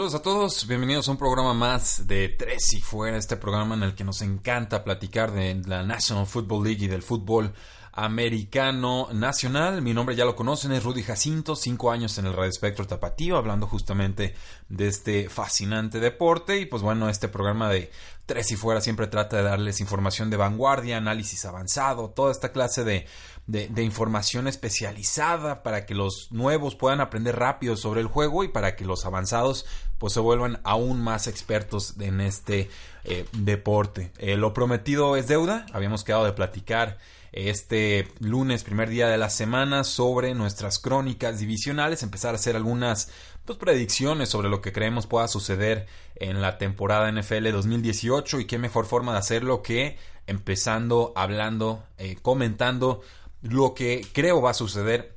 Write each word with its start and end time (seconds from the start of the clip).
Saludos 0.00 0.14
a 0.14 0.22
todos, 0.22 0.66
bienvenidos 0.66 1.08
a 1.08 1.10
un 1.10 1.18
programa 1.18 1.52
más 1.52 2.06
de 2.06 2.30
Tres 2.30 2.72
y 2.72 2.80
Fuera, 2.80 3.18
este 3.18 3.36
programa 3.36 3.74
en 3.74 3.82
el 3.82 3.94
que 3.94 4.02
nos 4.02 4.22
encanta 4.22 4.82
platicar 4.82 5.30
de 5.30 5.56
la 5.66 5.82
National 5.82 6.26
Football 6.26 6.64
League 6.64 6.86
y 6.86 6.88
del 6.88 7.02
fútbol 7.02 7.52
americano 7.92 9.08
nacional. 9.12 9.82
Mi 9.82 9.92
nombre 9.92 10.16
ya 10.16 10.24
lo 10.24 10.36
conocen, 10.36 10.72
es 10.72 10.84
Rudy 10.84 11.02
Jacinto, 11.02 11.54
cinco 11.54 11.90
años 11.90 12.16
en 12.16 12.24
el 12.24 12.32
Radio 12.32 12.48
Espectro 12.48 12.86
Tapatío, 12.86 13.36
hablando 13.36 13.66
justamente 13.66 14.34
de 14.70 14.88
este 14.88 15.28
fascinante 15.28 16.00
deporte. 16.00 16.58
Y 16.58 16.64
pues 16.64 16.82
bueno, 16.82 17.10
este 17.10 17.28
programa 17.28 17.68
de 17.68 17.90
Tres 18.24 18.52
y 18.52 18.56
Fuera 18.56 18.80
siempre 18.80 19.06
trata 19.06 19.36
de 19.36 19.42
darles 19.42 19.82
información 19.82 20.30
de 20.30 20.38
vanguardia, 20.38 20.96
análisis 20.96 21.44
avanzado, 21.44 22.08
toda 22.08 22.32
esta 22.32 22.52
clase 22.52 22.84
de 22.84 23.06
de, 23.50 23.82
información 23.82 24.46
especializada 24.46 25.62
para 25.62 25.84
que 25.86 25.94
los 25.94 26.30
nuevos 26.30 26.76
puedan 26.76 27.00
aprender 27.00 27.36
rápido 27.36 27.76
sobre 27.76 28.00
el 28.00 28.06
juego 28.06 28.44
y 28.44 28.48
para 28.48 28.76
que 28.76 28.84
los 28.84 29.04
avanzados 29.04 29.66
pues 29.98 30.12
se 30.12 30.20
vuelvan 30.20 30.60
aún 30.64 31.02
más 31.02 31.26
expertos 31.26 31.94
en 31.98 32.20
este 32.20 32.70
eh, 33.04 33.26
deporte. 33.32 34.12
Eh, 34.18 34.36
lo 34.36 34.54
prometido 34.54 35.16
es 35.16 35.26
deuda, 35.26 35.66
habíamos 35.72 36.04
quedado 36.04 36.24
de 36.24 36.32
platicar 36.32 36.98
este 37.32 38.08
lunes, 38.18 38.64
primer 38.64 38.88
día 38.88 39.08
de 39.08 39.18
la 39.18 39.30
semana, 39.30 39.84
sobre 39.84 40.34
nuestras 40.34 40.78
crónicas 40.78 41.38
divisionales, 41.38 42.02
empezar 42.02 42.34
a 42.34 42.36
hacer 42.36 42.56
algunas 42.56 43.10
predicciones 43.56 44.28
sobre 44.28 44.48
lo 44.48 44.60
que 44.60 44.72
creemos 44.72 45.06
pueda 45.06 45.28
suceder 45.28 45.86
en 46.16 46.40
la 46.40 46.58
temporada 46.58 47.10
NFL 47.10 47.50
2018 47.50 48.40
y 48.40 48.44
qué 48.46 48.58
mejor 48.58 48.86
forma 48.86 49.12
de 49.12 49.18
hacerlo 49.18 49.62
que 49.62 49.98
empezando 50.26 51.12
hablando, 51.16 51.82
eh, 51.98 52.16
comentando 52.20 53.02
lo 53.42 53.74
que 53.74 54.06
creo 54.12 54.42
va 54.42 54.50
a 54.50 54.54
suceder 54.54 55.16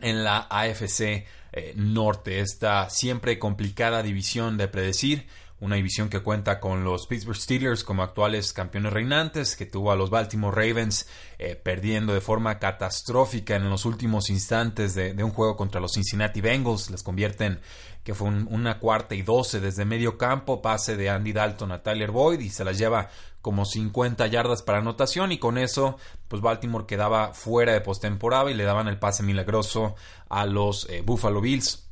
en 0.00 0.24
la 0.24 0.46
AFC 0.50 1.26
eh, 1.52 1.72
Norte, 1.76 2.40
esta 2.40 2.90
siempre 2.90 3.38
complicada 3.38 4.02
división 4.02 4.56
de 4.56 4.68
predecir, 4.68 5.26
una 5.60 5.76
división 5.76 6.08
que 6.08 6.20
cuenta 6.20 6.60
con 6.60 6.84
los 6.84 7.06
Pittsburgh 7.06 7.36
Steelers 7.36 7.82
como 7.82 8.02
actuales 8.02 8.52
campeones 8.52 8.92
reinantes, 8.92 9.56
que 9.56 9.66
tuvo 9.66 9.90
a 9.90 9.96
los 9.96 10.10
Baltimore 10.10 10.54
Ravens 10.54 11.08
eh, 11.38 11.56
perdiendo 11.56 12.14
de 12.14 12.20
forma 12.20 12.58
catastrófica 12.58 13.56
en 13.56 13.68
los 13.68 13.84
últimos 13.84 14.30
instantes 14.30 14.94
de, 14.94 15.12
un 15.22 15.30
juego 15.30 15.56
contra 15.56 15.80
los 15.80 15.92
Cincinnati 15.92 16.40
Bengals, 16.40 16.90
les 16.90 17.02
convierten 17.02 17.60
que 18.04 18.14
fue 18.14 18.28
una 18.28 18.78
cuarta 18.78 19.14
y 19.14 19.22
doce 19.22 19.60
desde 19.60 19.84
medio 19.84 20.16
campo, 20.16 20.62
pase 20.62 20.96
de 20.96 21.10
Andy 21.10 21.32
Dalton 21.32 21.72
a 21.72 21.82
Tyler 21.82 22.10
Boyd 22.10 22.40
y 22.40 22.48
se 22.48 22.64
las 22.64 22.78
lleva 22.78 23.10
como 23.42 23.64
50 23.64 24.26
yardas 24.28 24.62
para 24.62 24.78
anotación 24.78 25.32
y 25.32 25.38
con 25.38 25.58
eso 25.58 25.98
pues 26.28 26.40
Baltimore 26.40 26.86
quedaba 26.86 27.34
fuera 27.34 27.72
de 27.72 27.80
postemporada 27.80 28.50
y 28.50 28.54
le 28.54 28.64
daban 28.64 28.88
el 28.88 28.98
pase 28.98 29.22
milagroso 29.22 29.94
a 30.28 30.46
los 30.46 30.88
eh, 30.88 31.02
Buffalo 31.04 31.40
Bills. 31.40 31.87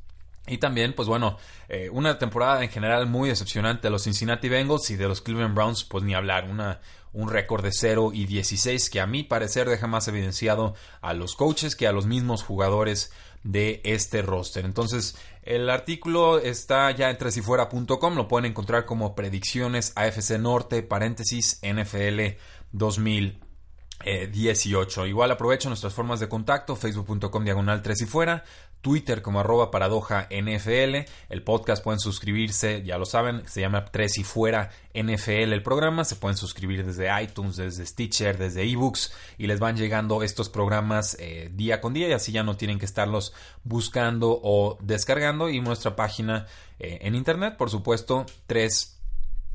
Y 0.47 0.59
también, 0.59 0.95
pues 0.95 1.09
bueno, 1.09 1.37
eh, 1.69 1.91
una 1.91 2.19
temporada 2.19 2.63
en 2.63 2.71
general 2.71 3.07
muy 3.07 3.29
decepcionante 3.29 3.89
de 3.89 3.91
los 3.91 4.05
Cincinnati 4.05 4.49
Bengals 4.49 4.91
y 4.91 4.97
de 4.97 5.09
los 5.09 5.21
Cleveland 5.21 5.55
Browns, 5.55 5.85
pues 5.85 6.05
ni 6.05 6.15
hablar, 6.15 6.49
una, 6.49 6.81
un 7.13 7.31
récord 7.31 7.65
de 7.65 7.73
0 7.73 8.11
y 8.13 8.27
16 8.27 8.91
que 8.91 9.01
a 9.01 9.07
mi 9.07 9.23
parecer 9.23 9.69
deja 9.69 9.87
más 9.87 10.07
evidenciado 10.07 10.75
a 11.01 11.15
los 11.15 11.35
coaches 11.35 11.75
que 11.75 11.87
a 11.87 11.93
los 11.93 12.07
mismos 12.07 12.43
jugadores 12.43 13.13
de 13.43 13.81
este 13.85 14.23
roster. 14.23 14.65
Entonces, 14.65 15.17
el 15.43 15.71
artículo 15.71 16.39
está 16.39 16.91
ya 16.91 17.09
en 17.09 17.17
tresifuera.com, 17.17 18.17
lo 18.17 18.29
pueden 18.29 18.51
encontrar 18.51 18.85
como 18.85 19.15
predicciones 19.15 19.93
AFC 19.95 20.39
Norte, 20.39 20.83
paréntesis, 20.83 21.61
NFL 21.63 22.37
2018. 22.73 25.07
Igual 25.07 25.31
aprovecho 25.31 25.69
nuestras 25.69 25.95
formas 25.95 26.19
de 26.19 26.29
contacto, 26.29 26.75
facebook.com 26.75 27.45
diagonal 27.45 27.83
3 27.83 28.03
y 28.03 28.07
fuera, 28.07 28.43
Twitter 28.81 29.23
como 29.23 29.41
arroba 29.41 29.71
paradoja 29.71 30.29
NFL. 30.31 31.09
El 31.29 31.43
podcast 31.43 31.83
pueden 31.83 32.01
suscribirse, 32.01 32.83
ya 32.85 32.99
lo 32.99 33.05
saben, 33.05 33.43
se 33.49 33.61
llama 33.61 33.85
Tres 33.87 34.19
y 34.19 34.25
Fuera 34.25 34.71
NFL 34.95 35.53
el 35.53 35.63
programa. 35.63 36.05
Se 36.05 36.17
pueden 36.17 36.37
suscribir 36.37 36.85
desde 36.85 37.09
iTunes, 37.23 37.57
desde 37.57 37.85
Stitcher, 37.85 38.39
desde 38.39 38.63
ebooks 38.63 39.13
y 39.39 39.47
les 39.47 39.61
van 39.61 39.77
llegando 39.77 40.23
estos 40.23 40.49
programas 40.49 41.17
eh, 41.21 41.51
día 41.53 41.81
con 41.81 41.95
día 41.95 42.09
y 42.09 42.13
así 42.13 42.33
ya 42.33 42.43
no 42.43 42.57
tienen 42.57 42.79
que 42.79 42.87
estarlos 42.87 43.35
buscando 43.65 44.39
o 44.43 44.79
descargando. 44.81 45.51
Y 45.51 45.61
nuestra 45.61 45.97
página 45.97 46.47
eh, 46.79 46.99
en 47.03 47.15
internet, 47.15 47.57
por 47.57 47.71
supuesto, 47.71 48.27
Tres 48.47 48.99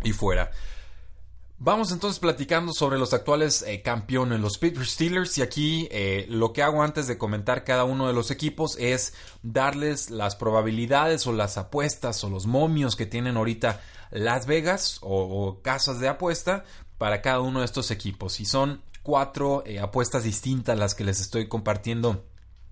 y 0.04 0.14
Fuera. 0.14 0.52
Vamos 1.64 1.92
entonces 1.92 2.18
platicando 2.18 2.74
sobre 2.74 2.98
los 2.98 3.14
actuales 3.14 3.62
eh, 3.62 3.84
campeones, 3.84 4.40
los 4.40 4.58
Pittsburgh 4.58 4.88
Steelers, 4.88 5.38
y 5.38 5.44
aquí 5.44 5.88
eh, 5.92 6.26
lo 6.28 6.54
que 6.54 6.64
hago 6.64 6.82
antes 6.82 7.06
de 7.06 7.20
comentar 7.20 7.64
cada 7.64 7.84
uno 7.84 8.08
de 8.08 8.14
los 8.14 8.32
equipos 8.32 8.76
es 8.80 9.14
darles 9.44 10.10
las 10.10 10.36
probabilidades 10.36 11.28
o 11.28 11.34
las 11.34 11.60
apuestas 11.60 12.24
o 12.24 12.32
los 12.32 12.48
momios 12.48 12.96
que 12.96 13.06
tienen 13.06 13.38
ahorita 13.38 13.80
Las 14.10 14.48
Vegas 14.48 14.98
o, 15.04 15.60
casas 15.62 16.00
de 16.00 16.08
apuesta 16.08 16.64
para 16.98 17.22
cada 17.22 17.42
uno 17.42 17.60
de 17.60 17.66
estos 17.66 17.92
equipos. 17.92 18.40
Y 18.40 18.46
son 18.46 18.82
cuatro 19.04 19.62
eh, 19.64 19.80
apuestas 19.80 20.24
distintas 20.24 20.80
las 20.80 20.96
que 20.96 21.04
les 21.04 21.22
estoy 21.22 21.48
compartiendo 21.48 22.26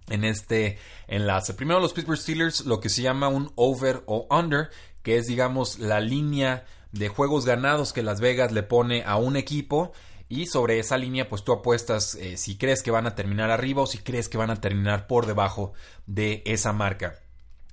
en 0.08 0.24
este 0.24 0.80
enlace. 1.08 1.54
Primero 1.54 1.80
los 1.80 1.94
Pittsburgh 1.94 2.18
Steelers, 2.18 2.66
lo 2.66 2.80
que 2.80 2.90
se 2.90 3.04
llama 3.04 3.28
un 3.28 3.52
over 3.54 4.02
o 4.08 4.26
under, 4.36 4.72
que 5.04 5.18
es 5.18 5.28
digamos 5.28 5.78
la 5.78 6.00
línea 6.00 6.66
de 6.92 7.08
juegos 7.08 7.46
ganados 7.46 7.94
que 7.94 8.04
Las 8.04 8.20
Vegas 8.20 8.52
le 8.52 8.64
pone 8.64 9.04
a 9.04 9.18
un 9.18 9.36
equipo 9.36 9.92
y 10.28 10.46
sobre 10.46 10.80
esa 10.80 10.98
línea 10.98 11.28
pues 11.28 11.44
tú 11.44 11.52
apuestas 11.52 12.16
eh, 12.16 12.38
si 12.38 12.58
crees 12.58 12.84
que 12.84 12.92
van 12.92 13.08
a 13.08 13.16
terminar 13.16 13.52
arriba 13.52 13.82
o 13.82 13.88
si 13.88 13.98
crees 13.98 14.30
que 14.30 14.38
van 14.38 14.52
a 14.52 14.62
terminar 14.62 15.08
por 15.08 15.26
debajo 15.26 15.74
de 16.06 16.44
esa 16.46 16.72
marca. 16.72 17.20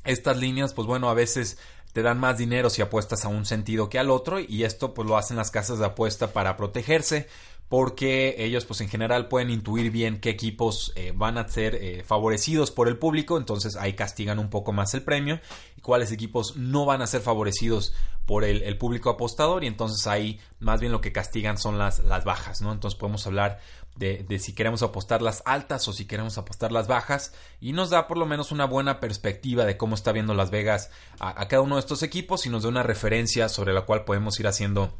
Estas 0.05 0.39
líneas 0.39 0.73
pues 0.73 0.87
bueno 0.87 1.11
a 1.11 1.15
veces 1.15 1.59
te 1.93 2.03
dan 2.03 2.19
más 2.19 2.39
dinero 2.39 2.71
si 2.71 2.83
apuestas 2.83 3.25
a 3.25 3.29
un 3.29 3.47
sentido 3.47 3.89
que 3.89 3.99
al 3.99 4.11
otro 4.11 4.41
y 4.41 4.65
esto 4.65 4.95
pues 4.95 5.09
lo 5.09 5.17
hacen 5.17 5.37
las 5.37 5.51
casas 5.51 5.79
de 5.79 5.87
apuesta 5.87 6.33
para 6.33 6.57
protegerse 6.57 7.29
porque 7.69 8.37
ellos 8.39 8.65
pues 8.65 8.81
en 8.81 8.89
general 8.89 9.29
pueden 9.29 9.51
intuir 9.51 9.91
bien 9.91 10.21
qué 10.21 10.31
equipos 10.31 10.93
eh, 10.95 11.13
van 11.15 11.37
a 11.37 11.49
ser 11.49 11.75
eh, 11.75 12.05
favorecidos 12.05 12.71
por 12.71 12.87
el 12.89 12.99
público, 12.99 13.39
entonces 13.39 13.77
ahí 13.77 13.95
castigan 13.95 14.39
un 14.39 14.51
poco 14.51 14.73
más 14.73 14.95
el 14.95 15.03
premio 15.03 15.41
y 15.77 15.81
cuáles 15.81 16.13
equipos 16.13 16.57
no 16.57 16.85
van 16.85 17.03
a 17.03 17.07
ser 17.07 17.23
favorecidos 17.23 17.93
por 18.25 18.45
el, 18.45 18.77
público 18.77 19.11
apostador 19.11 19.63
y 19.63 19.69
entonces 19.69 20.07
ahí 20.07 20.41
más 20.59 20.81
bien 20.81 20.91
lo 20.91 21.01
que 21.01 21.13
castigan 21.13 21.59
son 21.59 21.79
las, 21.79 22.01
las 22.01 22.25
bajas, 22.25 22.61
¿no? 22.61 22.73
Entonces 22.73 22.99
podemos 22.99 23.25
hablar 23.27 23.61
de, 23.97 24.25
de, 24.29 24.39
si 24.41 24.53
queremos 24.53 24.83
apostar 24.83 25.23
las 25.23 25.43
altas 25.47 25.87
o 25.87 25.93
si 25.93 26.07
queremos 26.07 26.37
apostar 26.37 26.73
las 26.73 26.89
bajas 26.89 27.33
y 27.61 27.73
nos 27.73 27.89
da 27.89 28.09
por 28.09 28.19
lo 28.19 28.27
menos 28.27 28.51
una 28.51 28.65
buena 28.65 28.99
perspectiva 28.99 29.65
de 29.65 29.77
cómo 29.77 29.95
está 29.95 30.11
viendo 30.11 30.35
Las 30.35 30.51
Vegas 30.51 30.91
a, 31.21 31.41
a 31.41 31.49
cada 31.49 31.63
uno 31.63 31.77
de 31.77 31.81
estos 31.81 32.03
equipos 32.03 32.47
y 32.47 32.51
nos 32.51 32.65
da 32.65 32.69
una 32.69 32.83
referencia 32.83 33.49
sobre 33.49 33.73
la 33.73 33.83
cual 33.83 34.05
podemos 34.05 34.39
ir 34.41 34.49
haciendo 34.49 34.93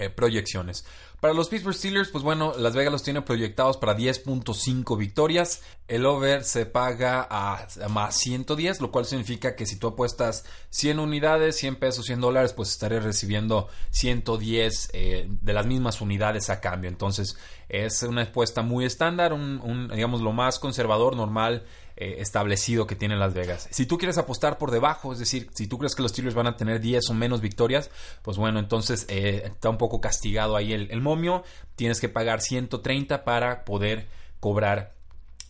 eh, 0.00 0.10
proyecciones. 0.10 0.84
Para 1.20 1.34
los 1.34 1.50
Pittsburgh 1.50 1.76
Steelers, 1.76 2.08
pues 2.08 2.24
bueno, 2.24 2.54
Las 2.56 2.74
Vegas 2.74 2.90
los 2.90 3.02
tiene 3.02 3.20
proyectados 3.20 3.76
para 3.76 3.94
10.5 3.94 4.96
victorias. 4.96 5.62
El 5.86 6.06
over 6.06 6.44
se 6.44 6.64
paga 6.64 7.28
a, 7.30 7.66
más 7.90 8.16
110, 8.16 8.80
lo 8.80 8.90
cual 8.90 9.04
significa 9.04 9.54
que 9.54 9.66
si 9.66 9.76
tú 9.76 9.88
apuestas 9.88 10.46
100 10.70 10.98
unidades, 10.98 11.56
100 11.56 11.76
pesos, 11.76 12.06
100 12.06 12.22
dólares, 12.22 12.54
pues 12.54 12.70
estaré 12.70 13.00
recibiendo 13.00 13.68
110 13.90 14.90
eh, 14.94 15.26
de 15.28 15.52
las 15.52 15.66
mismas 15.66 16.00
unidades 16.00 16.48
a 16.48 16.62
cambio. 16.62 16.88
Entonces 16.88 17.36
es 17.68 18.02
una 18.02 18.22
apuesta 18.22 18.62
muy 18.62 18.86
estándar, 18.86 19.34
un 19.34 19.90
digamos 19.92 20.22
lo 20.22 20.32
más 20.32 20.58
conservador, 20.58 21.14
normal 21.14 21.66
eh, 22.02 22.22
establecido 22.22 22.86
que 22.86 22.96
tiene 22.96 23.14
Las 23.14 23.34
Vegas. 23.34 23.68
Si 23.70 23.84
tú 23.84 23.98
quieres 23.98 24.16
apostar 24.16 24.56
por 24.56 24.70
debajo, 24.70 25.12
es 25.12 25.18
decir, 25.18 25.50
si 25.52 25.66
tú 25.66 25.76
crees 25.76 25.94
que 25.94 26.00
los 26.00 26.12
Steelers 26.12 26.34
van 26.34 26.46
a 26.46 26.56
tener 26.56 26.80
10 26.80 27.10
o 27.10 27.12
menos 27.12 27.42
victorias, 27.42 27.90
pues 28.22 28.38
bueno, 28.38 28.58
entonces 28.58 29.04
eh, 29.10 29.42
está 29.44 29.68
un 29.68 29.76
poco 29.76 30.00
castigado 30.00 30.56
ahí 30.56 30.72
el, 30.72 31.00
momio. 31.02 31.44
Tienes 31.76 32.00
que 32.00 32.08
pagar 32.08 32.40
130 32.40 33.22
para 33.22 33.66
poder 33.66 34.08
cobrar 34.40 34.94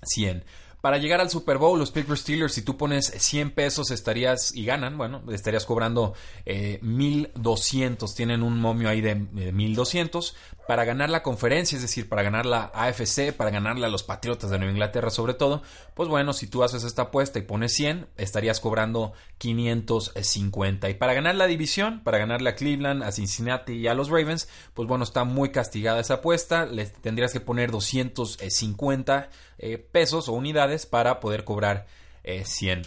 100. 0.03 0.43
Para 0.81 0.97
llegar 0.97 1.21
al 1.21 1.29
Super 1.29 1.59
Bowl, 1.59 1.79
los 1.79 1.91
Pittsburgh 1.91 2.19
Steelers, 2.19 2.55
si 2.55 2.63
tú 2.63 2.77
pones 2.77 3.07
100 3.07 3.51
pesos 3.51 3.91
estarías 3.91 4.55
y 4.55 4.65
ganan, 4.65 4.97
bueno, 4.97 5.23
estarías 5.31 5.67
cobrando 5.67 6.15
eh, 6.47 6.79
1200. 6.83 8.15
Tienen 8.15 8.43
un 8.43 8.59
momio 8.59 8.89
ahí 8.89 9.01
de 9.01 9.15
1200 9.15 10.35
para 10.67 10.85
ganar 10.85 11.11
la 11.11 11.23
conferencia, 11.23 11.75
es 11.75 11.83
decir, 11.83 12.09
para 12.09 12.23
ganar 12.23 12.47
la 12.47 12.71
AFC, 12.73 13.33
para 13.37 13.51
ganarle 13.51 13.87
a 13.87 13.89
los 13.89 14.05
Patriotas 14.05 14.51
de 14.51 14.59
Nueva 14.59 14.73
Inglaterra 14.73 15.11
sobre 15.11 15.35
todo. 15.35 15.63
Pues 15.95 16.09
bueno, 16.09 16.33
si 16.33 16.47
tú 16.47 16.63
haces 16.63 16.85
esta 16.85 17.03
apuesta 17.03 17.39
y 17.39 17.43
pones 17.43 17.75
100, 17.75 18.07
estarías 18.17 18.61
cobrando 18.61 19.13
550. 19.39 20.89
Y 20.89 20.95
para 20.95 21.13
ganar 21.13 21.35
la 21.35 21.47
división, 21.47 22.03
para 22.05 22.19
ganarle 22.19 22.51
a 22.51 22.55
Cleveland, 22.55 23.03
a 23.03 23.13
Cincinnati 23.13 23.73
y 23.73 23.89
a 23.89 23.95
los 23.95 24.09
Ravens, 24.09 24.49
pues 24.73 24.89
bueno, 24.89 25.05
está 25.05 25.25
muy 25.25 25.51
castigada 25.51 26.01
esa 26.01 26.15
apuesta. 26.15 26.67
Le 26.67 26.87
tendrías 26.87 27.33
que 27.33 27.41
poner 27.41 27.71
250 27.71 29.29
eh, 29.63 29.77
pesos 29.77 30.31
o 30.31 30.33
unidades 30.33 30.87
para 30.87 31.21
poder 31.21 31.45
cobrar 31.45 31.87
100. 32.25 32.79
Eh, 32.79 32.83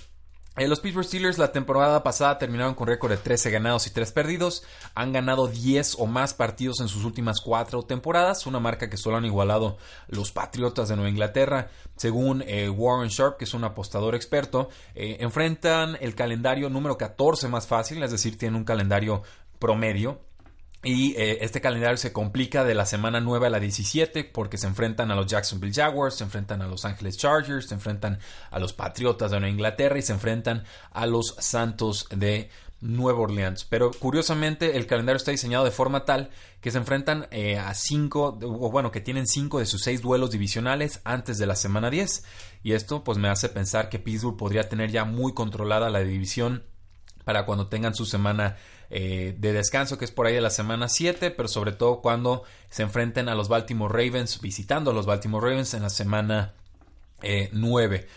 eh, 0.58 0.68
los 0.68 0.80
Pittsburgh 0.80 1.06
Steelers 1.06 1.38
la 1.38 1.52
temporada 1.52 2.02
pasada 2.02 2.40
terminaron 2.40 2.74
con 2.74 2.88
récord 2.88 3.12
de 3.12 3.18
13 3.18 3.52
ganados 3.52 3.86
y 3.86 3.92
3 3.92 4.12
perdidos. 4.12 4.64
Han 4.96 5.14
ganado 5.14 5.48
10 5.48 5.98
o 6.00 6.08
más 6.08 6.34
partidos 6.34 6.80
en 6.80 6.88
sus 6.88 7.06
últimas 7.06 7.42
4 7.42 7.84
temporadas, 7.84 8.48
una 8.48 8.60
marca 8.60 8.90
que 8.90 8.98
solo 8.98 9.18
han 9.18 9.26
igualado 9.26 9.78
los 10.08 10.32
Patriotas 10.32 10.90
de 10.90 10.96
Nueva 10.96 11.12
Inglaterra. 11.12 11.70
Según 11.96 12.44
Warren 12.76 13.10
Sharp, 13.10 13.38
que 13.38 13.46
es 13.46 13.54
un 13.54 13.64
apostador 13.64 14.16
experto, 14.16 14.70
enfrentan 14.96 15.96
el 16.02 16.16
calendario 16.16 16.72
número 16.72 16.98
14 16.98 17.50
más 17.50 17.68
fácil, 17.68 18.02
es 18.02 18.10
decir, 18.10 18.36
tienen 18.38 18.56
un 18.56 18.66
calendario 18.66 19.22
promedio 19.60 20.22
y 20.84 21.16
eh, 21.16 21.38
este 21.42 21.62
calendario 21.62 21.96
se 21.98 22.12
complica 22.12 22.66
de 22.66 22.76
la 22.76 22.86
semana 22.86 23.22
9 23.22 23.48
a 23.48 23.50
la 23.50 23.60
17 23.60 24.26
porque 24.26 24.58
se 24.58 24.68
enfrentan 24.68 25.12
a 25.12 25.16
los 25.16 25.28
Jacksonville 25.28 25.74
Jaguars, 25.74 26.16
se 26.16 26.26
enfrentan 26.26 26.62
a 26.62 26.68
los 26.68 26.84
Angeles 26.84 27.18
Chargers, 27.18 27.68
se 27.68 27.76
enfrentan 27.76 28.20
a 28.52 28.60
los 28.60 28.74
Patriotas 28.74 29.32
de 29.32 29.40
Nueva 29.40 29.54
Inglaterra 29.54 29.98
y 29.98 30.02
se 30.02 30.12
enfrentan 30.12 30.66
a 30.92 31.06
los 31.06 31.36
Santos 31.40 32.08
de 32.10 32.50
Nueva 32.82 33.22
Orleans. 33.22 33.64
Pero 33.64 33.92
curiosamente 33.92 34.76
el 34.76 34.86
calendario 34.86 35.16
está 35.16 35.32
diseñado 35.32 35.64
de 35.64 35.72
forma 35.72 36.04
tal 36.04 36.32
que 36.60 36.70
se 36.70 36.80
enfrentan 36.80 37.28
eh, 37.32 37.58
a 37.58 37.74
cinco, 37.74 38.38
o 38.42 38.70
bueno, 38.70 38.92
que 38.92 39.00
tienen 39.00 39.26
cinco 39.26 39.60
de 39.60 39.66
sus 39.66 39.84
seis 39.84 40.02
duelos 40.02 40.32
divisionales 40.32 41.00
antes 41.06 41.38
de 41.38 41.46
la 41.46 41.56
semana 41.56 41.90
10. 41.90 42.26
Y 42.62 42.74
esto 42.74 43.06
pues 43.06 43.18
me 43.18 43.30
hace 43.30 43.48
pensar 43.48 43.88
que 43.88 44.00
Pittsburgh 44.00 44.36
podría 44.36 44.68
tener 44.68 44.92
ya 44.92 45.06
muy 45.06 45.34
controlada 45.34 45.90
la 45.90 46.00
división 46.00 46.66
para 47.24 47.46
cuando 47.46 47.68
tengan 47.68 47.96
su 47.96 48.06
semana 48.06 48.58
eh, 48.96 49.34
de 49.40 49.54
descanso, 49.54 49.98
que 49.98 50.06
es 50.06 50.12
por 50.12 50.28
ahí 50.28 50.36
de 50.36 50.42
la 50.42 50.52
semana 50.52 50.88
7, 50.88 51.32
pero 51.32 51.48
sobre 51.48 51.72
todo 51.72 52.00
cuando 52.00 52.44
se 52.70 52.84
enfrenten 52.84 53.28
a 53.28 53.34
los 53.34 53.50
Baltimore 53.50 53.92
Ravens, 53.92 54.40
visitando 54.40 54.92
a 54.92 54.94
los 54.94 55.08
Baltimore 55.08 55.50
Ravens 55.50 55.74
en 55.74 55.82
la 55.82 55.90
semana 55.90 56.54
9. 57.52 57.96
Eh, 57.96 58.08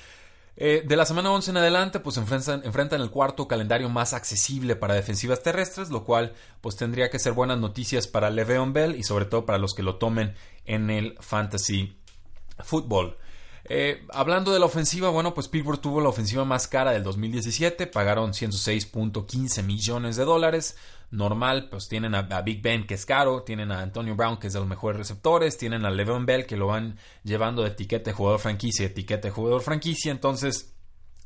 eh, 0.58 0.82
de 0.86 0.96
la 0.96 1.06
semana 1.06 1.32
11 1.32 1.52
en 1.52 1.56
adelante, 1.56 1.98
pues 1.98 2.18
enfrentan, 2.18 2.60
enfrentan, 2.62 3.00
el 3.00 3.10
cuarto 3.10 3.48
calendario 3.48 3.88
más 3.88 4.12
accesible 4.12 4.76
para 4.76 4.92
defensivas 4.92 5.42
terrestres, 5.42 5.88
lo 5.88 6.04
cual 6.04 6.34
pues 6.60 6.76
tendría 6.76 7.08
que 7.08 7.18
ser 7.18 7.32
buenas 7.32 7.58
noticias 7.58 8.06
para 8.06 8.28
Le'Veon 8.28 8.74
Bell 8.74 8.96
y 8.96 9.02
sobre 9.02 9.24
todo 9.24 9.46
para 9.46 9.56
los 9.56 9.72
que 9.72 9.82
lo 9.82 9.96
tomen 9.96 10.34
en 10.66 10.90
el 10.90 11.16
fantasy 11.20 11.96
football. 12.62 13.16
Eh, 13.68 14.06
hablando 14.12 14.52
de 14.52 14.60
la 14.60 14.66
ofensiva, 14.66 15.10
bueno, 15.10 15.34
pues 15.34 15.48
Pittsburgh 15.48 15.80
tuvo 15.80 16.00
la 16.00 16.08
ofensiva 16.08 16.44
más 16.44 16.68
cara 16.68 16.92
del 16.92 17.02
2017, 17.02 17.88
pagaron 17.88 18.32
106.15 18.32 19.62
millones 19.64 20.16
de 20.16 20.24
dólares. 20.24 20.76
Normal, 21.10 21.68
pues 21.68 21.88
tienen 21.88 22.14
a, 22.14 22.22
Big 22.42 22.62
Ben, 22.62 22.86
que 22.86 22.94
es 22.94 23.06
caro, 23.06 23.42
tienen 23.42 23.72
a 23.72 23.80
Antonio 23.80 24.14
Brown, 24.14 24.38
que 24.38 24.48
es 24.48 24.52
de 24.52 24.60
los 24.60 24.68
mejores 24.68 24.98
receptores, 24.98 25.56
tienen 25.56 25.84
a 25.84 25.90
Le'Veon 25.90 26.26
Bell, 26.26 26.46
que 26.46 26.56
lo 26.56 26.68
van 26.68 26.98
llevando 27.22 27.62
de 27.62 27.70
etiqueta 27.70 28.10
de 28.10 28.16
jugador 28.16 28.40
franquicia, 28.40 28.86
etiqueta 28.86 29.28
de 29.28 29.32
jugador 29.32 29.62
franquicia, 29.62 30.12
entonces... 30.12 30.72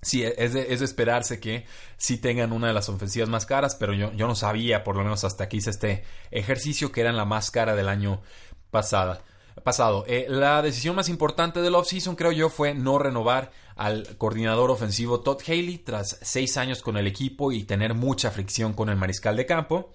Sí, 0.02 0.22
es 0.24 0.54
de, 0.54 0.72
esperarse 0.72 1.40
que 1.40 1.66
sí 1.98 2.16
tengan 2.16 2.54
una 2.54 2.68
de 2.68 2.72
las 2.72 2.88
ofensivas 2.88 3.28
más 3.28 3.44
caras, 3.44 3.74
pero 3.74 3.92
yo, 3.92 4.10
yo 4.14 4.26
no 4.26 4.34
sabía, 4.34 4.82
por 4.82 4.96
lo 4.96 5.02
menos 5.02 5.24
hasta 5.24 5.46
que 5.46 5.58
hice 5.58 5.68
este 5.68 6.04
ejercicio, 6.30 6.90
que 6.90 7.02
eran 7.02 7.18
la 7.18 7.26
más 7.26 7.50
cara 7.50 7.76
del 7.76 7.86
año 7.86 8.22
pasada 8.70 9.22
pasado. 9.64 10.04
Eh, 10.06 10.26
la 10.28 10.62
decisión 10.62 10.96
más 10.96 11.08
importante 11.08 11.60
del 11.60 11.74
offseason, 11.74 12.16
creo 12.16 12.32
yo, 12.32 12.48
fue 12.48 12.74
no 12.74 12.98
renovar 12.98 13.52
al 13.76 14.16
coordinador 14.18 14.70
ofensivo 14.70 15.20
Todd 15.20 15.40
Haley 15.46 15.78
tras 15.78 16.18
seis 16.22 16.56
años 16.56 16.82
con 16.82 16.96
el 16.96 17.06
equipo 17.06 17.52
y 17.52 17.64
tener 17.64 17.94
mucha 17.94 18.30
fricción 18.30 18.72
con 18.72 18.88
el 18.88 18.96
mariscal 18.96 19.36
de 19.36 19.46
campo. 19.46 19.92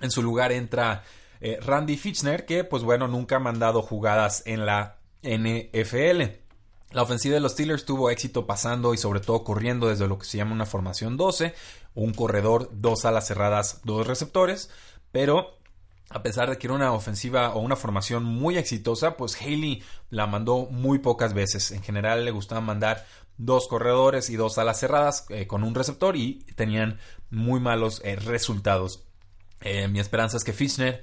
En 0.00 0.10
su 0.10 0.22
lugar 0.22 0.52
entra 0.52 1.04
eh, 1.40 1.58
Randy 1.60 1.96
Fitchner, 1.96 2.46
que, 2.46 2.64
pues 2.64 2.82
bueno, 2.82 3.08
nunca 3.08 3.36
ha 3.36 3.40
mandado 3.40 3.82
jugadas 3.82 4.42
en 4.46 4.66
la 4.66 4.98
NFL. 5.22 6.22
La 6.90 7.02
ofensiva 7.02 7.34
de 7.34 7.40
los 7.40 7.52
Steelers 7.52 7.84
tuvo 7.84 8.10
éxito 8.10 8.46
pasando 8.46 8.94
y 8.94 8.98
sobre 8.98 9.20
todo 9.20 9.44
corriendo 9.44 9.88
desde 9.88 10.08
lo 10.08 10.18
que 10.18 10.24
se 10.24 10.38
llama 10.38 10.52
una 10.52 10.64
formación 10.64 11.18
12, 11.18 11.54
un 11.94 12.14
corredor, 12.14 12.70
dos 12.72 13.04
alas 13.04 13.26
cerradas, 13.26 13.80
dos 13.84 14.06
receptores, 14.06 14.70
pero 15.12 15.57
a 16.10 16.22
pesar 16.22 16.48
de 16.48 16.58
que 16.58 16.66
era 16.66 16.74
una 16.74 16.92
ofensiva 16.92 17.54
o 17.54 17.60
una 17.60 17.76
formación 17.76 18.24
muy 18.24 18.56
exitosa, 18.56 19.16
pues 19.16 19.40
Haley 19.40 19.82
la 20.10 20.26
mandó 20.26 20.66
muy 20.70 20.98
pocas 20.98 21.34
veces. 21.34 21.70
En 21.70 21.82
general 21.82 22.24
le 22.24 22.30
gustaba 22.30 22.60
mandar 22.60 23.04
dos 23.36 23.68
corredores 23.68 24.30
y 24.30 24.36
dos 24.36 24.58
alas 24.58 24.80
cerradas 24.80 25.26
eh, 25.28 25.46
con 25.46 25.64
un 25.64 25.74
receptor 25.74 26.16
y 26.16 26.44
tenían 26.56 26.98
muy 27.30 27.60
malos 27.60 28.00
eh, 28.04 28.16
resultados. 28.16 29.04
Eh, 29.60 29.88
mi 29.88 30.00
esperanza 30.00 30.36
es 30.36 30.44
que 30.44 30.52
Fischner, 30.52 31.02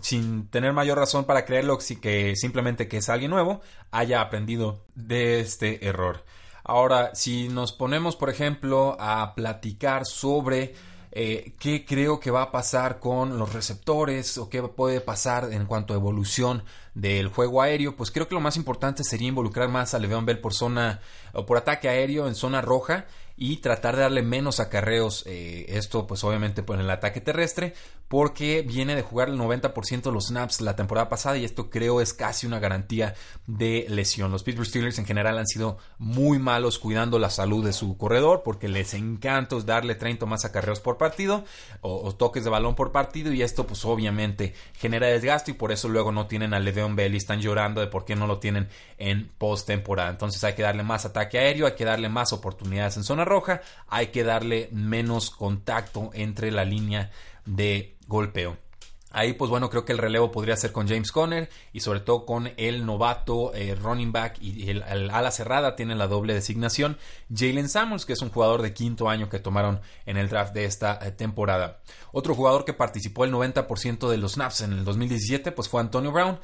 sin 0.00 0.48
tener 0.48 0.72
mayor 0.72 0.98
razón 0.98 1.24
para 1.24 1.44
creerlo, 1.44 1.78
que 1.78 2.34
simplemente 2.36 2.88
que 2.88 2.98
es 2.98 3.08
alguien 3.08 3.30
nuevo, 3.30 3.60
haya 3.90 4.20
aprendido 4.20 4.84
de 4.94 5.40
este 5.40 5.86
error. 5.86 6.24
Ahora, 6.64 7.14
si 7.14 7.48
nos 7.48 7.72
ponemos, 7.72 8.16
por 8.16 8.30
ejemplo, 8.30 8.96
a 8.98 9.34
platicar 9.34 10.06
sobre 10.06 10.74
eh, 11.16 11.52
qué 11.60 11.84
creo 11.84 12.18
que 12.18 12.32
va 12.32 12.42
a 12.42 12.50
pasar 12.50 12.98
con 12.98 13.38
los 13.38 13.52
receptores 13.52 14.36
o 14.36 14.48
qué 14.48 14.60
puede 14.64 15.00
pasar 15.00 15.52
en 15.52 15.64
cuanto 15.64 15.94
a 15.94 15.96
evolución 15.96 16.64
del 16.94 17.28
juego 17.28 17.62
aéreo, 17.62 17.94
pues 17.94 18.10
creo 18.10 18.26
que 18.26 18.34
lo 18.34 18.40
más 18.40 18.56
importante 18.56 19.04
sería 19.04 19.28
involucrar 19.28 19.68
más 19.68 19.94
a 19.94 20.00
Le'Veon 20.00 20.26
Bell 20.26 20.40
por 20.40 20.54
zona 20.54 21.00
o 21.32 21.46
por 21.46 21.56
ataque 21.56 21.88
aéreo 21.88 22.26
en 22.26 22.34
zona 22.34 22.62
roja 22.62 23.06
y 23.36 23.58
tratar 23.58 23.94
de 23.94 24.02
darle 24.02 24.22
menos 24.22 24.58
acarreos, 24.58 25.22
eh, 25.26 25.66
esto 25.68 26.06
pues 26.08 26.24
obviamente 26.24 26.64
por 26.64 26.80
el 26.80 26.90
ataque 26.90 27.20
terrestre, 27.20 27.74
porque 28.14 28.62
viene 28.62 28.94
de 28.94 29.02
jugar 29.02 29.28
el 29.28 29.36
90% 29.36 30.02
de 30.02 30.12
los 30.12 30.28
snaps 30.28 30.60
la 30.60 30.76
temporada 30.76 31.08
pasada 31.08 31.36
y 31.36 31.44
esto 31.44 31.68
creo 31.68 32.00
es 32.00 32.14
casi 32.14 32.46
una 32.46 32.60
garantía 32.60 33.16
de 33.48 33.86
lesión. 33.88 34.30
Los 34.30 34.44
Pittsburgh 34.44 34.68
Steelers 34.68 35.00
en 35.00 35.04
general 35.04 35.36
han 35.36 35.48
sido 35.48 35.78
muy 35.98 36.38
malos 36.38 36.78
cuidando 36.78 37.18
la 37.18 37.28
salud 37.28 37.64
de 37.64 37.72
su 37.72 37.96
corredor 37.96 38.42
porque 38.44 38.68
les 38.68 38.94
encanta 38.94 39.56
darle 39.66 39.96
30 39.96 40.26
más 40.26 40.44
acarreos 40.44 40.78
por 40.78 40.96
partido 40.96 41.44
o, 41.80 42.14
toques 42.14 42.44
de 42.44 42.50
balón 42.50 42.76
por 42.76 42.92
partido 42.92 43.32
y 43.32 43.42
esto 43.42 43.66
pues 43.66 43.84
obviamente 43.84 44.54
genera 44.74 45.08
desgaste 45.08 45.50
y 45.50 45.54
por 45.54 45.72
eso 45.72 45.88
luego 45.88 46.12
no 46.12 46.28
tienen 46.28 46.54
a 46.54 46.60
Le'Veon 46.60 46.94
Bell 46.94 47.14
y 47.14 47.16
están 47.16 47.40
llorando 47.40 47.80
de 47.80 47.88
por 47.88 48.04
qué 48.04 48.14
no 48.14 48.28
lo 48.28 48.38
tienen 48.38 48.68
en 48.96 49.28
postemporada. 49.38 50.10
Entonces 50.10 50.44
hay 50.44 50.54
que 50.54 50.62
darle 50.62 50.84
más 50.84 51.04
ataque 51.04 51.40
aéreo, 51.40 51.66
hay 51.66 51.74
que 51.74 51.84
darle 51.84 52.08
más 52.08 52.32
oportunidades 52.32 52.96
en 52.96 53.02
zona 53.02 53.24
roja, 53.24 53.60
hay 53.88 54.12
que 54.12 54.22
darle 54.22 54.68
menos 54.70 55.30
contacto 55.30 56.10
entre 56.14 56.52
la 56.52 56.64
línea 56.64 57.10
de 57.44 57.93
golpeo. 58.06 58.56
Ahí, 59.16 59.34
pues 59.34 59.48
bueno, 59.48 59.70
creo 59.70 59.84
que 59.84 59.92
el 59.92 59.98
relevo 59.98 60.32
podría 60.32 60.56
ser 60.56 60.72
con 60.72 60.88
James 60.88 61.12
Conner 61.12 61.48
y 61.72 61.78
sobre 61.78 62.00
todo 62.00 62.26
con 62.26 62.50
el 62.56 62.84
novato 62.84 63.54
eh, 63.54 63.76
running 63.76 64.10
back 64.10 64.38
y 64.40 64.68
el, 64.68 64.82
ala 64.82 65.30
cerrada, 65.30 65.76
tiene 65.76 65.94
la 65.94 66.08
doble 66.08 66.34
designación, 66.34 66.98
Jalen 67.32 67.68
Samuels, 67.68 68.06
que 68.06 68.14
es 68.14 68.22
un 68.22 68.30
jugador 68.30 68.60
de 68.60 68.74
quinto 68.74 69.08
año 69.08 69.28
que 69.28 69.38
tomaron 69.38 69.80
en 70.04 70.16
el 70.16 70.28
draft 70.28 70.52
de 70.52 70.64
esta 70.64 70.98
eh, 71.00 71.12
temporada. 71.12 71.80
Otro 72.10 72.34
jugador 72.34 72.64
que 72.64 72.72
participó 72.72 73.24
el 73.24 73.32
90% 73.32 74.08
de 74.08 74.16
los 74.16 74.32
snaps 74.32 74.62
en 74.62 74.72
el 74.72 74.84
2017, 74.84 75.52
pues 75.52 75.68
fue 75.68 75.80
Antonio 75.80 76.10
Brown 76.10 76.40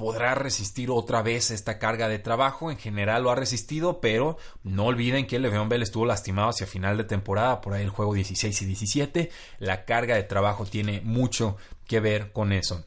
podrá 0.00 0.34
resistir 0.34 0.90
otra 0.90 1.20
vez 1.20 1.50
esta 1.50 1.78
carga 1.78 2.08
de 2.08 2.18
trabajo. 2.18 2.70
En 2.70 2.78
general 2.78 3.22
lo 3.22 3.30
ha 3.30 3.34
resistido, 3.34 4.00
pero 4.00 4.38
no 4.62 4.86
olviden 4.86 5.26
que 5.26 5.38
Le'Veon 5.38 5.68
Bell 5.68 5.82
estuvo 5.82 6.06
lastimado 6.06 6.48
hacia 6.48 6.66
final 6.66 6.96
de 6.96 7.04
temporada, 7.04 7.60
por 7.60 7.74
ahí 7.74 7.82
el 7.82 7.90
juego 7.90 8.14
16 8.14 8.62
y 8.62 8.64
17. 8.64 9.30
La 9.58 9.84
carga 9.84 10.14
de 10.14 10.22
trabajo 10.22 10.64
tiene 10.64 11.02
mucho 11.02 11.58
que 11.86 12.00
ver 12.00 12.32
con 12.32 12.54
eso. 12.54 12.82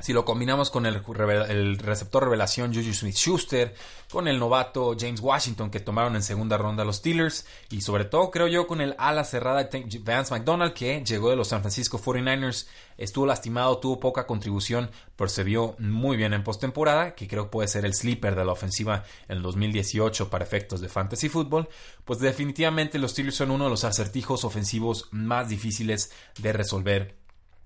Si 0.00 0.14
lo 0.14 0.24
combinamos 0.24 0.70
con 0.70 0.86
el, 0.86 1.78
receptor 1.78 2.24
revelación 2.24 2.74
Juju 2.74 2.94
Smith 2.94 3.16
Schuster, 3.16 3.74
con 4.10 4.28
el 4.28 4.38
novato 4.38 4.96
James 4.98 5.20
Washington 5.20 5.70
que 5.70 5.80
tomaron 5.80 6.16
en 6.16 6.22
segunda 6.22 6.56
ronda 6.56 6.86
los 6.86 6.96
Steelers, 6.96 7.46
y 7.68 7.82
sobre 7.82 8.06
todo 8.06 8.30
creo 8.30 8.48
yo 8.48 8.66
con 8.66 8.80
el 8.80 8.94
ala 8.98 9.24
cerrada 9.24 9.68
Vance 10.00 10.34
McDonald 10.34 10.72
que 10.72 11.04
llegó 11.04 11.28
de 11.28 11.36
los 11.36 11.48
San 11.48 11.60
Francisco 11.60 12.00
49ers, 12.00 12.66
estuvo 12.96 13.26
lastimado, 13.26 13.78
tuvo 13.78 14.00
poca 14.00 14.26
contribución, 14.26 14.90
pero 15.16 15.28
se 15.28 15.44
vio 15.44 15.76
muy 15.78 16.16
bien 16.16 16.32
en 16.32 16.44
postemporada, 16.44 17.14
que 17.14 17.28
creo 17.28 17.50
puede 17.50 17.68
ser 17.68 17.84
el 17.84 17.92
sleeper 17.92 18.36
de 18.36 18.44
la 18.46 18.52
ofensiva 18.52 19.04
en 19.28 19.36
el 19.36 19.42
2018 19.42 20.30
para 20.30 20.44
efectos 20.44 20.80
de 20.80 20.88
fantasy 20.88 21.28
football, 21.28 21.68
pues 22.06 22.20
definitivamente 22.20 22.98
los 22.98 23.10
Steelers 23.10 23.36
son 23.36 23.50
uno 23.50 23.64
de 23.64 23.70
los 23.70 23.84
acertijos 23.84 24.44
ofensivos 24.44 25.08
más 25.10 25.50
difíciles 25.50 26.10
de 26.38 26.54
resolver 26.54 27.16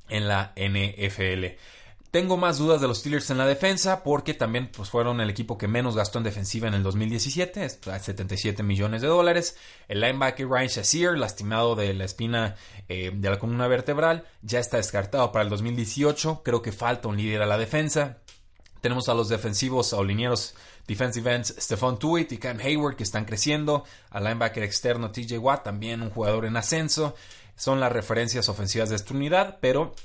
en 0.09 0.26
la 0.29 0.53
NFL. 0.57 1.57
Tengo 2.14 2.37
más 2.37 2.59
dudas 2.59 2.80
de 2.80 2.87
los 2.87 2.99
Steelers 2.99 3.30
en 3.30 3.38
la 3.38 3.44
defensa 3.44 4.04
porque 4.04 4.35
también 4.35 4.71
pues, 4.71 4.88
fueron 4.88 5.21
el 5.21 5.30
equipo 5.30 5.59
que 5.59 5.66
menos 5.66 5.97
gastó 5.97 6.18
en 6.18 6.23
defensiva 6.23 6.68
en 6.68 6.75
el 6.75 6.85
2017, 6.85 7.68
77 7.68 8.62
millones 8.62 9.02
de 9.02 9.09
dólares. 9.09 9.56
El 9.88 10.00
linebacker 10.00 10.47
Ryan 10.47 10.68
Shazier, 10.68 11.18
lastimado 11.18 11.75
de 11.75 11.92
la 11.92 12.04
espina 12.04 12.54
eh, 12.88 13.11
de 13.12 13.30
la 13.30 13.40
columna 13.40 13.66
vertebral, 13.66 14.28
ya 14.42 14.61
está 14.61 14.76
descartado 14.76 15.33
para 15.33 15.42
el 15.42 15.50
2018. 15.50 16.42
Creo 16.44 16.62
que 16.62 16.71
falta 16.71 17.09
un 17.09 17.16
líder 17.16 17.42
a 17.42 17.47
la 17.47 17.59
defensa. 17.59 18.18
Tenemos 18.80 19.09
a 19.09 19.14
los 19.14 19.28
defensivos 19.28 19.92
o 19.92 20.04
linieros 20.04 20.54
defensive 20.87 21.35
ends 21.35 21.56
Stephon 21.59 21.99
Tuitt 21.99 22.30
y 22.30 22.38
Cam 22.38 22.61
Hayward 22.61 22.94
que 22.94 23.02
están 23.02 23.25
creciendo. 23.25 23.83
Al 24.11 24.23
linebacker 24.23 24.62
externo 24.62 25.11
TJ 25.11 25.38
Watt, 25.38 25.64
también 25.64 26.00
un 26.00 26.11
jugador 26.11 26.44
en 26.44 26.56
ascenso. 26.56 27.16
Son 27.56 27.80
las 27.80 27.90
referencias 27.90 28.49
ofensivas 28.49 28.90
de 28.90 28.94
esta 28.94 29.14
unidad, 29.14 29.59
pero 29.61 29.97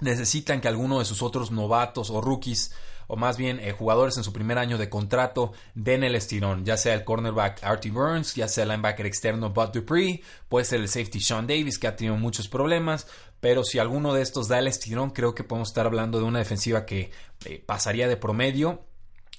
necesitan 0.00 0.60
que 0.60 0.68
alguno 0.68 0.98
de 0.98 1.04
sus 1.04 1.22
otros 1.22 1.50
novatos 1.50 2.10
o 2.10 2.20
rookies 2.20 2.72
o 3.06 3.16
más 3.16 3.36
bien 3.36 3.60
eh, 3.60 3.72
jugadores 3.72 4.16
en 4.16 4.24
su 4.24 4.32
primer 4.32 4.58
año 4.58 4.78
de 4.78 4.88
contrato 4.88 5.52
den 5.74 6.04
el 6.04 6.14
estirón, 6.14 6.64
ya 6.64 6.76
sea 6.76 6.94
el 6.94 7.04
cornerback 7.04 7.62
Artie 7.62 7.90
Burns, 7.90 8.34
ya 8.34 8.48
sea 8.48 8.64
el 8.64 8.70
linebacker 8.70 9.06
externo 9.06 9.50
Bud 9.50 9.68
Dupree, 9.68 10.22
puede 10.48 10.64
ser 10.64 10.80
el 10.80 10.88
safety 10.88 11.20
Sean 11.20 11.46
Davis 11.46 11.78
que 11.78 11.86
ha 11.86 11.96
tenido 11.96 12.16
muchos 12.16 12.48
problemas, 12.48 13.06
pero 13.40 13.62
si 13.64 13.78
alguno 13.78 14.14
de 14.14 14.22
estos 14.22 14.48
da 14.48 14.58
el 14.58 14.68
estirón, 14.68 15.10
creo 15.10 15.34
que 15.34 15.44
podemos 15.44 15.68
estar 15.68 15.86
hablando 15.86 16.18
de 16.18 16.24
una 16.24 16.38
defensiva 16.38 16.86
que 16.86 17.10
eh, 17.44 17.62
pasaría 17.64 18.08
de 18.08 18.16
promedio 18.16 18.84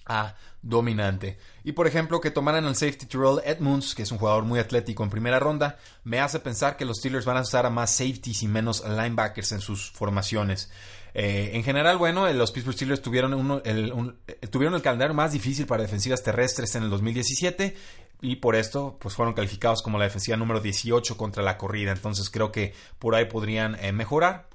a 0.06 0.36
dominante. 0.66 1.38
Y 1.64 1.72
por 1.72 1.88
ejemplo, 1.88 2.20
que 2.20 2.32
tomaran 2.32 2.66
al 2.66 2.76
safety 2.76 3.06
Terrell 3.06 3.40
Edmunds, 3.46 3.96
que 3.96 4.02
es 4.02 4.12
un 4.12 4.18
jugador 4.18 4.44
muy 4.44 4.60
atlético 4.60 5.04
en 5.04 5.10
primera 5.10 5.40
ronda, 5.40 5.78
me 6.04 6.20
hace 6.20 6.40
pensar 6.40 6.76
que 6.76 6.86
los 6.86 6.98
Steelers 6.98 7.26
van 7.26 7.38
a 7.38 7.42
usar 7.42 7.66
a 7.66 7.70
más 7.70 7.92
safeties 7.92 8.44
y 8.44 8.48
menos 8.48 8.84
linebackers 8.84 9.54
en 9.54 9.62
sus 9.62 9.92
formaciones. 9.92 10.72
Eh, 11.14 11.52
en 11.54 11.64
general, 11.64 11.98
bueno, 11.98 12.32
los 12.34 12.52
Pittsburgh 12.52 12.76
Steelers 12.76 13.02
tuvieron, 13.02 13.62
el, 13.64 14.14
eh, 14.28 14.48
tuvieron 14.48 14.76
el 14.76 14.82
calendario 14.82 15.14
más 15.14 15.32
difícil 15.32 15.66
para 15.66 15.84
defensivas 15.84 16.24
terrestres 16.24 16.76
en 16.76 16.84
el 16.84 16.90
2017 16.90 17.76
y 18.22 18.38
por 18.38 18.56
esto 18.56 18.98
pues 19.00 19.16
fueron 19.16 19.34
calificados 19.34 19.82
como 19.82 19.98
la 19.98 20.06
defensiva 20.06 20.36
número 20.36 20.60
18 20.60 21.16
contra 21.16 21.44
la 21.44 21.58
corrida. 21.58 21.92
Entonces 21.92 22.30
creo 22.30 22.52
que 22.52 22.74
por 23.00 23.16
ahí 23.16 23.26
podrían 23.26 23.76
eh, 23.76 23.92
mejorar 23.94 24.48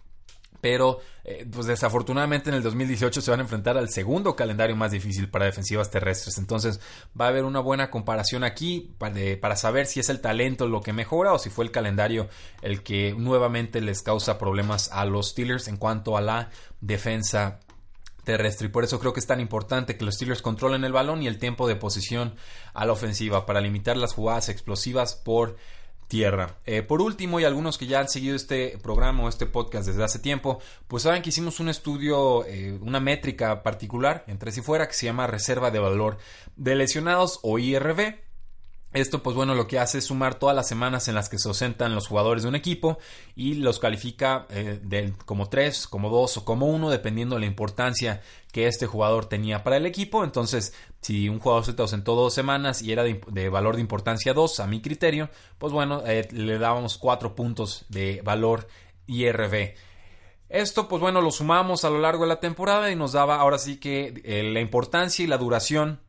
pero 0.61 1.01
eh, 1.25 1.47
pues 1.51 1.67
desafortunadamente 1.67 2.51
en 2.51 2.57
el 2.57 2.63
2018 2.63 3.21
se 3.21 3.31
van 3.31 3.41
a 3.41 3.43
enfrentar 3.43 3.77
al 3.77 3.89
segundo 3.89 4.37
calendario 4.37 4.77
más 4.77 4.91
difícil 4.91 5.29
para 5.29 5.45
defensivas 5.45 5.91
terrestres. 5.91 6.39
Entonces 6.39 6.81
va 7.19 7.27
a 7.27 7.29
haber 7.29 7.45
una 7.45 7.61
buena 7.61 7.91
comparación 7.91 8.45
aquí 8.45 8.95
para, 8.99 9.57
saber 9.57 9.87
si 9.87 10.01
es 10.01 10.09
el 10.09 10.21
talento 10.21 10.67
lo 10.67 10.81
que 10.81 10.93
mejora 10.93 11.33
o 11.33 11.39
si 11.39 11.51
fue 11.51 11.65
el 11.65 11.71
calendario 11.71 12.29
el 12.63 12.83
que 12.83 13.15
nuevamente 13.17 13.81
les 13.81 14.03
causa 14.03 14.39
problemas 14.39 14.91
a 14.93 15.05
los 15.05 15.31
Steelers 15.31 15.69
en 15.69 15.77
cuanto 15.77 16.17
a 16.17 16.21
la 16.21 16.51
defensa 16.81 17.61
terrestre. 18.25 18.69
Y 18.69 18.71
por 18.71 18.85
eso 18.85 18.99
creo 19.01 19.13
que 19.13 19.21
es 19.21 19.27
tan 19.27 19.41
importante 19.41 19.97
que 19.97 20.05
los 20.05 20.15
Steelers 20.15 20.43
controlen 20.43 20.85
el 20.85 20.93
balón 20.93 21.23
y 21.23 21.27
el 21.27 21.39
tiempo 21.39 21.67
de 21.69 21.77
posición 21.77 22.35
a 22.75 22.85
la 22.85 22.93
ofensiva 22.93 23.47
para 23.47 23.61
limitar 23.61 23.97
las 23.97 24.15
jugadas 24.15 24.49
explosivas 24.49 25.15
por 25.15 25.57
tierra. 26.11 26.57
Eh, 26.67 26.83
por 26.83 27.01
último, 27.01 27.39
y 27.39 27.45
algunos 27.45 27.79
que 27.79 27.87
ya 27.87 28.01
han 28.01 28.09
seguido 28.09 28.35
este 28.35 28.77
programa 28.83 29.23
o 29.23 29.29
este 29.29 29.47
podcast 29.47 29.87
desde 29.87 30.03
hace 30.03 30.19
tiempo, 30.19 30.61
pues 30.89 31.05
saben 31.05 31.23
que 31.23 31.29
hicimos 31.29 31.61
un 31.61 31.69
estudio, 31.69 32.45
eh, 32.47 32.77
una 32.83 32.99
métrica 32.99 33.63
particular 33.63 34.25
entre 34.27 34.51
si 34.51 34.61
fuera 34.61 34.89
que 34.89 34.95
se 34.95 35.07
llama 35.07 35.29
reserva 35.29 35.71
de 35.71 35.79
valor 35.79 36.19
de 36.57 36.75
lesionados 36.75 37.39
o 37.43 37.61
IRV. 37.61 38.19
Esto, 38.93 39.23
pues 39.23 39.37
bueno, 39.37 39.55
lo 39.55 39.69
que 39.69 39.79
hace 39.79 39.99
es 39.99 40.07
sumar 40.07 40.35
todas 40.35 40.57
las 40.57 40.67
semanas 40.67 41.07
en 41.07 41.15
las 41.15 41.29
que 41.29 41.39
se 41.39 41.47
ausentan 41.47 41.95
los 41.95 42.09
jugadores 42.09 42.43
de 42.43 42.49
un 42.49 42.57
equipo 42.57 42.99
y 43.37 43.55
los 43.55 43.79
califica 43.79 44.47
eh, 44.51 45.13
como 45.27 45.49
3, 45.49 45.87
como 45.87 46.11
2 46.11 46.39
o 46.39 46.45
como 46.45 46.67
1, 46.67 46.91
dependiendo 46.91 47.37
de 47.37 47.43
la 47.43 47.47
importancia 47.47 48.21
que 48.51 48.67
este 48.67 48.87
jugador 48.87 49.27
tenía 49.27 49.63
para 49.63 49.77
el 49.77 49.87
equipo. 49.87 50.25
Entonces, 50.25 50.75
si 51.03 51.29
un 51.29 51.39
jugador 51.39 51.65
se 51.65 51.81
ausentó 51.81 52.17
dos 52.17 52.35
semanas 52.35 52.83
y 52.83 52.91
era 52.91 53.05
de, 53.05 53.49
valor 53.49 53.77
de 53.77 53.81
importancia 53.81 54.35
2, 54.35 54.59
a 54.59 54.67
mi 54.67 54.83
criterio, 54.83 55.31
pues 55.59 55.73
bueno, 55.73 56.03
eh, 56.05 56.27
le 56.33 56.59
dábamos 56.59 56.99
4 56.99 57.37
puntos 57.37 57.85
de 57.91 58.23
valor 58.25 58.67
IRV. 59.07 59.75
Esto, 60.49 60.89
pues 60.89 61.01
bueno, 61.01 61.21
lo 61.21 61.31
sumamos 61.31 61.85
a 61.85 61.91
lo 61.91 62.01
largo 62.01 62.25
de 62.25 62.31
la 62.31 62.41
temporada 62.41 62.91
y 62.91 62.97
nos 62.97 63.13
daba 63.13 63.37
ahora 63.37 63.59
sí 63.59 63.79
que 63.79 64.21
eh, 64.25 64.43
la 64.53 64.59
importancia 64.59 65.25
y 65.25 65.29
la 65.29 65.39
duración 65.39 66.01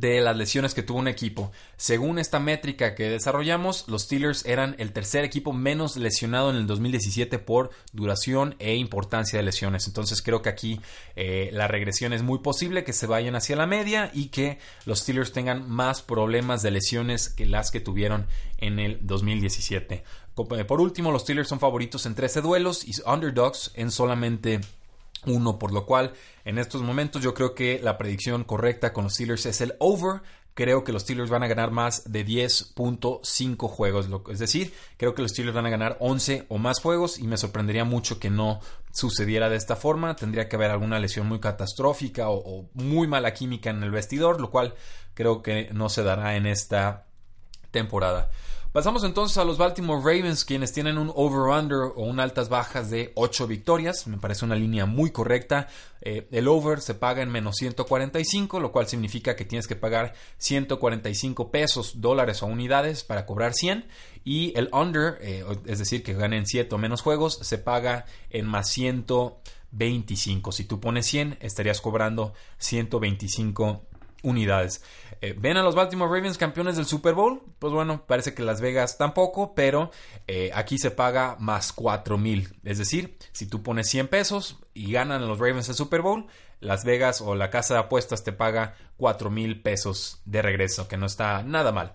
de 0.00 0.20
las 0.20 0.36
lesiones 0.36 0.74
que 0.74 0.82
tuvo 0.82 0.98
un 0.98 1.08
equipo. 1.08 1.50
Según 1.76 2.18
esta 2.18 2.38
métrica 2.38 2.94
que 2.94 3.08
desarrollamos, 3.08 3.88
los 3.88 4.02
Steelers 4.02 4.44
eran 4.44 4.76
el 4.78 4.92
tercer 4.92 5.24
equipo 5.24 5.52
menos 5.52 5.96
lesionado 5.96 6.50
en 6.50 6.56
el 6.56 6.66
2017 6.66 7.38
por 7.38 7.70
duración 7.92 8.56
e 8.58 8.76
importancia 8.76 9.38
de 9.38 9.44
lesiones. 9.44 9.86
Entonces 9.86 10.20
creo 10.22 10.42
que 10.42 10.50
aquí 10.50 10.80
eh, 11.16 11.48
la 11.52 11.66
regresión 11.66 12.12
es 12.12 12.22
muy 12.22 12.40
posible 12.40 12.84
que 12.84 12.92
se 12.92 13.06
vayan 13.06 13.36
hacia 13.36 13.56
la 13.56 13.66
media 13.66 14.10
y 14.12 14.26
que 14.26 14.58
los 14.84 15.00
Steelers 15.00 15.32
tengan 15.32 15.68
más 15.68 16.02
problemas 16.02 16.62
de 16.62 16.72
lesiones 16.72 17.30
que 17.30 17.46
las 17.46 17.70
que 17.70 17.80
tuvieron 17.80 18.26
en 18.58 18.78
el 18.78 18.98
2017. 19.06 20.04
Por 20.34 20.80
último, 20.82 21.12
los 21.12 21.22
Steelers 21.22 21.48
son 21.48 21.60
favoritos 21.60 22.04
en 22.04 22.14
13 22.14 22.42
duelos 22.42 22.86
y 22.86 22.92
underdogs 23.06 23.72
en 23.74 23.90
solamente 23.90 24.60
uno, 25.24 25.58
por 25.58 25.72
lo 25.72 25.86
cual 25.86 26.12
en 26.44 26.58
estos 26.58 26.82
momentos 26.82 27.22
yo 27.22 27.34
creo 27.34 27.54
que 27.54 27.80
la 27.82 27.98
predicción 27.98 28.44
correcta 28.44 28.92
con 28.92 29.04
los 29.04 29.14
Steelers 29.14 29.46
es 29.46 29.60
el 29.60 29.74
over. 29.78 30.22
Creo 30.54 30.84
que 30.84 30.92
los 30.92 31.02
Steelers 31.02 31.28
van 31.28 31.42
a 31.42 31.48
ganar 31.48 31.70
más 31.70 32.10
de 32.10 32.24
10.5 32.24 33.68
juegos. 33.68 34.08
Es 34.30 34.38
decir, 34.38 34.72
creo 34.96 35.14
que 35.14 35.20
los 35.20 35.32
Steelers 35.32 35.54
van 35.54 35.66
a 35.66 35.70
ganar 35.70 35.98
11 36.00 36.46
o 36.48 36.56
más 36.56 36.80
juegos 36.80 37.18
y 37.18 37.26
me 37.26 37.36
sorprendería 37.36 37.84
mucho 37.84 38.18
que 38.18 38.30
no 38.30 38.60
sucediera 38.90 39.50
de 39.50 39.56
esta 39.56 39.76
forma. 39.76 40.16
Tendría 40.16 40.48
que 40.48 40.56
haber 40.56 40.70
alguna 40.70 40.98
lesión 40.98 41.26
muy 41.26 41.40
catastrófica 41.40 42.30
o 42.30 42.70
muy 42.72 43.06
mala 43.06 43.34
química 43.34 43.68
en 43.68 43.82
el 43.82 43.90
vestidor, 43.90 44.40
lo 44.40 44.50
cual 44.50 44.74
creo 45.12 45.42
que 45.42 45.68
no 45.72 45.90
se 45.90 46.02
dará 46.02 46.36
en 46.36 46.46
esta 46.46 47.04
temporada. 47.70 48.30
Pasamos 48.76 49.04
entonces 49.04 49.38
a 49.38 49.44
los 49.46 49.56
Baltimore 49.56 50.02
Ravens, 50.02 50.44
quienes 50.44 50.70
tienen 50.70 50.98
un 50.98 51.10
over-under 51.14 51.92
o 51.96 52.02
un 52.02 52.20
altas 52.20 52.50
bajas 52.50 52.90
de 52.90 53.10
8 53.14 53.46
victorias. 53.46 54.06
Me 54.06 54.18
parece 54.18 54.44
una 54.44 54.54
línea 54.54 54.84
muy 54.84 55.12
correcta. 55.12 55.68
Eh, 56.02 56.28
el 56.30 56.46
over 56.46 56.82
se 56.82 56.92
paga 56.92 57.22
en 57.22 57.30
menos 57.30 57.56
145, 57.56 58.60
lo 58.60 58.72
cual 58.72 58.86
significa 58.86 59.34
que 59.34 59.46
tienes 59.46 59.66
que 59.66 59.76
pagar 59.76 60.12
145 60.36 61.50
pesos, 61.50 62.02
dólares 62.02 62.42
o 62.42 62.46
unidades 62.48 63.02
para 63.02 63.24
cobrar 63.24 63.54
100. 63.54 63.86
Y 64.24 64.52
el 64.58 64.68
under, 64.74 65.16
eh, 65.22 65.42
es 65.64 65.78
decir, 65.78 66.02
que 66.02 66.12
ganen 66.12 66.44
7 66.46 66.74
o 66.74 66.76
menos 66.76 67.00
juegos, 67.00 67.38
se 67.40 67.56
paga 67.56 68.04
en 68.28 68.44
más 68.44 68.68
125. 68.68 70.52
Si 70.52 70.64
tú 70.64 70.80
pones 70.80 71.06
100, 71.06 71.38
estarías 71.40 71.80
cobrando 71.80 72.34
125 72.58 73.86
unidades. 74.26 74.82
Eh, 75.20 75.34
¿Ven 75.38 75.56
a 75.56 75.62
los 75.62 75.74
Baltimore 75.74 76.12
Ravens 76.12 76.36
campeones 76.36 76.76
del 76.76 76.84
Super 76.84 77.14
Bowl? 77.14 77.40
Pues 77.58 77.72
bueno, 77.72 78.04
parece 78.06 78.34
que 78.34 78.42
Las 78.42 78.60
Vegas 78.60 78.98
tampoco, 78.98 79.54
pero 79.54 79.90
eh, 80.26 80.50
aquí 80.52 80.78
se 80.78 80.90
paga 80.90 81.36
más 81.38 81.72
4 81.72 82.18
mil. 82.18 82.54
Es 82.64 82.78
decir, 82.78 83.16
si 83.32 83.46
tú 83.46 83.62
pones 83.62 83.88
100 83.88 84.08
pesos 84.08 84.58
y 84.74 84.92
ganan 84.92 85.26
los 85.26 85.38
Ravens 85.38 85.68
el 85.68 85.74
Super 85.76 86.02
Bowl, 86.02 86.26
Las 86.60 86.84
Vegas 86.84 87.20
o 87.20 87.34
la 87.34 87.50
casa 87.50 87.74
de 87.74 87.80
apuestas 87.80 88.24
te 88.24 88.32
paga 88.32 88.74
4 88.96 89.30
mil 89.30 89.62
pesos 89.62 90.20
de 90.24 90.42
regreso, 90.42 90.88
que 90.88 90.96
no 90.96 91.06
está 91.06 91.42
nada 91.42 91.70
mal. 91.72 91.94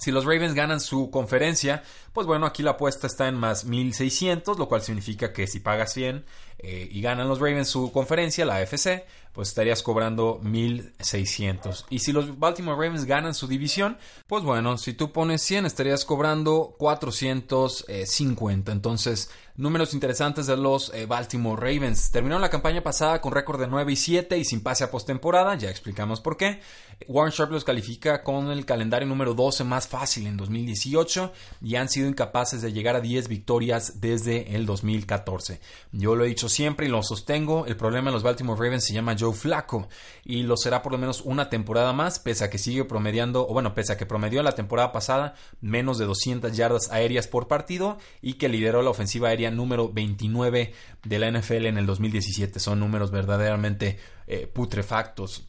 Si 0.00 0.10
los 0.10 0.24
Ravens 0.24 0.54
ganan 0.54 0.80
su 0.80 1.10
conferencia, 1.10 1.82
pues 2.14 2.26
bueno, 2.26 2.46
aquí 2.46 2.62
la 2.62 2.72
apuesta 2.72 3.06
está 3.06 3.28
en 3.28 3.34
más 3.34 3.66
1600, 3.66 4.58
lo 4.58 4.66
cual 4.66 4.80
significa 4.80 5.32
que 5.34 5.46
si 5.46 5.60
pagas 5.60 5.92
100 5.92 6.24
eh, 6.62 6.88
y 6.90 7.00
ganan 7.00 7.28
los 7.28 7.38
Ravens 7.38 7.68
su 7.68 7.90
conferencia, 7.90 8.44
la 8.44 8.56
AFC, 8.56 9.04
pues 9.32 9.48
estarías 9.48 9.82
cobrando 9.82 10.40
1600. 10.42 11.86
Y 11.88 12.00
si 12.00 12.12
los 12.12 12.38
Baltimore 12.38 12.76
Ravens 12.76 13.06
ganan 13.06 13.34
su 13.34 13.46
división, 13.46 13.96
pues 14.26 14.44
bueno, 14.44 14.76
si 14.76 14.92
tú 14.92 15.12
pones 15.12 15.42
100 15.42 15.66
estarías 15.66 16.04
cobrando 16.04 16.74
450. 16.78 18.72
Entonces, 18.72 19.30
números 19.60 19.94
interesantes 19.94 20.46
de 20.46 20.56
los 20.56 20.92
eh, 20.94 21.06
Baltimore 21.06 21.60
Ravens. 21.60 22.10
Terminaron 22.10 22.42
la 22.42 22.50
campaña 22.50 22.82
pasada 22.82 23.20
con 23.20 23.32
récord 23.32 23.60
de 23.60 23.68
9 23.68 23.92
y 23.92 23.96
7 23.96 24.38
y 24.38 24.44
sin 24.44 24.62
pase 24.62 24.84
a 24.84 24.90
postemporada, 24.90 25.54
ya 25.54 25.70
explicamos 25.70 26.20
por 26.20 26.36
qué. 26.36 26.60
Warren 27.06 27.32
Sharp 27.32 27.52
los 27.52 27.64
califica 27.64 28.22
con 28.22 28.50
el 28.50 28.66
calendario 28.66 29.08
número 29.08 29.34
12 29.34 29.64
más 29.64 29.88
fácil 29.88 30.26
en 30.26 30.36
2018 30.36 31.32
y 31.62 31.76
han 31.76 31.88
sido 31.88 32.08
incapaces 32.08 32.60
de 32.60 32.72
llegar 32.72 32.96
a 32.96 33.00
10 33.00 33.28
victorias 33.28 34.00
desde 34.00 34.54
el 34.54 34.66
2014. 34.66 35.60
Yo 35.92 36.14
lo 36.14 36.24
he 36.24 36.28
dicho 36.28 36.48
siempre 36.50 36.86
y 36.86 36.88
lo 36.90 37.02
sostengo, 37.02 37.64
el 37.66 37.76
problema 37.76 38.10
de 38.10 38.14
los 38.14 38.22
Baltimore 38.22 38.60
Ravens 38.60 38.84
se 38.84 38.92
llama 38.92 39.16
Joe 39.18 39.32
Flacco 39.32 39.88
y 40.24 40.42
lo 40.42 40.56
será 40.56 40.82
por 40.82 40.92
lo 40.92 40.98
menos 40.98 41.22
una 41.22 41.48
temporada 41.48 41.92
más, 41.94 42.18
pese 42.18 42.44
a 42.44 42.50
que 42.50 42.58
sigue 42.58 42.84
promediando, 42.84 43.48
o 43.48 43.52
bueno, 43.54 43.72
pese 43.72 43.92
a 43.92 43.96
que 43.96 44.06
promedió 44.06 44.42
la 44.42 44.52
temporada 44.52 44.92
pasada 44.92 45.34
menos 45.62 45.96
de 45.96 46.04
200 46.04 46.54
yardas 46.54 46.90
aéreas 46.90 47.26
por 47.26 47.48
partido 47.48 47.96
y 48.20 48.34
que 48.34 48.48
lideró 48.48 48.82
la 48.82 48.90
ofensiva 48.90 49.28
aérea 49.28 49.50
número 49.50 49.90
29 49.90 50.74
de 51.04 51.18
la 51.18 51.30
NFL 51.30 51.66
en 51.66 51.78
el 51.78 51.86
2017. 51.86 52.60
Son 52.60 52.78
números 52.78 53.10
verdaderamente 53.10 53.98
eh, 54.26 54.46
putrefactos. 54.46 55.46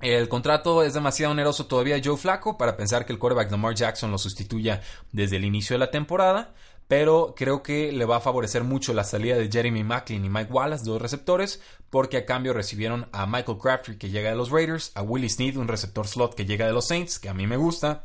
El 0.00 0.28
contrato 0.28 0.82
es 0.82 0.92
demasiado 0.92 1.32
oneroso 1.32 1.66
todavía 1.66 2.00
Joe 2.04 2.18
Flaco 2.18 2.58
para 2.58 2.76
pensar 2.76 3.06
que 3.06 3.12
el 3.14 3.18
quarterback 3.18 3.50
Lamar 3.50 3.74
Jackson 3.74 4.10
lo 4.10 4.18
sustituya 4.18 4.82
desde 5.12 5.36
el 5.36 5.46
inicio 5.46 5.74
de 5.74 5.78
la 5.78 5.90
temporada, 5.90 6.52
pero 6.88 7.34
creo 7.36 7.62
que 7.62 7.92
le 7.92 8.04
va 8.04 8.16
a 8.16 8.20
favorecer 8.20 8.64
mucho 8.64 8.92
la 8.92 9.04
salida 9.04 9.36
de 9.36 9.50
Jeremy 9.50 9.84
Macklin 9.84 10.24
y 10.24 10.28
Mike 10.28 10.52
Wallace, 10.52 10.84
dos 10.84 11.00
receptores, 11.00 11.60
porque 11.90 12.18
a 12.18 12.26
cambio 12.26 12.52
recibieron 12.52 13.08
a 13.12 13.26
Michael 13.26 13.58
Crabtree 13.58 13.98
que 13.98 14.10
llega 14.10 14.30
de 14.30 14.36
los 14.36 14.50
Raiders, 14.50 14.92
a 14.94 15.02
Willie 15.02 15.28
Snead, 15.28 15.56
un 15.56 15.68
receptor 15.68 16.06
slot 16.06 16.34
que 16.34 16.44
llega 16.44 16.66
de 16.66 16.72
los 16.72 16.86
Saints, 16.86 17.18
que 17.18 17.28
a 17.28 17.34
mí 17.34 17.46
me 17.46 17.56
gusta, 17.56 18.04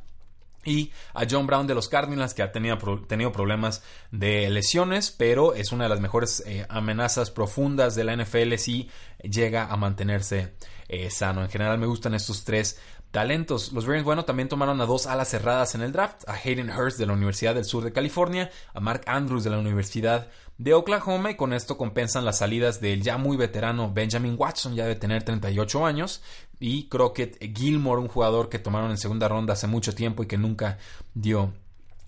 y 0.65 0.91
a 1.13 1.25
John 1.29 1.47
Brown 1.47 1.67
de 1.67 1.75
los 1.75 1.87
Cardinals, 1.87 2.33
que 2.33 2.43
ha 2.43 2.51
tenido, 2.51 2.77
tenido, 3.07 3.31
problemas 3.31 3.81
de 4.11 4.49
lesiones, 4.49 5.11
pero 5.11 5.53
es 5.53 5.71
una 5.71 5.85
de 5.85 5.89
las 5.89 5.99
mejores 5.99 6.43
eh, 6.45 6.65
amenazas 6.69 7.31
profundas 7.31 7.95
de 7.95 8.03
la 8.03 8.15
NFL 8.15 8.55
si 8.55 8.89
llega 9.23 9.65
a 9.65 9.77
mantenerse 9.77 10.53
eh, 10.87 11.09
sano. 11.09 11.43
En 11.43 11.49
general 11.49 11.77
me 11.77 11.87
gustan 11.87 12.13
estos 12.13 12.43
tres 12.43 12.79
talentos. 13.11 13.71
Los 13.73 13.85
Ravens, 13.85 14.05
bueno, 14.05 14.25
también 14.25 14.49
tomaron 14.49 14.79
a 14.81 14.85
dos 14.85 15.07
alas 15.07 15.29
cerradas 15.29 15.75
en 15.75 15.81
el 15.81 15.91
draft, 15.91 16.27
a 16.27 16.33
Hayden 16.33 16.69
Hurst 16.69 16.97
de 16.97 17.05
la 17.05 17.13
Universidad 17.13 17.55
del 17.55 17.65
Sur 17.65 17.83
de 17.83 17.91
California, 17.91 18.51
a 18.73 18.79
Mark 18.79 19.03
Andrews 19.07 19.43
de 19.43 19.49
la 19.49 19.59
Universidad 19.59 20.27
de 20.57 20.73
Oklahoma 20.73 21.31
y 21.31 21.35
con 21.35 21.53
esto 21.53 21.77
compensan 21.77 22.25
las 22.25 22.39
salidas 22.39 22.81
del 22.81 23.01
ya 23.01 23.17
muy 23.17 23.37
veterano 23.37 23.91
Benjamin 23.93 24.35
Watson, 24.37 24.75
ya 24.75 24.85
de 24.85 24.95
tener 24.95 25.23
38 25.23 25.85
años, 25.85 26.21
y 26.59 26.89
Crockett 26.89 27.37
Gilmore, 27.57 28.01
un 28.01 28.09
jugador 28.09 28.49
que 28.49 28.59
tomaron 28.59 28.91
en 28.91 28.97
segunda 28.97 29.27
ronda 29.27 29.53
hace 29.53 29.67
mucho 29.67 29.95
tiempo 29.95 30.23
y 30.23 30.27
que 30.27 30.37
nunca 30.37 30.77
dio 31.13 31.53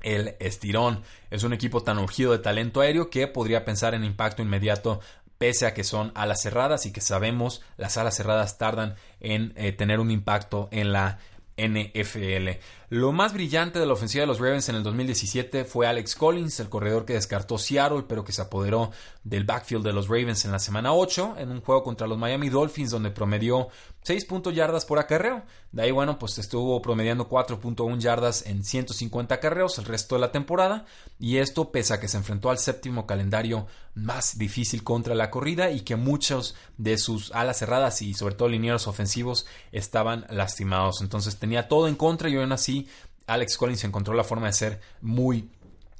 el 0.01 0.35
estirón. 0.39 1.01
Es 1.29 1.43
un 1.43 1.53
equipo 1.53 1.81
tan 1.83 1.97
urgido 1.97 2.31
de 2.31 2.39
talento 2.39 2.81
aéreo 2.81 3.09
que 3.09 3.27
podría 3.27 3.63
pensar 3.63 3.93
en 3.93 4.03
impacto 4.03 4.41
inmediato 4.41 4.99
pese 5.41 5.65
a 5.65 5.73
que 5.73 5.83
son 5.83 6.11
alas 6.13 6.43
cerradas 6.43 6.85
y 6.85 6.91
que 6.91 7.01
sabemos 7.01 7.63
las 7.75 7.97
alas 7.97 8.15
cerradas 8.15 8.59
tardan 8.59 8.93
en 9.19 9.53
eh, 9.55 9.71
tener 9.71 9.99
un 9.99 10.11
impacto 10.11 10.69
en 10.69 10.93
la 10.93 11.17
NFL. 11.57 12.59
Lo 12.89 13.11
más 13.11 13.33
brillante 13.33 13.79
de 13.79 13.87
la 13.87 13.93
ofensiva 13.93 14.21
de 14.21 14.27
los 14.27 14.39
Ravens 14.39 14.69
en 14.69 14.75
el 14.75 14.83
2017 14.83 15.65
fue 15.65 15.87
Alex 15.87 16.15
Collins, 16.15 16.59
el 16.59 16.69
corredor 16.69 17.05
que 17.05 17.13
descartó 17.13 17.57
Seattle, 17.57 18.03
pero 18.07 18.23
que 18.23 18.33
se 18.33 18.43
apoderó 18.43 18.91
del 19.23 19.43
backfield 19.43 19.83
de 19.83 19.93
los 19.93 20.09
Ravens 20.09 20.45
en 20.45 20.51
la 20.51 20.59
semana 20.59 20.93
8, 20.93 21.37
en 21.39 21.49
un 21.49 21.61
juego 21.61 21.81
contra 21.81 22.05
los 22.05 22.19
Miami 22.19 22.49
Dolphins, 22.49 22.91
donde 22.91 23.09
promedió 23.09 23.69
6 24.03 24.27
yardas 24.53 24.85
por 24.85 24.99
acarreo. 24.99 25.41
De 25.71 25.83
ahí, 25.83 25.91
bueno, 25.91 26.19
pues 26.19 26.37
estuvo 26.37 26.81
promediando 26.81 27.29
4.1 27.29 27.97
yardas 27.97 28.45
en 28.45 28.65
150 28.65 29.35
acarreos 29.35 29.77
el 29.77 29.85
resto 29.85 30.15
de 30.15 30.21
la 30.21 30.31
temporada. 30.31 30.85
Y 31.17 31.37
esto 31.37 31.71
pese 31.71 31.93
a 31.93 31.99
que 31.99 32.09
se 32.09 32.17
enfrentó 32.17 32.49
al 32.49 32.57
séptimo 32.57 33.07
calendario 33.07 33.67
más 33.95 34.37
difícil 34.37 34.83
contra 34.83 35.15
la 35.15 35.29
corrida 35.31 35.71
y 35.71 35.81
que 35.81 35.95
muchos 35.95 36.55
de 36.77 36.97
sus 36.97 37.31
alas 37.31 37.59
cerradas 37.59 38.01
y 38.01 38.13
sobre 38.13 38.35
todo 38.35 38.49
linieros 38.49 38.87
ofensivos 38.87 39.45
estaban 39.71 40.25
lastimados. 40.29 41.01
Entonces 41.01 41.37
tenía 41.37 41.69
todo 41.69 41.87
en 41.87 41.95
contra 41.95 42.29
y 42.29 42.35
aún 42.35 42.51
así 42.51 42.89
Alex 43.27 43.55
Collins 43.55 43.85
encontró 43.85 44.13
la 44.13 44.25
forma 44.25 44.47
de 44.47 44.53
ser 44.53 44.81
muy, 44.99 45.49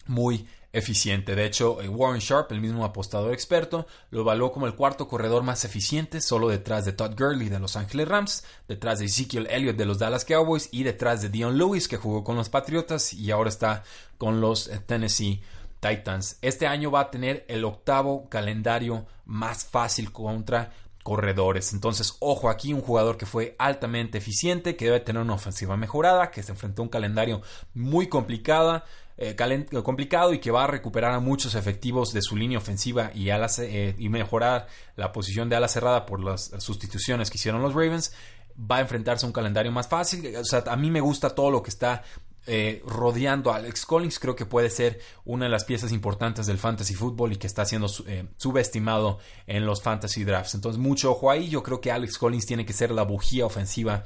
muy 0.05 0.47
eficiente. 0.73 1.35
De 1.35 1.45
hecho, 1.45 1.81
eh, 1.81 1.89
Warren 1.89 2.19
Sharp, 2.19 2.51
el 2.51 2.61
mismo 2.61 2.85
apostador 2.85 3.33
experto, 3.33 3.87
lo 4.09 4.21
evaluó 4.21 4.51
como 4.51 4.67
el 4.67 4.75
cuarto 4.75 5.07
corredor 5.07 5.43
más 5.43 5.65
eficiente, 5.65 6.21
solo 6.21 6.47
detrás 6.47 6.85
de 6.85 6.93
Todd 6.93 7.15
Gurley 7.17 7.49
de 7.49 7.59
Los 7.59 7.75
Angeles 7.75 8.07
Rams, 8.07 8.43
detrás 8.67 8.99
de 8.99 9.05
Ezekiel 9.05 9.47
Elliott 9.49 9.75
de 9.75 9.85
los 9.85 9.99
Dallas 9.99 10.25
Cowboys 10.25 10.69
y 10.71 10.83
detrás 10.83 11.21
de 11.21 11.29
Dion 11.29 11.57
Lewis, 11.57 11.87
que 11.87 11.97
jugó 11.97 12.23
con 12.23 12.35
los 12.35 12.49
Patriotas 12.49 13.13
y 13.13 13.31
ahora 13.31 13.49
está 13.49 13.83
con 14.17 14.39
los 14.39 14.67
eh, 14.67 14.79
Tennessee 14.85 15.41
Titans. 15.79 16.37
Este 16.41 16.67
año 16.67 16.91
va 16.91 17.01
a 17.01 17.11
tener 17.11 17.45
el 17.47 17.65
octavo 17.65 18.29
calendario 18.29 19.05
más 19.25 19.65
fácil 19.65 20.11
contra 20.11 20.71
corredores. 21.03 21.73
Entonces, 21.73 22.15
ojo 22.19 22.49
aquí, 22.49 22.73
un 22.73 22.81
jugador 22.81 23.17
que 23.17 23.25
fue 23.25 23.55
altamente 23.57 24.19
eficiente, 24.19 24.75
que 24.75 24.85
debe 24.85 24.99
tener 24.99 25.21
una 25.21 25.33
ofensiva 25.33 25.77
mejorada, 25.77 26.31
que 26.31 26.43
se 26.43 26.51
enfrentó 26.51 26.81
a 26.81 26.85
un 26.85 26.89
calendario 26.89 27.41
muy 27.73 28.07
complicada, 28.07 28.85
eh, 29.17 29.35
complicado 29.83 30.33
y 30.33 30.39
que 30.39 30.51
va 30.51 30.63
a 30.63 30.67
recuperar 30.67 31.13
a 31.13 31.19
muchos 31.19 31.55
efectivos 31.55 32.13
de 32.13 32.21
su 32.21 32.35
línea 32.35 32.57
ofensiva 32.57 33.11
y, 33.13 33.29
eh, 33.29 33.95
y 33.97 34.09
mejorar 34.09 34.67
la 34.95 35.11
posición 35.11 35.49
de 35.49 35.55
ala 35.55 35.67
cerrada 35.67 36.05
por 36.05 36.23
las 36.23 36.51
sustituciones 36.59 37.29
que 37.29 37.37
hicieron 37.37 37.61
los 37.61 37.73
Ravens. 37.73 38.13
Va 38.59 38.77
a 38.77 38.81
enfrentarse 38.81 39.25
a 39.25 39.27
un 39.27 39.33
calendario 39.33 39.71
más 39.71 39.87
fácil. 39.87 40.33
A 40.67 40.75
mí 40.75 40.91
me 40.91 41.01
gusta 41.01 41.29
todo 41.29 41.51
lo 41.51 41.63
que 41.63 41.69
está 41.69 42.03
eh, 42.47 42.81
rodeando 42.85 43.51
a 43.51 43.57
Alex 43.57 43.85
Collins. 43.85 44.19
Creo 44.19 44.35
que 44.35 44.45
puede 44.45 44.69
ser 44.69 44.99
una 45.25 45.45
de 45.45 45.51
las 45.51 45.65
piezas 45.65 45.91
importantes 45.91 46.47
del 46.47 46.57
fantasy 46.57 46.95
football 46.95 47.33
y 47.33 47.37
que 47.37 47.47
está 47.47 47.65
siendo 47.65 47.87
subestimado 47.87 49.19
en 49.47 49.65
los 49.65 49.81
fantasy 49.81 50.23
drafts. 50.23 50.55
Entonces, 50.55 50.79
mucho 50.79 51.11
ojo 51.11 51.31
ahí. 51.31 51.49
Yo 51.49 51.63
creo 51.63 51.79
que 51.79 51.91
Alex 51.91 52.17
Collins 52.17 52.45
tiene 52.45 52.65
que 52.65 52.73
ser 52.73 52.91
la 52.91 53.03
bujía 53.03 53.45
ofensiva 53.45 54.05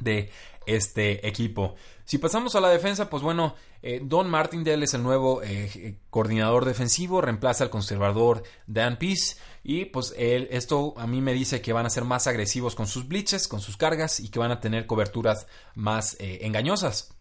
de 0.00 0.30
este 0.74 1.26
equipo. 1.26 1.74
Si 2.04 2.18
pasamos 2.18 2.54
a 2.54 2.60
la 2.60 2.70
defensa, 2.70 3.10
pues 3.10 3.22
bueno, 3.22 3.54
eh, 3.82 4.00
Don 4.02 4.30
Martindale 4.30 4.84
es 4.84 4.94
el 4.94 5.02
nuevo 5.02 5.42
eh, 5.42 5.98
coordinador 6.10 6.64
defensivo, 6.64 7.20
reemplaza 7.20 7.64
al 7.64 7.70
conservador 7.70 8.42
Dan 8.66 8.98
Peace 8.98 9.36
y 9.62 9.84
pues 9.86 10.14
esto 10.16 10.94
a 10.96 11.06
mí 11.06 11.20
me 11.20 11.34
dice 11.34 11.60
que 11.60 11.72
van 11.74 11.84
a 11.84 11.90
ser 11.90 12.04
más 12.04 12.26
agresivos 12.26 12.74
con 12.74 12.86
sus 12.86 13.06
blitzes, 13.06 13.48
con 13.48 13.60
sus 13.60 13.76
cargas 13.76 14.20
y 14.20 14.30
que 14.30 14.38
van 14.38 14.50
a 14.50 14.60
tener 14.60 14.86
coberturas 14.86 15.46
más 15.74 16.16
eh, 16.20 16.38
engañosas. 16.42 17.17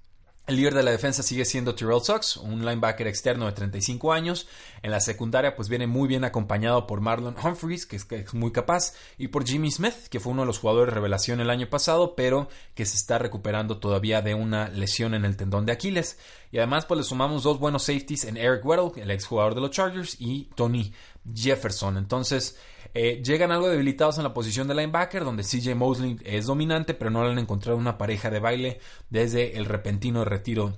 El 0.47 0.55
líder 0.55 0.75
de 0.75 0.83
la 0.83 0.91
defensa 0.91 1.23
sigue 1.23 1.43
siendo 1.43 1.75
Terrell 1.75 2.01
Sox, 2.01 2.37
un 2.37 2.63
linebacker 2.63 3.05
externo 3.05 3.47
de 3.47 3.51
35 3.51 4.13
años. 4.13 4.47
En 4.81 4.91
la 4.91 5.01
secundaria, 5.01 5.57
pues 5.57 5.67
viene 5.67 5.87
muy 5.87 6.07
bien 6.07 6.23
acompañado 6.23 6.87
por 6.87 7.01
Marlon 7.01 7.35
Humphreys, 7.35 7.85
que 7.85 7.97
es, 7.97 8.33
muy 8.33 8.53
capaz, 8.53 8.93
y 9.17 9.27
por 9.27 9.45
Jimmy 9.45 9.69
Smith, 9.71 10.07
que 10.09 10.21
fue 10.21 10.31
uno 10.31 10.43
de 10.43 10.45
los 10.45 10.59
jugadores 10.59 10.93
de 10.93 10.95
revelación 10.95 11.41
el 11.41 11.49
año 11.49 11.69
pasado, 11.69 12.15
pero 12.15 12.47
que 12.75 12.85
se 12.85 12.95
está 12.95 13.17
recuperando 13.17 13.79
todavía 13.79 14.21
de 14.21 14.35
una 14.35 14.69
lesión 14.69 15.13
en 15.15 15.25
el 15.25 15.35
tendón 15.35 15.65
de 15.65 15.73
Aquiles. 15.73 16.17
Y 16.49 16.59
además, 16.59 16.85
pues 16.85 16.99
le 16.99 17.03
sumamos 17.03 17.43
dos 17.43 17.59
buenos 17.59 17.83
safeties 17.83 18.23
en 18.23 18.37
Eric 18.37 18.65
Weddle, 18.65 19.03
el 19.03 19.11
exjugador 19.11 19.53
de 19.53 19.59
los 19.59 19.71
Chargers, 19.71 20.15
y 20.17 20.45
Tony 20.55 20.93
Jefferson. 21.33 21.97
Entonces, 21.97 22.57
eh, 22.93 23.21
llegan 23.23 23.51
algo 23.51 23.69
debilitados 23.69 24.17
en 24.17 24.23
la 24.23 24.33
posición 24.33 24.67
de 24.67 24.75
linebacker, 24.75 25.23
donde 25.23 25.43
CJ 25.43 25.75
Mosley 25.75 26.17
es 26.23 26.45
dominante, 26.45 26.93
pero 26.93 27.11
no 27.11 27.23
le 27.23 27.31
han 27.31 27.39
encontrado 27.39 27.77
una 27.77 27.97
pareja 27.97 28.29
de 28.29 28.39
baile 28.39 28.79
desde 29.09 29.57
el 29.57 29.65
repentino 29.65 30.25
retiro 30.25 30.77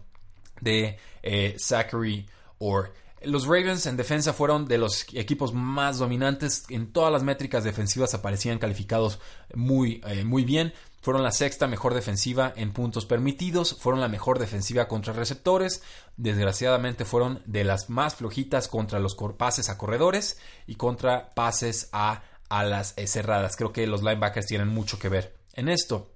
de 0.62 0.97
eh, 1.23 1.55
Zachary 1.59 2.25
Orr. 2.57 2.93
Los 3.21 3.45
Ravens 3.45 3.85
en 3.85 3.97
defensa 3.97 4.31
fueron 4.31 4.65
de 4.65 4.77
los 4.77 5.05
equipos 5.13 5.53
más 5.53 5.97
dominantes. 5.99 6.63
En 6.69 6.93
todas 6.93 7.12
las 7.12 7.23
métricas 7.23 7.65
defensivas 7.65 8.13
aparecían 8.13 8.59
calificados 8.59 9.19
muy, 9.53 10.01
eh, 10.07 10.23
muy 10.23 10.45
bien. 10.45 10.73
Fueron 11.01 11.23
la 11.23 11.31
sexta 11.31 11.67
mejor 11.67 11.93
defensiva 11.93 12.53
en 12.55 12.73
puntos 12.73 13.05
permitidos, 13.05 13.77
fueron 13.79 14.01
la 14.01 14.07
mejor 14.07 14.39
defensiva 14.39 14.88
contra 14.88 15.13
receptores, 15.13 15.81
desgraciadamente 16.17 17.05
fueron 17.05 17.41
de 17.45 17.63
las 17.63 17.89
más 17.89 18.15
flojitas 18.15 18.67
contra 18.67 18.99
los 18.99 19.15
pases 19.38 19.69
a 19.69 19.77
corredores 19.77 20.39
y 20.67 20.75
contra 20.75 21.33
pases 21.33 21.89
a 21.93 22.23
alas 22.49 22.93
eh, 22.97 23.07
cerradas. 23.07 23.55
Creo 23.55 23.71
que 23.71 23.88
los 23.88 24.03
linebackers 24.03 24.47
tienen 24.47 24.67
mucho 24.67 24.99
que 24.99 25.09
ver 25.09 25.35
en 25.53 25.69
esto. 25.69 26.12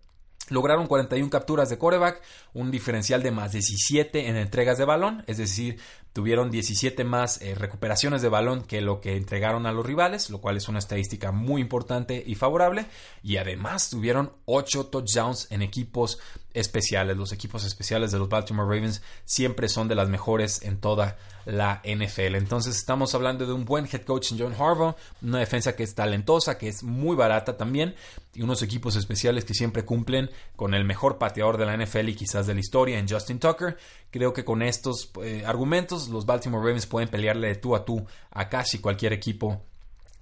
Lograron 0.49 0.87
41 0.87 1.29
capturas 1.29 1.69
de 1.69 1.77
coreback, 1.77 2.21
un 2.53 2.69
diferencial 2.69 3.23
de 3.23 3.31
más 3.31 3.53
17 3.53 4.27
en 4.27 4.35
entregas 4.35 4.77
de 4.77 4.83
balón, 4.83 5.23
es 5.25 5.37
decir, 5.37 5.79
tuvieron 6.13 6.51
17 6.51 7.03
más 7.03 7.41
eh, 7.41 7.55
recuperaciones 7.55 8.21
de 8.21 8.29
balón 8.29 8.63
que 8.63 8.81
lo 8.81 9.01
que 9.01 9.17
entregaron 9.17 9.65
a 9.65 9.71
los 9.71 9.85
rivales, 9.85 10.29
lo 10.29 10.39
cual 10.39 10.57
es 10.57 10.69
una 10.69 10.79
estadística 10.79 11.31
muy 11.31 11.61
importante 11.61 12.23
y 12.25 12.35
favorable, 12.35 12.85
y 13.23 13.37
además 13.37 13.89
tuvieron 13.89 14.31
8 14.45 14.85
touchdowns 14.85 15.51
en 15.51 15.63
equipos 15.63 16.19
especiales. 16.53 17.17
Los 17.17 17.31
equipos 17.31 17.63
especiales 17.65 18.11
de 18.11 18.19
los 18.19 18.29
Baltimore 18.29 18.67
Ravens 18.67 19.01
siempre 19.25 19.69
son 19.69 19.87
de 19.87 19.95
las 19.95 20.09
mejores 20.09 20.61
en 20.63 20.79
toda 20.79 21.17
la 21.45 21.81
NFL. 21.83 22.35
Entonces 22.35 22.77
estamos 22.77 23.13
hablando 23.15 23.45
de 23.45 23.53
un 23.53 23.65
buen 23.65 23.85
head 23.85 24.03
coach 24.03 24.31
en 24.31 24.39
John 24.39 24.53
Harbaugh, 24.53 24.95
una 25.21 25.39
defensa 25.39 25.75
que 25.75 25.83
es 25.83 25.95
talentosa, 25.95 26.57
que 26.57 26.69
es 26.69 26.83
muy 26.83 27.15
barata 27.15 27.57
también, 27.57 27.95
y 28.33 28.41
unos 28.41 28.61
equipos 28.61 28.95
especiales 28.95 29.45
que 29.45 29.53
siempre 29.53 29.83
cumplen 29.83 30.29
con 30.55 30.73
el 30.73 30.85
mejor 30.85 31.17
pateador 31.17 31.57
de 31.57 31.65
la 31.65 31.77
NFL 31.77 32.09
y 32.09 32.15
quizás 32.15 32.47
de 32.47 32.53
la 32.53 32.59
historia 32.59 32.99
en 32.99 33.07
Justin 33.07 33.39
Tucker. 33.39 33.77
Creo 34.11 34.33
que 34.33 34.45
con 34.45 34.61
estos 34.61 35.11
eh, 35.21 35.43
argumentos 35.45 36.07
los 36.09 36.25
Baltimore 36.25 36.63
Ravens 36.63 36.85
pueden 36.85 37.09
pelearle 37.09 37.47
de 37.47 37.55
tú 37.55 37.75
a 37.75 37.83
tú 37.83 38.05
a 38.31 38.49
casi 38.49 38.79
cualquier 38.79 39.13
equipo 39.13 39.61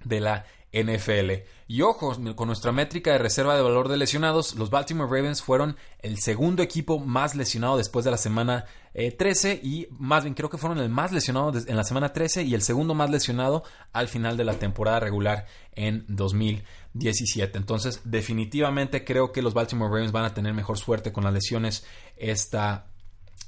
de 0.04 0.20
la 0.20 0.44
NFL. 0.72 1.44
Y 1.68 1.82
ojo, 1.82 2.16
con 2.34 2.46
nuestra 2.46 2.72
métrica 2.72 3.12
de 3.12 3.18
reserva 3.18 3.56
de 3.56 3.62
valor 3.62 3.88
de 3.88 3.96
lesionados, 3.96 4.54
los 4.56 4.70
Baltimore 4.70 5.08
Ravens 5.10 5.42
fueron 5.42 5.76
el 6.00 6.18
segundo 6.18 6.62
equipo 6.62 6.98
más 6.98 7.34
lesionado 7.34 7.76
después 7.76 8.04
de 8.04 8.10
la 8.10 8.18
semana 8.18 8.64
13 8.92 9.52
eh, 9.52 9.60
y 9.62 9.86
más 9.98 10.24
bien 10.24 10.34
creo 10.34 10.50
que 10.50 10.58
fueron 10.58 10.78
el 10.78 10.90
más 10.90 11.12
lesionado 11.12 11.52
en 11.66 11.76
la 11.76 11.84
semana 11.84 12.12
13 12.12 12.42
y 12.42 12.54
el 12.54 12.62
segundo 12.62 12.94
más 12.94 13.10
lesionado 13.10 13.64
al 13.92 14.08
final 14.08 14.36
de 14.36 14.44
la 14.44 14.58
temporada 14.58 15.00
regular 15.00 15.46
en 15.74 16.04
2017. 16.08 17.56
Entonces, 17.56 18.00
definitivamente 18.04 19.04
creo 19.04 19.32
que 19.32 19.42
los 19.42 19.54
Baltimore 19.54 19.90
Ravens 19.90 20.12
van 20.12 20.24
a 20.24 20.34
tener 20.34 20.52
mejor 20.52 20.78
suerte 20.78 21.12
con 21.12 21.24
las 21.24 21.32
lesiones 21.32 21.86
esta 22.16 22.86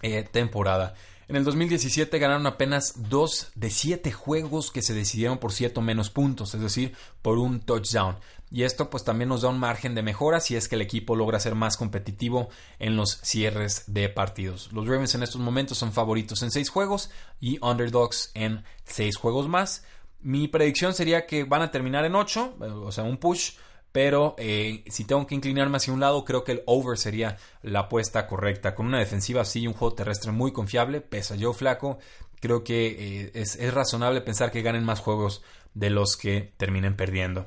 eh, 0.02 0.22
temporada. 0.22 0.94
En 1.26 1.36
el 1.36 1.44
2017 1.44 2.18
ganaron 2.18 2.46
apenas 2.46 3.08
dos 3.08 3.50
de 3.54 3.70
siete 3.70 4.12
juegos 4.12 4.70
que 4.70 4.82
se 4.82 4.92
decidieron 4.92 5.38
por 5.38 5.52
siete 5.52 5.80
o 5.80 5.82
menos 5.82 6.10
puntos, 6.10 6.54
es 6.54 6.60
decir, 6.60 6.94
por 7.22 7.38
un 7.38 7.60
touchdown. 7.60 8.16
y 8.50 8.62
esto 8.62 8.90
pues 8.90 9.04
también 9.04 9.30
nos 9.30 9.42
da 9.42 9.48
un 9.48 9.58
margen 9.58 9.94
de 9.94 10.02
mejora 10.02 10.38
si 10.38 10.54
es 10.54 10.68
que 10.68 10.76
el 10.76 10.82
equipo 10.82 11.16
logra 11.16 11.40
ser 11.40 11.54
más 11.54 11.76
competitivo 11.76 12.50
en 12.78 12.96
los 12.96 13.18
cierres 13.22 13.84
de 13.86 14.08
partidos. 14.08 14.70
Los 14.72 14.86
Ravens 14.86 15.14
en 15.14 15.22
estos 15.22 15.40
momentos 15.40 15.78
son 15.78 15.92
favoritos 15.92 16.42
en 16.42 16.50
seis 16.50 16.68
juegos 16.68 17.10
y 17.40 17.58
underdogs 17.64 18.30
en 18.34 18.62
seis 18.84 19.16
juegos 19.16 19.48
más. 19.48 19.84
Mi 20.20 20.46
predicción 20.48 20.94
sería 20.94 21.26
que 21.26 21.44
van 21.44 21.62
a 21.62 21.70
terminar 21.70 22.04
en 22.04 22.14
8, 22.14 22.56
o 22.60 22.92
sea, 22.92 23.04
un 23.04 23.18
push, 23.18 23.52
pero 23.94 24.34
eh, 24.38 24.82
si 24.88 25.04
tengo 25.04 25.24
que 25.24 25.36
inclinarme 25.36 25.76
hacia 25.76 25.92
un 25.92 26.00
lado, 26.00 26.24
creo 26.24 26.42
que 26.42 26.50
el 26.50 26.62
over 26.66 26.98
sería 26.98 27.36
la 27.62 27.82
apuesta 27.82 28.26
correcta. 28.26 28.74
Con 28.74 28.86
una 28.86 28.98
defensiva 28.98 29.42
así 29.42 29.60
y 29.60 29.66
un 29.68 29.72
juego 29.72 29.94
terrestre 29.94 30.32
muy 30.32 30.52
confiable, 30.52 31.00
pesa 31.00 31.36
yo 31.36 31.52
flaco, 31.52 31.98
creo 32.40 32.64
que 32.64 32.86
eh, 32.88 33.30
es, 33.34 33.54
es 33.54 33.72
razonable 33.72 34.20
pensar 34.20 34.50
que 34.50 34.62
ganen 34.62 34.82
más 34.82 34.98
juegos 34.98 35.44
de 35.74 35.90
los 35.90 36.16
que 36.16 36.52
terminen 36.56 36.96
perdiendo. 36.96 37.46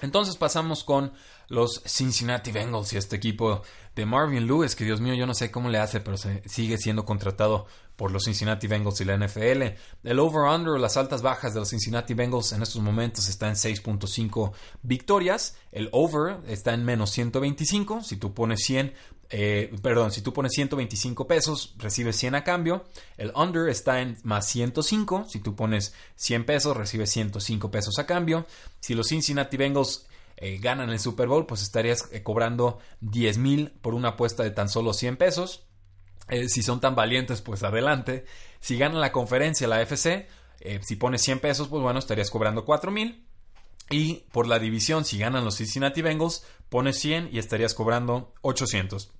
Entonces 0.00 0.36
pasamos 0.36 0.84
con 0.84 1.14
los 1.52 1.82
Cincinnati 1.84 2.50
Bengals 2.50 2.94
y 2.94 2.96
este 2.96 3.16
equipo 3.16 3.60
de 3.94 4.06
Marvin 4.06 4.46
Lewis, 4.46 4.74
que 4.74 4.84
Dios 4.84 5.02
mío, 5.02 5.12
yo 5.12 5.26
no 5.26 5.34
sé 5.34 5.50
cómo 5.50 5.68
le 5.68 5.78
hace, 5.78 6.00
pero 6.00 6.16
se 6.16 6.42
sigue 6.48 6.78
siendo 6.78 7.04
contratado 7.04 7.66
por 7.94 8.10
los 8.10 8.24
Cincinnati 8.24 8.66
Bengals 8.66 9.02
y 9.02 9.04
la 9.04 9.18
NFL. 9.18 9.62
El 10.02 10.18
over-under, 10.18 10.80
las 10.80 10.96
altas 10.96 11.20
bajas 11.20 11.52
de 11.52 11.60
los 11.60 11.68
Cincinnati 11.68 12.14
Bengals 12.14 12.52
en 12.52 12.62
estos 12.62 12.80
momentos 12.80 13.28
está 13.28 13.48
en 13.48 13.56
6.5 13.56 14.52
victorias. 14.82 15.58
El 15.72 15.90
over 15.92 16.38
está 16.48 16.72
en 16.72 16.86
menos 16.86 17.10
125. 17.10 18.02
Si 18.02 18.16
tú 18.16 18.32
pones 18.32 18.60
100, 18.64 18.94
eh, 19.28 19.76
perdón, 19.82 20.10
si 20.10 20.22
tú 20.22 20.32
pones 20.32 20.52
125 20.52 21.26
pesos, 21.26 21.74
recibes 21.76 22.16
100 22.16 22.34
a 22.36 22.44
cambio. 22.44 22.86
El 23.18 23.30
under 23.36 23.68
está 23.68 24.00
en 24.00 24.16
más 24.22 24.48
105. 24.48 25.26
Si 25.28 25.40
tú 25.40 25.54
pones 25.54 25.92
100 26.16 26.46
pesos, 26.46 26.74
recibes 26.74 27.10
105 27.10 27.70
pesos 27.70 27.98
a 27.98 28.06
cambio. 28.06 28.46
Si 28.80 28.94
los 28.94 29.08
Cincinnati 29.08 29.58
Bengals 29.58 30.06
eh, 30.44 30.58
ganan 30.60 30.90
el 30.90 30.98
Super 30.98 31.28
Bowl, 31.28 31.46
pues 31.46 31.62
estarías 31.62 32.08
eh, 32.10 32.24
cobrando 32.24 32.80
10 33.00 33.38
mil 33.38 33.70
por 33.80 33.94
una 33.94 34.08
apuesta 34.08 34.42
de 34.42 34.50
tan 34.50 34.68
solo 34.68 34.92
100 34.92 35.16
pesos. 35.16 35.68
Eh, 36.28 36.48
si 36.48 36.64
son 36.64 36.80
tan 36.80 36.96
valientes, 36.96 37.40
pues 37.42 37.62
adelante. 37.62 38.24
Si 38.58 38.76
ganan 38.76 39.00
la 39.00 39.12
conferencia, 39.12 39.68
la 39.68 39.80
FC, 39.80 40.26
si 40.80 40.96
pones 40.96 41.22
100 41.22 41.38
pesos, 41.38 41.68
pues 41.68 41.80
bueno, 41.80 42.00
estarías 42.00 42.28
cobrando 42.28 42.64
4 42.64 42.90
mil. 42.90 43.24
Y 43.88 44.24
por 44.32 44.48
la 44.48 44.58
división, 44.58 45.04
si 45.04 45.16
ganan 45.16 45.44
los 45.44 45.58
Cincinnati 45.58 46.02
Bengals, 46.02 46.44
pones 46.68 46.98
100 46.98 47.28
y 47.30 47.38
estarías 47.38 47.72
cobrando 47.72 48.34
800. 48.40 49.12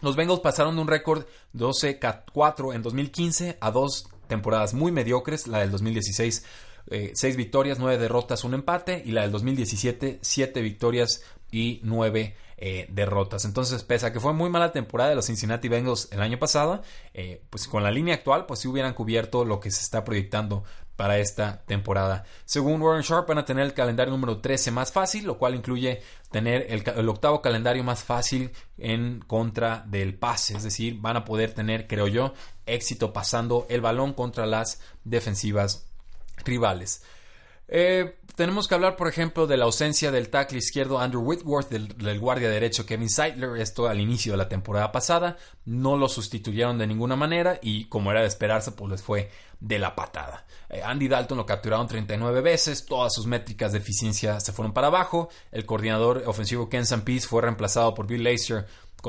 Los 0.00 0.16
Bengals 0.16 0.40
pasaron 0.40 0.74
de 0.74 0.82
un 0.82 0.88
récord 0.88 1.24
12-4 1.54 2.74
en 2.74 2.82
2015 2.82 3.58
a 3.60 3.70
dos 3.70 4.08
temporadas 4.26 4.74
muy 4.74 4.90
mediocres, 4.90 5.46
la 5.46 5.60
del 5.60 5.70
2016 5.70 6.44
eh, 6.90 7.12
seis 7.14 7.36
victorias, 7.36 7.78
nueve 7.78 7.98
derrotas, 7.98 8.44
un 8.44 8.54
empate. 8.54 9.02
Y 9.04 9.12
la 9.12 9.22
del 9.22 9.32
2017, 9.32 10.18
siete 10.22 10.60
victorias 10.62 11.22
y 11.50 11.80
nueve 11.82 12.36
eh, 12.56 12.86
derrotas. 12.90 13.44
Entonces, 13.44 13.82
pese 13.82 14.06
a 14.06 14.12
que 14.12 14.20
fue 14.20 14.32
muy 14.32 14.50
mala 14.50 14.72
temporada 14.72 15.10
de 15.10 15.16
los 15.16 15.26
Cincinnati 15.26 15.68
Bengals 15.68 16.08
el 16.12 16.20
año 16.20 16.38
pasado, 16.38 16.82
eh, 17.12 17.42
pues 17.50 17.68
con 17.68 17.82
la 17.82 17.90
línea 17.90 18.14
actual, 18.14 18.46
pues 18.46 18.60
sí 18.60 18.68
hubieran 18.68 18.94
cubierto 18.94 19.44
lo 19.44 19.60
que 19.60 19.70
se 19.70 19.82
está 19.82 20.04
proyectando 20.04 20.64
para 20.96 21.18
esta 21.18 21.62
temporada. 21.66 22.24
Según 22.44 22.80
Warren 22.80 23.02
Sharp, 23.02 23.28
van 23.28 23.38
a 23.38 23.44
tener 23.44 23.64
el 23.64 23.74
calendario 23.74 24.12
número 24.12 24.38
13 24.38 24.70
más 24.70 24.92
fácil, 24.92 25.24
lo 25.26 25.38
cual 25.38 25.54
incluye 25.54 26.02
tener 26.30 26.66
el, 26.70 26.84
el, 26.88 27.08
octavo 27.08 27.42
calendario 27.42 27.82
más 27.82 28.04
fácil 28.04 28.52
en 28.78 29.20
contra 29.20 29.84
del 29.86 30.14
pase. 30.14 30.56
Es 30.56 30.62
decir, 30.62 30.98
van 31.00 31.16
a 31.16 31.24
poder 31.24 31.52
tener, 31.52 31.86
creo 31.88 32.06
yo, 32.06 32.34
éxito 32.66 33.12
pasando 33.12 33.66
el 33.68 33.80
balón 33.80 34.12
contra 34.12 34.46
las 34.46 34.80
defensivas 35.02 35.88
rivales. 36.44 37.02
Eh, 37.68 38.16
tenemos 38.36 38.66
que 38.66 38.74
hablar, 38.74 38.96
por 38.96 39.08
ejemplo, 39.08 39.46
de 39.46 39.56
la 39.56 39.64
ausencia 39.64 40.10
del 40.10 40.28
tackle 40.28 40.58
izquierdo 40.58 40.98
Andrew 40.98 41.22
Whitworth, 41.22 41.68
del, 41.70 42.18
guardia 42.20 42.50
derecho 42.50 42.84
Kevin 42.84 43.08
Seidler. 43.08 43.60
Esto 43.60 43.86
al 43.86 44.00
inicio 44.00 44.32
de 44.32 44.38
la 44.38 44.48
temporada 44.48 44.90
pasada. 44.90 45.36
No 45.64 45.96
lo 45.96 46.08
sustituyeron 46.08 46.76
de 46.78 46.86
ninguna 46.86 47.16
manera 47.16 47.58
y, 47.62 47.84
como 47.86 48.10
era 48.10 48.20
de 48.20 48.26
esperarse, 48.26 48.72
pues 48.72 48.90
les 48.90 49.02
fue 49.02 49.30
de 49.60 49.78
la 49.78 49.94
patada. 49.94 50.44
Eh, 50.68 50.82
Andy 50.82 51.08
Dalton 51.08 51.38
lo 51.38 51.46
capturaron 51.46 51.86
39 51.86 52.40
veces. 52.40 52.84
Todas 52.86 53.14
sus 53.14 53.26
métricas 53.26 53.72
de 53.72 53.78
eficiencia 53.78 54.40
se 54.40 54.52
fueron 54.52 54.74
para 54.74 54.88
abajo. 54.88 55.28
El 55.52 55.64
coordinador 55.64 56.24
ofensivo 56.26 56.68
Ken 56.68 56.84
Peace 57.04 57.28
fue 57.28 57.40
reemplazado 57.42 57.94
por 57.94 58.06
Bill 58.06 58.24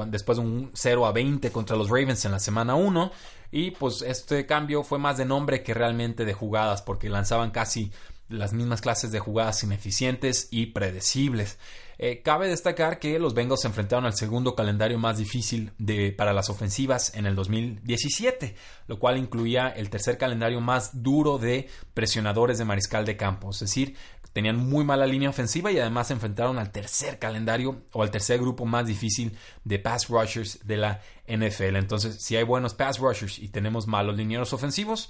Después 0.07 0.37
de 0.37 0.43
un 0.43 0.71
0 0.73 1.05
a 1.05 1.11
20 1.11 1.51
contra 1.51 1.77
los 1.77 1.89
Ravens 1.89 2.25
en 2.25 2.31
la 2.31 2.39
semana 2.39 2.75
1. 2.75 3.11
Y 3.51 3.71
pues 3.71 4.01
este 4.01 4.45
cambio 4.45 4.83
fue 4.83 4.99
más 4.99 5.17
de 5.17 5.25
nombre 5.25 5.63
que 5.63 5.73
realmente 5.73 6.25
de 6.25 6.33
jugadas, 6.33 6.81
porque 6.81 7.09
lanzaban 7.09 7.51
casi 7.51 7.91
las 8.27 8.53
mismas 8.53 8.81
clases 8.81 9.11
de 9.11 9.19
jugadas 9.19 9.63
ineficientes 9.63 10.47
y 10.51 10.67
predecibles. 10.67 11.57
Eh, 11.97 12.21
cabe 12.21 12.49
destacar 12.49 12.99
que 12.99 13.19
los 13.19 13.33
Bengals 13.33 13.61
se 13.61 13.67
enfrentaron 13.67 14.05
al 14.05 14.15
segundo 14.15 14.53
calendario 14.55 14.99
más 14.99 15.17
difícil 15.17 15.71
de, 15.77 16.11
para 16.11 16.33
las 16.33 16.49
ofensivas 16.49 17.15
en 17.15 17.25
el 17.25 17.35
2017, 17.35 18.55
lo 18.87 18.99
cual 18.99 19.17
incluía 19.17 19.69
el 19.69 19.89
tercer 19.89 20.17
calendario 20.17 20.59
más 20.59 21.03
duro 21.03 21.37
de 21.37 21.69
presionadores 21.93 22.57
de 22.57 22.65
mariscal 22.65 23.05
de 23.05 23.15
campo, 23.15 23.51
es 23.51 23.59
decir, 23.59 23.95
tenían 24.35 24.57
muy 24.57 24.83
mala 24.83 25.05
línea 25.05 25.29
ofensiva 25.29 25.71
y 25.71 25.79
además 25.79 26.07
se 26.07 26.13
enfrentaron 26.13 26.59
al 26.59 26.69
tercer 26.69 27.19
calendario 27.19 27.83
o 27.93 28.03
al 28.03 28.11
tercer 28.11 28.37
grupo 28.37 28.65
más 28.65 28.85
difícil 28.85 29.37
de 29.63 29.79
pass 29.79 30.09
rushers 30.09 30.59
de 30.67 30.75
la 30.75 30.99
NFL. 31.25 31.77
Entonces, 31.77 32.21
si 32.21 32.35
hay 32.35 32.43
buenos 32.43 32.73
pass 32.73 32.99
rushers 32.99 33.39
y 33.39 33.47
tenemos 33.47 33.87
malos 33.87 34.17
linieros 34.17 34.51
ofensivos, 34.51 35.09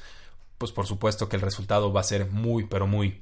pues 0.58 0.72
por 0.72 0.88
supuesto 0.88 1.30
que 1.30 1.36
el 1.36 1.41
resultado 1.41 1.91
va 1.91 2.02
a 2.02 2.06
ser 2.06 2.30
muy, 2.32 2.65
pero 2.65 2.88
muy 2.88 3.22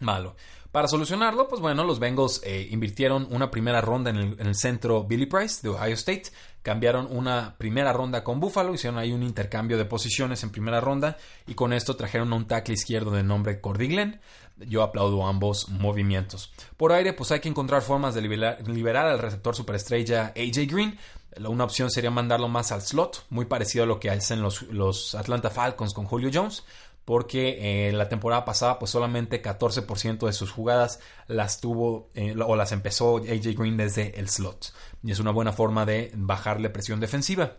malo. 0.00 0.36
Para 0.72 0.86
solucionarlo, 0.86 1.48
pues 1.48 1.62
bueno, 1.62 1.82
los 1.82 1.98
Bengals 1.98 2.42
eh, 2.44 2.68
invirtieron 2.70 3.26
una 3.30 3.50
primera 3.50 3.80
ronda 3.80 4.10
en 4.10 4.36
el, 4.38 4.54
centro 4.54 5.04
Billy 5.04 5.24
Price 5.24 5.60
de 5.62 5.70
Ohio 5.70 5.94
State, 5.94 6.24
cambiaron 6.62 7.08
una 7.10 7.56
primera 7.56 7.94
ronda 7.94 8.22
con 8.22 8.38
Buffalo, 8.38 8.74
hicieron 8.74 8.98
ahí 8.98 9.12
un 9.12 9.22
intercambio 9.22 9.78
de 9.78 9.86
posiciones 9.86 10.42
en 10.42 10.50
primera 10.50 10.80
ronda 10.80 11.16
y 11.46 11.54
con 11.54 11.72
esto 11.72 11.96
trajeron 11.96 12.34
un 12.34 12.46
tackle 12.46 12.74
izquierdo 12.74 13.12
de 13.12 13.22
nombre 13.22 13.62
Cordy 13.62 13.88
Glenn. 13.88 14.20
Yo 14.58 14.82
aplaudo 14.82 15.26
ambos 15.26 15.68
movimientos. 15.68 16.52
Por 16.76 16.92
aire, 16.92 17.12
pues 17.12 17.30
hay 17.30 17.40
que 17.40 17.48
encontrar 17.48 17.80
formas 17.80 18.14
de 18.14 18.22
liberar, 18.22 19.06
al 19.06 19.20
receptor 19.20 19.54
superestrella 19.54 20.34
AJ 20.36 20.66
Green. 20.68 20.98
Una 21.46 21.64
opción 21.64 21.90
sería 21.90 22.10
mandarlo 22.10 22.48
más 22.48 22.72
al 22.72 22.82
slot, 22.82 23.26
muy 23.30 23.44
parecido 23.44 23.84
a 23.84 23.86
lo 23.86 24.00
que 24.00 24.10
hacen 24.10 24.42
los, 24.42 24.62
los 24.62 25.14
Atlanta 25.14 25.50
Falcons 25.50 25.94
con 25.94 26.06
Julio 26.06 26.30
Jones 26.32 26.64
porque 27.08 27.88
eh, 27.88 27.92
la 27.94 28.10
temporada 28.10 28.44
pasada 28.44 28.78
pues 28.78 28.90
solamente 28.90 29.40
14% 29.40 30.26
de 30.26 30.32
sus 30.34 30.50
jugadas 30.50 31.00
las 31.26 31.58
tuvo 31.58 32.10
eh, 32.14 32.36
o 32.46 32.54
las 32.54 32.70
empezó 32.72 33.16
AJ 33.16 33.56
Green 33.56 33.78
desde 33.78 34.20
el 34.20 34.28
slot 34.28 34.74
y 35.02 35.12
es 35.12 35.18
una 35.18 35.30
buena 35.30 35.54
forma 35.54 35.86
de 35.86 36.12
bajarle 36.14 36.68
presión 36.68 37.00
defensiva. 37.00 37.54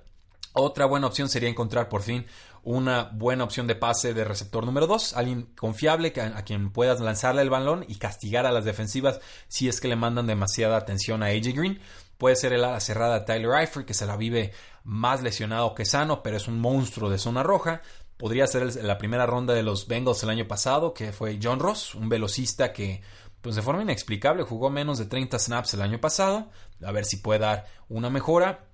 Otra 0.53 0.85
buena 0.85 1.07
opción 1.07 1.29
sería 1.29 1.49
encontrar 1.49 1.89
por 1.89 2.03
fin 2.03 2.27
una 2.61 3.09
buena 3.11 3.43
opción 3.43 3.65
de 3.65 3.73
pase 3.73 4.13
de 4.13 4.23
receptor 4.23 4.65
número 4.67 4.85
2, 4.85 5.15
alguien 5.15 5.49
confiable 5.57 6.13
a 6.19 6.43
quien 6.43 6.71
puedas 6.71 6.99
lanzarle 6.99 7.41
el 7.41 7.49
balón 7.49 7.85
y 7.87 7.95
castigar 7.95 8.45
a 8.45 8.51
las 8.51 8.65
defensivas 8.65 9.19
si 9.47 9.67
es 9.67 9.81
que 9.81 9.87
le 9.87 9.95
mandan 9.95 10.27
demasiada 10.27 10.77
atención 10.77 11.23
a 11.23 11.27
AJ 11.27 11.55
Green. 11.55 11.79
Puede 12.19 12.35
ser 12.35 12.51
el 12.51 12.65
ala 12.65 12.81
cerrada 12.81 13.23
Tyler 13.23 13.61
Eifert, 13.61 13.87
que 13.87 13.93
se 13.93 14.05
la 14.05 14.17
vive 14.17 14.51
más 14.83 15.23
lesionado 15.23 15.73
que 15.73 15.85
sano, 15.85 16.21
pero 16.21 16.35
es 16.35 16.49
un 16.49 16.59
monstruo 16.59 17.09
de 17.09 17.17
zona 17.17 17.43
roja. 17.43 17.81
Podría 18.17 18.45
ser 18.45 18.75
la 18.83 18.97
primera 18.97 19.25
ronda 19.25 19.53
de 19.53 19.63
los 19.63 19.87
Bengals 19.87 20.21
el 20.23 20.29
año 20.29 20.45
pasado, 20.45 20.93
que 20.93 21.13
fue 21.13 21.39
John 21.41 21.61
Ross, 21.61 21.95
un 21.95 22.09
velocista 22.09 22.73
que 22.73 23.01
pues 23.39 23.55
de 23.55 23.61
forma 23.61 23.83
inexplicable 23.83 24.43
jugó 24.43 24.69
menos 24.69 24.97
de 24.97 25.05
30 25.05 25.39
snaps 25.39 25.73
el 25.75 25.81
año 25.81 26.01
pasado. 26.01 26.49
A 26.83 26.91
ver 26.91 27.05
si 27.05 27.15
puede 27.15 27.39
dar 27.39 27.67
una 27.87 28.09
mejora. 28.09 28.65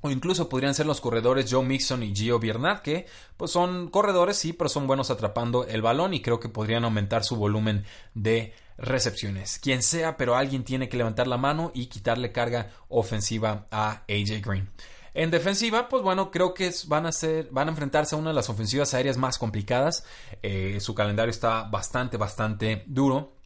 O 0.00 0.10
incluso 0.10 0.48
podrían 0.48 0.74
ser 0.74 0.86
los 0.86 1.02
corredores 1.02 1.52
Joe 1.52 1.62
Mixon 1.62 2.02
y 2.02 2.16
Gio 2.16 2.38
Biernat, 2.38 2.80
que 2.80 3.04
pues 3.36 3.50
son 3.50 3.90
corredores, 3.90 4.38
sí, 4.38 4.54
pero 4.54 4.70
son 4.70 4.86
buenos 4.86 5.10
atrapando 5.10 5.66
el 5.66 5.82
balón 5.82 6.14
y 6.14 6.22
creo 6.22 6.40
que 6.40 6.48
podrían 6.48 6.84
aumentar 6.84 7.22
su 7.22 7.36
volumen 7.36 7.84
de 8.14 8.54
recepciones. 8.76 9.58
Quien 9.58 9.82
sea, 9.82 10.16
pero 10.16 10.36
alguien 10.36 10.64
tiene 10.64 10.88
que 10.88 10.96
levantar 10.96 11.26
la 11.26 11.36
mano 11.36 11.70
y 11.74 11.86
quitarle 11.86 12.32
carga 12.32 12.70
ofensiva 12.88 13.66
a 13.70 14.02
AJ 14.08 14.40
Green. 14.44 14.68
En 15.14 15.30
defensiva, 15.30 15.88
pues 15.88 16.02
bueno, 16.02 16.32
creo 16.32 16.54
que 16.54 16.72
van 16.88 17.06
a 17.06 17.12
ser, 17.12 17.48
van 17.52 17.68
a 17.68 17.70
enfrentarse 17.70 18.16
a 18.16 18.18
una 18.18 18.30
de 18.30 18.34
las 18.34 18.50
ofensivas 18.50 18.94
aéreas 18.94 19.16
más 19.16 19.38
complicadas. 19.38 20.04
Eh, 20.42 20.78
su 20.80 20.94
calendario 20.94 21.30
está 21.30 21.62
bastante, 21.62 22.16
bastante 22.16 22.82
duro. 22.86 23.36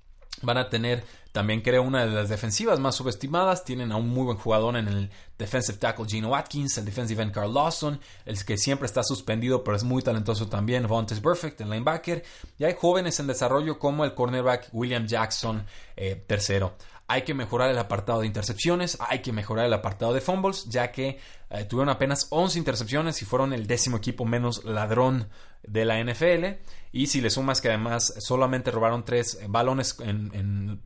Van 0.41 0.57
a 0.57 0.71
tener 0.71 1.05
también 1.39 1.61
creo 1.61 1.85
una 1.85 2.05
de 2.05 2.11
las 2.11 2.29
defensivas 2.29 2.81
más 2.81 2.97
subestimadas. 2.97 3.65
Tienen 3.65 3.93
a 3.93 3.97
un 3.97 4.09
muy 4.09 4.25
buen 4.25 4.39
jugador 4.39 4.77
en 4.77 4.89
el 4.89 5.09
defensive 5.39 5.79
tackle 5.79 6.05
Gino 6.05 6.31
Watkins, 6.31 6.77
el 6.79 6.85
defensive 6.85 7.23
end 7.23 7.31
Carl 7.31 7.55
Lawson, 7.55 8.01
el 8.27 8.45
que 8.45 8.59
siempre 8.59 8.87
está 8.87 9.05
suspendido 9.05 9.63
pero 9.63 9.77
es 9.77 9.85
muy 9.85 10.03
talentoso 10.03 10.49
también, 10.49 10.89
Vontaze 10.89 11.21
Perfect, 11.21 11.61
el 11.61 11.71
linebacker. 11.71 12.25
Y 12.59 12.65
hay 12.65 12.75
jóvenes 12.75 13.21
en 13.21 13.29
desarrollo 13.29 13.79
como 13.79 14.05
el 14.05 14.15
cornerback 14.15 14.71
William 14.73 15.07
Jackson, 15.07 15.65
eh, 15.97 16.21
tercero. 16.27 16.75
Hay 17.11 17.23
que 17.23 17.33
mejorar 17.33 17.71
el 17.71 17.79
apartado 17.79 18.21
de 18.21 18.27
intercepciones, 18.27 18.99
hay 19.01 19.21
que 19.21 19.33
mejorar 19.33 19.65
el 19.65 19.73
apartado 19.73 20.13
de 20.13 20.21
fumbles, 20.21 20.67
ya 20.67 20.93
que 20.93 21.19
eh, 21.49 21.65
tuvieron 21.65 21.89
apenas 21.89 22.27
11 22.29 22.59
intercepciones 22.59 23.23
y 23.23 23.25
fueron 23.25 23.55
el 23.55 23.67
décimo 23.67 23.97
equipo 23.97 24.27
menos 24.27 24.63
ladrón 24.65 25.31
de 25.63 25.87
la 25.87 26.05
NFL. 26.05 26.61
Y 26.93 27.07
si 27.07 27.23
le 27.23 27.31
sumas 27.31 27.63
que 27.63 27.69
además 27.69 28.13
solamente 28.19 28.71
robaron 28.71 29.07
3 29.07 29.41
balones 29.49 29.97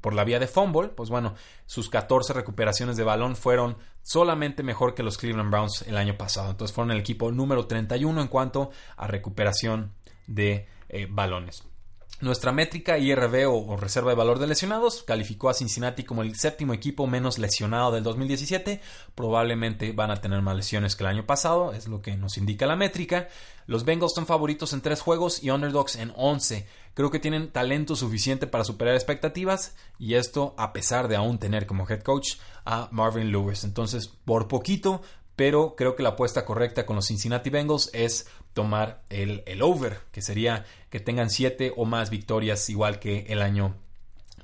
por 0.01 0.15
la 0.15 0.23
vía 0.23 0.39
de 0.39 0.47
fumble, 0.47 0.91
pues 0.91 1.11
bueno, 1.11 1.35
sus 1.67 1.91
14 1.91 2.33
recuperaciones 2.35 2.97
de 2.97 3.03
balón 3.03 3.35
fueron 3.35 3.77
solamente 4.03 4.63
mejor 4.63 4.95
que 4.95 5.03
los 5.03 5.19
Cleveland 5.19 5.51
Browns 5.51 5.83
el 5.89 5.97
año 5.97 6.17
pasado. 6.17 6.53
Entonces 6.53 6.73
fueron 6.73 6.93
el 6.93 7.01
equipo 7.01 7.33
número 7.33 7.67
31 7.67 8.23
en 8.23 8.29
cuanto 8.29 8.71
a 8.97 9.09
recuperación 9.09 9.93
de 10.29 10.69
eh, 10.89 11.09
balones. 11.11 11.72
Nuestra 12.21 12.53
métrica 12.53 12.99
IRB 12.99 13.49
o, 13.49 13.77
reserva 13.77 14.11
de 14.11 14.17
valor 14.17 14.39
de 14.39 14.47
lesionados 14.47 15.03
calificó 15.03 15.49
a 15.49 15.55
Cincinnati 15.55 16.05
como 16.05 16.23
el 16.23 16.37
séptimo 16.37 16.73
equipo 16.73 17.09
menos 17.09 17.39
lesionado 17.39 17.91
del 17.91 18.05
2017. 18.05 18.81
Probablemente 19.17 19.91
van 19.93 20.13
a 20.13 20.21
tener 20.21 20.41
más 20.41 20.55
lesiones 20.55 20.95
que 20.95 21.03
el 21.03 21.11
año 21.11 21.27
pasado, 21.27 21.73
es 21.73 21.89
lo 21.89 22.01
que 22.01 22.17
nos 22.17 22.39
indica 22.39 22.67
la 22.67 22.77
métrica. 22.77 23.27
Los 23.67 23.85
Bengals 23.85 24.13
son 24.15 24.27
favoritos 24.27 24.73
en 24.73 24.83
tres 24.83 25.01
juegos 25.01 25.43
y 25.43 25.51
underdogs 25.51 25.97
en 25.97 26.13
11. 26.15 26.67
Creo 26.95 27.11
que 27.11 27.19
tienen 27.19 27.51
talento 27.51 27.97
suficiente 27.97 28.47
para 28.47 28.65
superar 28.65 28.95
expectativas 28.95 29.75
y 29.99 30.15
esto 30.15 30.55
a 30.59 30.73
pesar 30.73 31.09
de 31.09 31.17
aún 31.17 31.39
tener 31.39 31.67
como 31.67 31.89
head 31.89 32.03
coach 32.03 32.35
a 32.65 32.89
Marvin 32.93 33.33
Lewis. 33.33 33.65
Entonces, 33.65 34.09
por 34.09 34.47
poquito, 34.47 35.03
pero 35.37 35.75
creo 35.77 35.97
que 35.97 36.03
la 36.03 36.11
apuesta 36.11 36.45
correcta 36.45 36.87
con 36.87 36.97
los 36.97 37.07
Cincinnati 37.07 37.51
Bengals 37.51 37.91
es 37.93 38.27
tomar 38.53 39.03
el, 39.09 39.43
el 39.47 39.63
over, 39.63 40.01
que 40.13 40.23
sería 40.23 40.65
que 40.91 41.01
tengan 41.01 41.31
siete 41.31 41.73
o 41.77 41.85
más 41.85 42.11
victorias 42.11 42.69
igual 42.69 42.99
que 42.99 43.27
el 43.29 43.43
año 43.43 43.75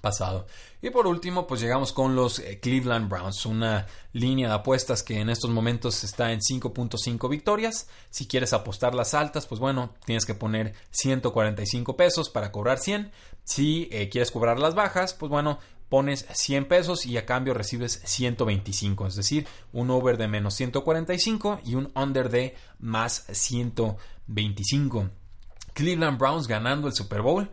pasado. 0.00 0.46
Y 0.80 0.90
por 0.90 1.06
último, 1.06 1.46
pues 1.46 1.60
llegamos 1.60 1.92
con 1.92 2.14
los 2.14 2.38
eh, 2.38 2.60
Cleveland 2.60 3.08
Browns, 3.08 3.44
una 3.46 3.86
línea 4.12 4.48
de 4.48 4.54
apuestas 4.54 5.02
que 5.02 5.18
en 5.20 5.28
estos 5.28 5.50
momentos 5.50 6.04
está 6.04 6.32
en 6.32 6.40
5.5 6.40 7.28
victorias. 7.28 7.88
Si 8.10 8.26
quieres 8.26 8.52
apostar 8.52 8.94
las 8.94 9.14
altas, 9.14 9.46
pues 9.46 9.60
bueno, 9.60 9.94
tienes 10.04 10.24
que 10.24 10.34
poner 10.34 10.74
145 10.90 11.96
pesos 11.96 12.30
para 12.30 12.52
cobrar 12.52 12.78
100. 12.78 13.10
Si 13.44 13.88
eh, 13.90 14.08
quieres 14.08 14.30
cobrar 14.30 14.60
las 14.60 14.74
bajas, 14.74 15.14
pues 15.14 15.30
bueno, 15.30 15.58
pones 15.88 16.26
100 16.32 16.66
pesos 16.66 17.06
y 17.06 17.16
a 17.16 17.26
cambio 17.26 17.54
recibes 17.54 18.00
125, 18.04 19.06
es 19.06 19.16
decir, 19.16 19.46
un 19.72 19.90
over 19.90 20.16
de 20.16 20.28
menos 20.28 20.54
145 20.54 21.60
y 21.64 21.74
un 21.74 21.90
under 21.94 22.28
de 22.28 22.56
más 22.78 23.26
125. 23.30 25.10
Cleveland 25.74 26.18
Browns 26.18 26.48
ganando 26.48 26.88
el 26.88 26.94
Super 26.94 27.22
Bowl. 27.22 27.50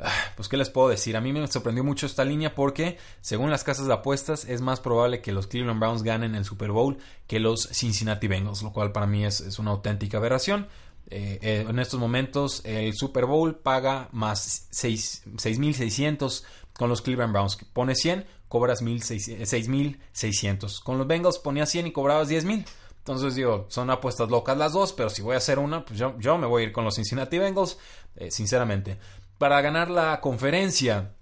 Ah, 0.00 0.12
pues 0.36 0.48
qué 0.48 0.56
les 0.56 0.70
puedo 0.70 0.88
decir, 0.88 1.16
a 1.16 1.20
mí 1.20 1.32
me 1.32 1.44
sorprendió 1.48 1.82
mucho 1.82 2.06
esta 2.06 2.24
línea 2.24 2.54
porque 2.54 2.98
según 3.20 3.50
las 3.50 3.64
casas 3.64 3.86
de 3.86 3.92
apuestas 3.92 4.44
es 4.44 4.60
más 4.60 4.78
probable 4.78 5.20
que 5.20 5.32
los 5.32 5.48
Cleveland 5.48 5.80
Browns 5.80 6.04
ganen 6.04 6.36
el 6.36 6.44
Super 6.44 6.70
Bowl 6.70 6.98
que 7.26 7.40
los 7.40 7.68
Cincinnati 7.72 8.28
Bengals, 8.28 8.62
lo 8.62 8.72
cual 8.72 8.92
para 8.92 9.08
mí 9.08 9.24
es, 9.24 9.58
una 9.58 9.72
auténtica 9.72 10.18
aberración. 10.18 10.68
Eh, 11.10 11.38
eh, 11.42 11.66
en 11.68 11.78
estos 11.78 11.98
momentos 11.98 12.60
el 12.64 12.94
Super 12.94 13.24
Bowl 13.24 13.56
paga 13.56 14.08
más 14.12 14.68
6.600 14.72 16.44
con 16.78 16.88
los 16.88 17.02
Cleveland 17.02 17.32
Browns. 17.32 17.58
Pones 17.72 17.98
100, 17.98 18.24
cobras 18.48 18.82
6.600. 18.82 20.82
Con 20.82 20.96
los 20.96 21.08
Bengals 21.08 21.38
ponías 21.38 21.68
100 21.70 21.88
y 21.88 21.92
cobrabas 21.92 22.30
10.000. 22.30 22.64
Entonces 22.98 23.34
digo, 23.34 23.66
son 23.68 23.90
apuestas 23.90 24.30
locas 24.30 24.56
las 24.56 24.74
dos, 24.74 24.92
pero 24.92 25.10
si 25.10 25.20
voy 25.20 25.34
a 25.34 25.38
hacer 25.38 25.58
una, 25.58 25.84
pues 25.84 25.98
yo, 25.98 26.38
me 26.38 26.46
voy 26.46 26.62
a 26.62 26.66
ir 26.66 26.72
con 26.72 26.84
los 26.84 26.94
Cincinnati 26.94 27.38
Bengals, 27.38 27.78
eh, 28.16 28.30
sinceramente. 28.30 28.96
Para 29.38 29.60
ganar 29.60 29.90
la 29.90 30.20
conferencia, 30.20 31.14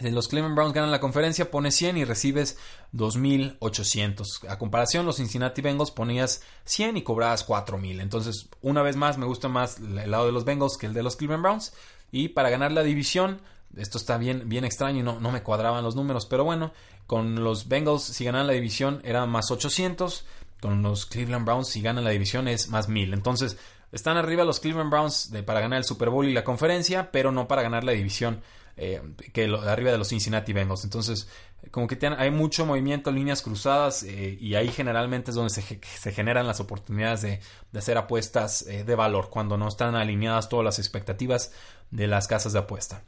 los 0.00 0.28
Cleveland 0.28 0.54
Browns 0.54 0.74
ganan 0.74 0.90
la 0.90 1.00
conferencia, 1.00 1.50
pones 1.50 1.74
100 1.76 1.96
y 1.96 2.04
recibes 2.04 2.58
2.800. 2.92 4.50
A 4.50 4.58
comparación, 4.58 5.06
los 5.06 5.16
Cincinnati 5.16 5.62
Bengals 5.62 5.90
ponías 5.90 6.42
100 6.64 6.98
y 6.98 7.02
cobrabas 7.02 7.48
4.000. 7.48 8.02
Entonces, 8.02 8.50
una 8.60 8.82
vez 8.82 8.96
más, 8.96 9.16
me 9.16 9.24
gusta 9.24 9.48
más 9.48 9.78
el 9.78 10.10
lado 10.10 10.26
de 10.26 10.32
los 10.32 10.44
Bengals 10.44 10.76
que 10.76 10.86
el 10.86 10.92
de 10.92 11.02
los 11.02 11.16
Cleveland 11.16 11.44
Browns. 11.44 11.72
Y 12.10 12.28
para 12.28 12.50
ganar 12.50 12.72
la 12.72 12.82
división, 12.82 13.40
esto 13.76 13.98
está 13.98 14.18
bien, 14.18 14.48
bien 14.48 14.64
extraño 14.64 15.00
y 15.00 15.02
no, 15.02 15.20
no 15.20 15.30
me 15.30 15.42
cuadraban 15.42 15.84
los 15.84 15.94
números, 15.94 16.26
pero 16.26 16.44
bueno, 16.44 16.72
con 17.06 17.42
los 17.42 17.68
Bengals 17.68 18.02
si 18.02 18.24
ganan 18.24 18.46
la 18.46 18.52
división 18.52 19.00
era 19.04 19.26
más 19.26 19.50
800, 19.50 20.24
con 20.60 20.82
los 20.82 21.06
Cleveland 21.06 21.44
Browns 21.44 21.68
si 21.68 21.82
ganan 21.82 22.04
la 22.04 22.10
división 22.10 22.48
es 22.48 22.68
más 22.68 22.88
1000. 22.88 23.14
Entonces, 23.14 23.56
están 23.92 24.16
arriba 24.16 24.44
los 24.44 24.60
Cleveland 24.60 24.90
Browns 24.90 25.30
de, 25.30 25.42
para 25.42 25.60
ganar 25.60 25.78
el 25.78 25.84
Super 25.84 26.10
Bowl 26.10 26.26
y 26.26 26.32
la 26.32 26.44
conferencia, 26.44 27.10
pero 27.10 27.32
no 27.32 27.48
para 27.48 27.62
ganar 27.62 27.84
la 27.84 27.92
división 27.92 28.42
eh, 28.76 29.02
que 29.32 29.44
arriba 29.44 29.90
de 29.90 29.98
los 29.98 30.08
Cincinnati 30.08 30.52
Bengals. 30.52 30.84
Entonces, 30.84 31.28
como 31.70 31.86
que 31.86 31.98
hay 32.06 32.30
mucho 32.30 32.64
movimiento, 32.64 33.10
líneas 33.10 33.42
cruzadas, 33.42 34.02
eh, 34.02 34.36
y 34.40 34.54
ahí 34.54 34.68
generalmente 34.68 35.30
es 35.30 35.34
donde 35.34 35.50
se, 35.50 36.12
generan 36.12 36.46
las 36.46 36.60
oportunidades 36.60 37.22
de, 37.22 37.40
hacer 37.76 37.98
apuestas 37.98 38.62
eh, 38.62 38.84
de 38.84 38.94
valor, 38.94 39.30
cuando 39.30 39.56
no 39.56 39.68
están 39.68 39.94
alineadas 39.96 40.48
todas 40.48 40.64
las 40.64 40.78
expectativas 40.78 41.52
de 41.90 42.06
las 42.06 42.28
casas 42.28 42.52
de 42.52 42.60
apuesta. 42.60 43.02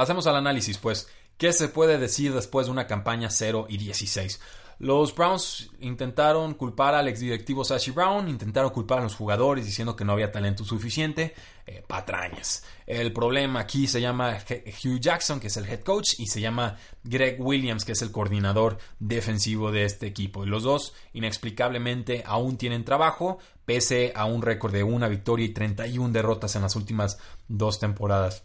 Pasemos 0.00 0.26
al 0.26 0.36
análisis, 0.36 0.78
pues. 0.78 1.08
¿Qué 1.36 1.52
se 1.52 1.68
puede 1.68 1.98
decir 1.98 2.32
después 2.32 2.66
de 2.66 2.72
una 2.72 2.86
campaña 2.86 3.28
0 3.28 3.66
y 3.68 3.76
16? 3.76 4.40
Los 4.78 5.14
Browns 5.14 5.68
intentaron 5.80 6.54
culpar 6.54 6.94
al 6.94 7.06
exdirectivo 7.06 7.66
Sashi 7.66 7.90
Brown, 7.90 8.26
intentaron 8.26 8.70
culpar 8.70 9.00
a 9.00 9.02
los 9.02 9.14
jugadores 9.14 9.66
diciendo 9.66 9.94
que 9.94 10.06
no 10.06 10.12
había 10.12 10.32
talento 10.32 10.64
suficiente. 10.64 11.34
Eh, 11.66 11.84
patrañas. 11.86 12.64
El 12.86 13.12
problema 13.12 13.60
aquí 13.60 13.86
se 13.86 14.00
llama 14.00 14.38
Hugh 14.38 15.00
Jackson, 15.00 15.38
que 15.38 15.48
es 15.48 15.56
el 15.58 15.66
head 15.66 15.82
coach, 15.82 16.14
y 16.16 16.28
se 16.28 16.40
llama 16.40 16.78
Greg 17.04 17.36
Williams, 17.38 17.84
que 17.84 17.92
es 17.92 18.00
el 18.00 18.10
coordinador 18.10 18.78
defensivo 19.00 19.70
de 19.70 19.84
este 19.84 20.06
equipo. 20.06 20.44
Y 20.44 20.48
los 20.48 20.62
dos, 20.62 20.94
inexplicablemente, 21.12 22.22
aún 22.24 22.56
tienen 22.56 22.86
trabajo, 22.86 23.38
pese 23.66 24.14
a 24.16 24.24
un 24.24 24.40
récord 24.40 24.72
de 24.72 24.82
una 24.82 25.08
victoria 25.08 25.44
y 25.44 25.50
31 25.50 26.10
derrotas 26.10 26.56
en 26.56 26.62
las 26.62 26.74
últimas 26.74 27.18
dos 27.48 27.78
temporadas. 27.78 28.44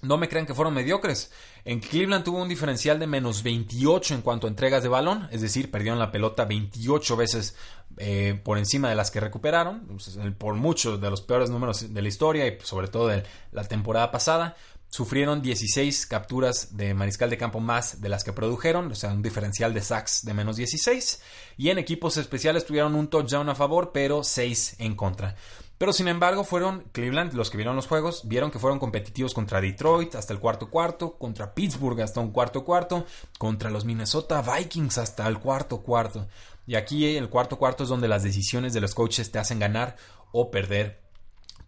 No 0.00 0.16
me 0.16 0.28
crean 0.28 0.46
que 0.46 0.54
fueron 0.54 0.74
mediocres. 0.74 1.32
En 1.64 1.80
Cleveland 1.80 2.24
tuvo 2.24 2.40
un 2.40 2.48
diferencial 2.48 3.00
de 3.00 3.08
menos 3.08 3.42
28 3.42 4.14
en 4.14 4.22
cuanto 4.22 4.46
a 4.46 4.50
entregas 4.50 4.82
de 4.82 4.88
balón, 4.88 5.28
es 5.32 5.40
decir, 5.40 5.70
perdieron 5.70 5.98
la 5.98 6.12
pelota 6.12 6.44
28 6.44 7.16
veces 7.16 7.56
eh, 7.96 8.40
por 8.44 8.58
encima 8.58 8.88
de 8.88 8.94
las 8.94 9.10
que 9.10 9.18
recuperaron, 9.18 9.98
por 10.38 10.54
muchos 10.54 11.00
de 11.00 11.10
los 11.10 11.20
peores 11.20 11.50
números 11.50 11.92
de 11.92 12.02
la 12.02 12.08
historia 12.08 12.46
y 12.46 12.58
sobre 12.62 12.86
todo 12.88 13.08
de 13.08 13.24
la 13.50 13.64
temporada 13.64 14.12
pasada. 14.12 14.56
Sufrieron 14.90 15.42
16 15.42 16.06
capturas 16.06 16.76
de 16.76 16.94
mariscal 16.94 17.28
de 17.28 17.36
campo 17.36 17.60
más 17.60 18.00
de 18.00 18.08
las 18.08 18.24
que 18.24 18.32
produjeron, 18.32 18.90
o 18.90 18.94
sea, 18.94 19.10
un 19.12 19.20
diferencial 19.20 19.74
de 19.74 19.82
sacks 19.82 20.24
de 20.24 20.32
menos 20.32 20.56
16. 20.56 21.20
Y 21.58 21.68
en 21.68 21.78
equipos 21.78 22.16
especiales 22.16 22.64
tuvieron 22.64 22.94
un 22.94 23.08
touchdown 23.08 23.50
a 23.50 23.54
favor, 23.54 23.90
pero 23.92 24.24
6 24.24 24.76
en 24.78 24.94
contra. 24.96 25.36
Pero 25.78 25.92
sin 25.92 26.08
embargo, 26.08 26.42
fueron 26.42 26.84
Cleveland, 26.90 27.34
los 27.34 27.50
que 27.50 27.56
vieron 27.56 27.76
los 27.76 27.86
juegos, 27.86 28.26
vieron 28.26 28.50
que 28.50 28.58
fueron 28.58 28.80
competitivos 28.80 29.32
contra 29.32 29.60
Detroit 29.60 30.16
hasta 30.16 30.32
el 30.32 30.40
cuarto 30.40 30.70
cuarto, 30.70 31.16
contra 31.16 31.54
Pittsburgh 31.54 32.00
hasta 32.00 32.18
un 32.20 32.32
cuarto 32.32 32.64
cuarto, 32.64 33.06
contra 33.38 33.70
los 33.70 33.84
Minnesota 33.84 34.42
Vikings 34.42 34.98
hasta 34.98 35.28
el 35.28 35.38
cuarto 35.38 35.82
cuarto. 35.82 36.26
Y 36.66 36.74
aquí 36.74 37.16
el 37.16 37.30
cuarto 37.30 37.58
cuarto 37.58 37.84
es 37.84 37.88
donde 37.88 38.08
las 38.08 38.24
decisiones 38.24 38.72
de 38.74 38.80
los 38.80 38.94
coaches 38.94 39.30
te 39.30 39.38
hacen 39.38 39.60
ganar 39.60 39.96
o 40.32 40.50
perder 40.50 41.07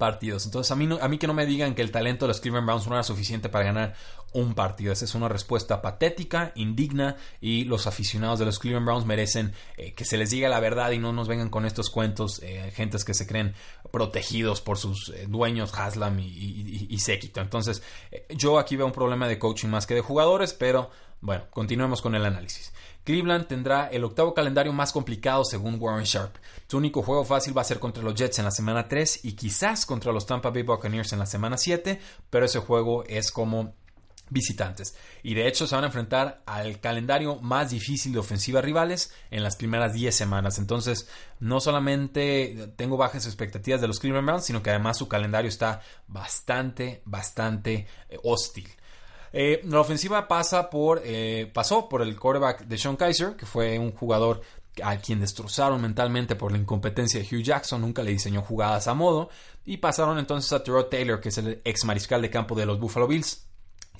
partidos. 0.01 0.47
Entonces, 0.47 0.73
a 0.73 0.75
mí, 0.75 0.89
a 1.01 1.07
mí 1.07 1.19
que 1.19 1.29
no 1.29 1.35
me 1.35 1.47
digan 1.47 1.77
que 1.77 1.83
el 1.83 1.93
talento 1.93 2.25
de 2.25 2.31
los 2.31 2.41
Cleveland 2.41 2.67
Browns 2.67 2.89
no 2.89 2.95
era 2.95 3.05
suficiente 3.05 3.49
para 3.49 3.67
ganar 3.67 3.95
un 4.33 4.55
partido. 4.55 4.93
Esa 4.93 5.05
es 5.05 5.15
una 5.15 5.29
respuesta 5.29 5.83
patética, 5.83 6.51
indigna 6.57 7.17
y 7.41 7.65
los 7.65 7.87
aficionados 7.87 8.41
de 8.41 8.47
los 8.47 8.59
Cleveland 8.59 8.87
Browns 8.87 9.07
merecen 9.07 9.53
eh, 9.77 9.93
que 9.93 10.05
se 10.05 10.17
les 10.17 10.31
diga 10.31 10.49
la 10.49 10.59
verdad 10.59 10.91
y 10.91 10.99
no 10.99 11.13
nos 11.13 11.29
vengan 11.29 11.51
con 11.51 11.67
estos 11.67 11.91
cuentos, 11.91 12.41
eh, 12.43 12.73
gentes 12.75 13.05
que 13.05 13.15
se 13.15 13.29
creen 13.29 13.55
protegidos 13.93 14.61
por 14.61 14.79
sus 14.79 15.11
eh, 15.11 15.27
dueños, 15.29 15.73
Haslam 15.73 16.19
y, 16.19 16.25
y. 16.25 16.99
Entonces, 17.37 17.83
yo 18.31 18.59
aquí 18.59 18.77
veo 18.77 18.87
un 18.87 18.93
problema 18.93 19.29
de 19.29 19.39
coaching 19.39 19.69
más 19.69 19.87
que 19.87 19.95
de 19.95 20.01
jugadores, 20.01 20.55
pero 20.55 20.91
bueno, 21.21 21.45
continuemos 21.51 22.01
con 22.01 22.15
el 22.15 22.25
análisis. 22.25 22.73
Cleveland 23.05 23.47
tendrá 23.47 23.89
el 23.89 24.05
octavo 24.05 24.35
calendario 24.35 24.73
más 24.73 24.93
complicado 24.93 25.45
según 25.45 25.77
Warren 25.81 26.05
Sharp. 26.05 26.37
Su 26.67 26.79
único 26.79 27.03
juego 27.03 27.25
fácil 27.25 27.57
va 27.57 27.63
a 27.63 27.65
ser 27.65 27.79
contra 27.79 28.03
los 28.03 28.15
Jets 28.15 28.39
en 28.39 28.45
la 28.45 28.51
semana 28.51 28.89
3 28.89 29.25
y 29.25 29.33
quizás 29.33 29.87
contra 29.87 30.13
los 30.13 30.27
Tampa 30.27 30.51
Bay 30.51 30.63
Buccaneers 30.63 31.13
en 31.13 31.19
la 31.19 31.27
semana 31.27 31.57
7, 31.57 32.01
pero 32.29 32.47
ese 32.47 32.61
juego 32.61 33.05
es 33.05 33.33
como 33.33 33.75
visitantes. 34.31 34.97
Y 35.23 35.35
de 35.35 35.47
hecho 35.47 35.67
se 35.67 35.75
van 35.75 35.85
a 35.85 35.89
enfrentar 35.89 36.43
al 36.47 36.81
calendario 36.81 37.37
más 37.37 37.71
difícil 37.71 38.13
de 38.13 38.21
ofensiva 38.21 38.63
rivales 38.63 39.13
en 39.31 39.43
las 39.43 39.57
primeras 39.57 39.93
10 39.93 40.15
semanas. 40.15 40.59
Entonces, 40.59 41.09
no 41.41 41.61
solamente 41.61 42.73
tengo 42.77 42.97
bajas 42.97 43.27
expectativas 43.27 43.81
de 43.81 43.89
los 43.89 43.99
Cleveland 43.99 44.27
Browns, 44.27 44.47
sino 44.47 44.63
que 44.63 44.71
además 44.71 44.97
su 44.97 45.09
calendario 45.09 45.49
está 45.49 45.83
bastante, 46.07 47.03
bastante 47.05 47.87
eh, 48.09 48.19
hostil. 48.23 48.69
Eh, 49.33 49.61
la 49.65 49.81
ofensiva 49.81 50.27
pasa 50.27 50.71
por, 50.71 51.03
eh, 51.05 51.51
pasó 51.53 51.89
por 51.89 52.03
el 52.03 52.19
quarterback 52.19 52.65
de 52.65 52.79
Sean 52.79 52.97
Kaiser, 52.97 53.37
que 53.37 53.47
fue 53.47 53.79
un 53.79 53.93
jugador 53.93 54.41
a 54.83 54.97
quien 54.97 55.21
destrozaron 55.21 55.81
mentalmente 55.81 56.37
por 56.37 56.53
la 56.53 56.59
incompetencia 56.59 57.21
de 57.21 57.27
Hugh 57.27 57.43
Jackson, 57.43 57.81
nunca 57.81 58.03
le 58.03 58.13
diseñó 58.13 58.43
jugadas 58.43 58.89
a 58.89 58.95
modo, 58.95 59.31
y 59.65 59.77
pasaron 59.77 60.19
entonces 60.19 60.53
a 60.53 60.63
Terrell 60.63 60.89
Taylor, 60.89 61.21
que 61.21 61.29
es 61.29 61.39
el 61.39 61.61
ex 61.65 61.85
mariscal 61.85 62.23
de 62.23 62.31
campo 62.31 62.55
de 62.55 62.67
los 62.67 62.79
Buffalo 62.79 63.07
Bills. 63.07 63.50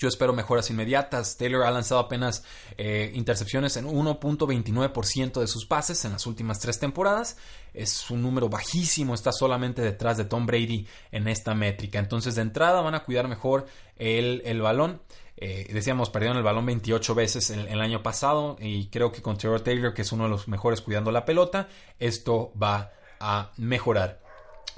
Yo 0.01 0.09
espero 0.09 0.33
mejoras 0.33 0.71
inmediatas. 0.71 1.37
Taylor 1.37 1.65
ha 1.65 1.71
lanzado 1.71 2.01
apenas 2.01 2.43
eh, 2.79 3.13
intercepciones 3.15 3.77
en 3.77 3.85
1.29% 3.85 5.41
de 5.41 5.47
sus 5.47 5.67
pases 5.67 6.07
en 6.07 6.13
las 6.13 6.27
últimas 6.27 6.59
tres 6.59 6.79
temporadas. 6.79 7.37
Es 7.75 8.11
un 8.11 8.23
número 8.23 8.49
bajísimo, 8.49 9.13
está 9.13 9.31
solamente 9.31 9.83
detrás 9.83 10.17
de 10.17 10.25
Tom 10.25 10.47
Brady 10.47 10.87
en 11.13 11.29
esta 11.29 11.55
métrica. 11.55 11.99
Entonces, 11.99 12.35
de 12.35 12.41
entrada 12.41 12.81
van 12.81 12.95
a 12.95 13.05
cuidar 13.05 13.29
mejor 13.29 13.67
el, 13.99 14.63
balón. 14.63 15.03
Eh, 15.37 15.69
decíamos, 15.71 16.09
perdieron 16.09 16.39
el 16.39 16.45
balón 16.45 16.65
28 16.65 17.15
veces 17.15 17.51
el, 17.51 17.69
el, 17.69 17.83
año 17.83 18.03
pasado 18.03 18.57
y 18.59 18.87
creo 18.87 19.13
que 19.13 19.21
con 19.21 19.37
Taylor 19.37 19.61
Taylor, 19.61 19.93
que 19.93 20.01
es 20.01 20.13
uno 20.13 20.25
de 20.25 20.31
los 20.31 20.49
mejores 20.49 20.81
cuidando 20.81 21.13
la 21.13 21.27
pelota, 21.27 21.69
esto 21.99 22.55
va 22.61 22.91
a 23.21 23.53
mejorar. 23.59 24.30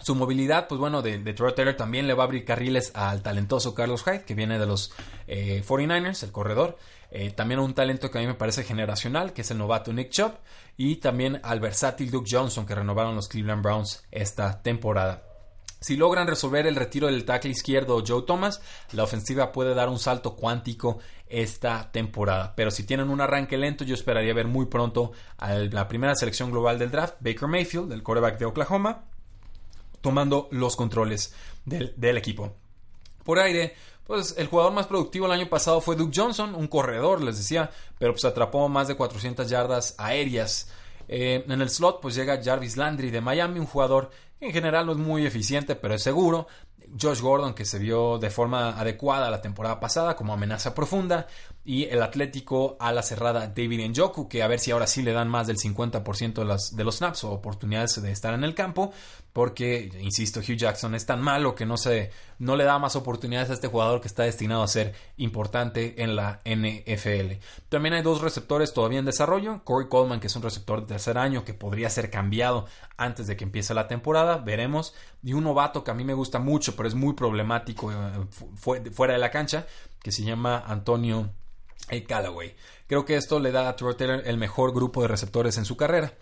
Su 0.02 0.16
movilidad, 0.16 0.66
pues 0.66 0.80
bueno, 0.80 1.00
de, 1.00 1.18
de 1.18 1.32
Taylor 1.32 1.74
también 1.74 2.08
le 2.08 2.14
va 2.14 2.24
a 2.24 2.26
abrir 2.26 2.44
carriles 2.44 2.90
al 2.94 3.22
talentoso 3.22 3.72
Carlos 3.72 4.02
Hyde, 4.02 4.24
que 4.24 4.34
viene 4.34 4.58
de 4.58 4.66
los 4.66 4.92
49ers, 5.28 6.22
eh, 6.22 6.26
el 6.26 6.32
corredor. 6.32 6.76
Eh, 7.12 7.30
también 7.30 7.60
un 7.60 7.72
talento 7.72 8.10
que 8.10 8.18
a 8.18 8.20
mí 8.20 8.26
me 8.26 8.34
parece 8.34 8.64
generacional, 8.64 9.32
que 9.32 9.42
es 9.42 9.50
el 9.52 9.58
novato 9.58 9.92
Nick 9.92 10.10
Chubb. 10.10 10.32
Y 10.76 10.96
también 10.96 11.40
al 11.44 11.60
versátil 11.60 12.10
Duke 12.10 12.28
Johnson, 12.28 12.66
que 12.66 12.74
renovaron 12.74 13.14
los 13.14 13.28
Cleveland 13.28 13.62
Browns 13.62 14.02
esta 14.10 14.60
temporada. 14.62 15.22
Si 15.78 15.96
logran 15.96 16.26
resolver 16.26 16.66
el 16.66 16.76
retiro 16.76 17.08
del 17.08 17.24
tackle 17.24 17.50
izquierdo 17.50 18.02
Joe 18.06 18.22
Thomas, 18.22 18.60
la 18.92 19.04
ofensiva 19.04 19.52
puede 19.52 19.74
dar 19.74 19.88
un 19.88 19.98
salto 19.98 20.34
cuántico 20.34 20.98
esta 21.28 21.90
temporada. 21.92 22.54
Pero 22.56 22.70
si 22.70 22.84
tienen 22.84 23.10
un 23.10 23.20
arranque 23.20 23.56
lento, 23.56 23.84
yo 23.84 23.94
esperaría 23.94 24.34
ver 24.34 24.46
muy 24.46 24.66
pronto 24.66 25.12
a 25.38 25.54
la 25.54 25.86
primera 25.86 26.14
selección 26.14 26.50
global 26.50 26.78
del 26.78 26.90
draft, 26.90 27.16
Baker 27.20 27.48
Mayfield, 27.48 27.88
del 27.88 28.02
quarterback 28.02 28.38
de 28.38 28.46
Oklahoma, 28.46 29.06
tomando 30.02 30.48
los 30.50 30.76
controles 30.76 31.34
del, 31.64 32.16
equipo. 32.18 32.54
Por 33.24 33.38
aire, 33.38 33.74
pues 34.06 34.34
el 34.36 34.48
jugador 34.48 34.72
más 34.72 34.86
productivo 34.86 35.26
el 35.26 35.32
año 35.32 35.48
pasado 35.48 35.80
fue 35.80 35.96
Duke 35.96 36.12
Johnson, 36.14 36.54
un 36.54 36.66
corredor, 36.66 37.22
les 37.22 37.38
decía, 37.38 37.70
pero 37.98 38.12
pues 38.12 38.24
atrapó 38.24 38.68
más 38.68 38.88
de 38.88 38.96
400 38.96 39.48
yardas 39.48 39.94
aéreas. 39.96 40.70
Eh, 41.08 41.44
en 41.48 41.60
el 41.60 41.70
slot 41.70 42.00
pues 42.00 42.14
llega 42.14 42.42
Jarvis 42.42 42.76
Landry 42.76 43.10
de 43.10 43.20
Miami, 43.20 43.58
un 43.58 43.66
jugador 43.66 44.10
que 44.38 44.46
en 44.46 44.52
general 44.52 44.86
no 44.86 44.92
es 44.92 44.98
muy 44.98 45.24
eficiente, 45.24 45.76
pero 45.76 45.94
es 45.94 46.02
seguro. 46.02 46.46
Josh 47.00 47.20
Gordon, 47.20 47.54
que 47.54 47.64
se 47.64 47.78
vio 47.78 48.18
de 48.18 48.28
forma 48.28 48.78
adecuada 48.78 49.30
la 49.30 49.40
temporada 49.40 49.80
pasada 49.80 50.14
como 50.14 50.34
amenaza 50.34 50.74
profunda, 50.74 51.26
y 51.64 51.84
el 51.84 52.02
Atlético 52.02 52.76
a 52.80 52.92
la 52.92 53.02
cerrada 53.02 53.46
David 53.46 53.88
Njoku, 53.88 54.28
que 54.28 54.42
a 54.42 54.48
ver 54.48 54.58
si 54.58 54.72
ahora 54.72 54.88
sí 54.88 55.02
le 55.02 55.12
dan 55.12 55.28
más 55.28 55.46
del 55.46 55.58
50% 55.58 56.34
de, 56.34 56.44
las, 56.44 56.74
de 56.74 56.82
los 56.82 56.96
snaps 56.96 57.22
o 57.22 57.30
oportunidades 57.30 58.02
de 58.02 58.10
estar 58.10 58.34
en 58.34 58.42
el 58.42 58.54
campo, 58.54 58.92
porque, 59.32 59.90
insisto, 60.00 60.40
Hugh 60.40 60.56
Jackson 60.56 60.94
es 60.94 61.06
tan 61.06 61.22
malo 61.22 61.54
que 61.54 61.64
no, 61.64 61.76
se, 61.76 62.10
no 62.38 62.56
le 62.56 62.64
da 62.64 62.78
más 62.80 62.96
oportunidades 62.96 63.50
a 63.50 63.54
este 63.54 63.68
jugador 63.68 64.00
que 64.00 64.08
está 64.08 64.24
destinado 64.24 64.62
a 64.62 64.68
ser 64.68 64.94
importante 65.16 66.02
en 66.02 66.16
la 66.16 66.40
NFL. 66.44 67.38
También 67.68 67.94
hay 67.94 68.02
dos 68.02 68.20
receptores 68.20 68.74
todavía 68.74 68.98
en 68.98 69.04
desarrollo, 69.04 69.62
Corey 69.64 69.88
Coleman, 69.88 70.18
que 70.18 70.26
es 70.26 70.36
un 70.36 70.42
receptor 70.42 70.80
de 70.80 70.86
tercer 70.86 71.16
año 71.16 71.44
que 71.44 71.54
podría 71.54 71.88
ser 71.90 72.10
cambiado 72.10 72.66
antes 72.96 73.28
de 73.28 73.36
que 73.36 73.44
empiece 73.44 73.72
la 73.72 73.86
temporada, 73.86 74.38
veremos, 74.38 74.94
y 75.22 75.32
un 75.32 75.44
novato 75.44 75.84
que 75.84 75.92
a 75.92 75.94
mí 75.94 76.04
me 76.04 76.14
gusta 76.14 76.40
mucho, 76.40 76.74
pero 76.74 76.88
es 76.88 76.94
muy 76.94 77.14
problemático 77.14 77.92
eh, 77.92 77.96
fuera 78.90 79.14
de 79.14 79.20
la 79.20 79.30
cancha, 79.30 79.66
que 80.02 80.10
se 80.10 80.24
llama 80.24 80.62
Antonio 80.66 81.30
Callaway. 82.06 82.54
Creo 82.86 83.04
que 83.04 83.16
esto 83.16 83.38
le 83.40 83.52
da 83.52 83.68
a 83.68 83.76
Trevor 83.76 83.94
Taylor 83.94 84.22
el 84.24 84.36
mejor 84.36 84.72
grupo 84.72 85.02
de 85.02 85.08
receptores 85.08 85.58
en 85.58 85.64
su 85.64 85.76
carrera. 85.76 86.14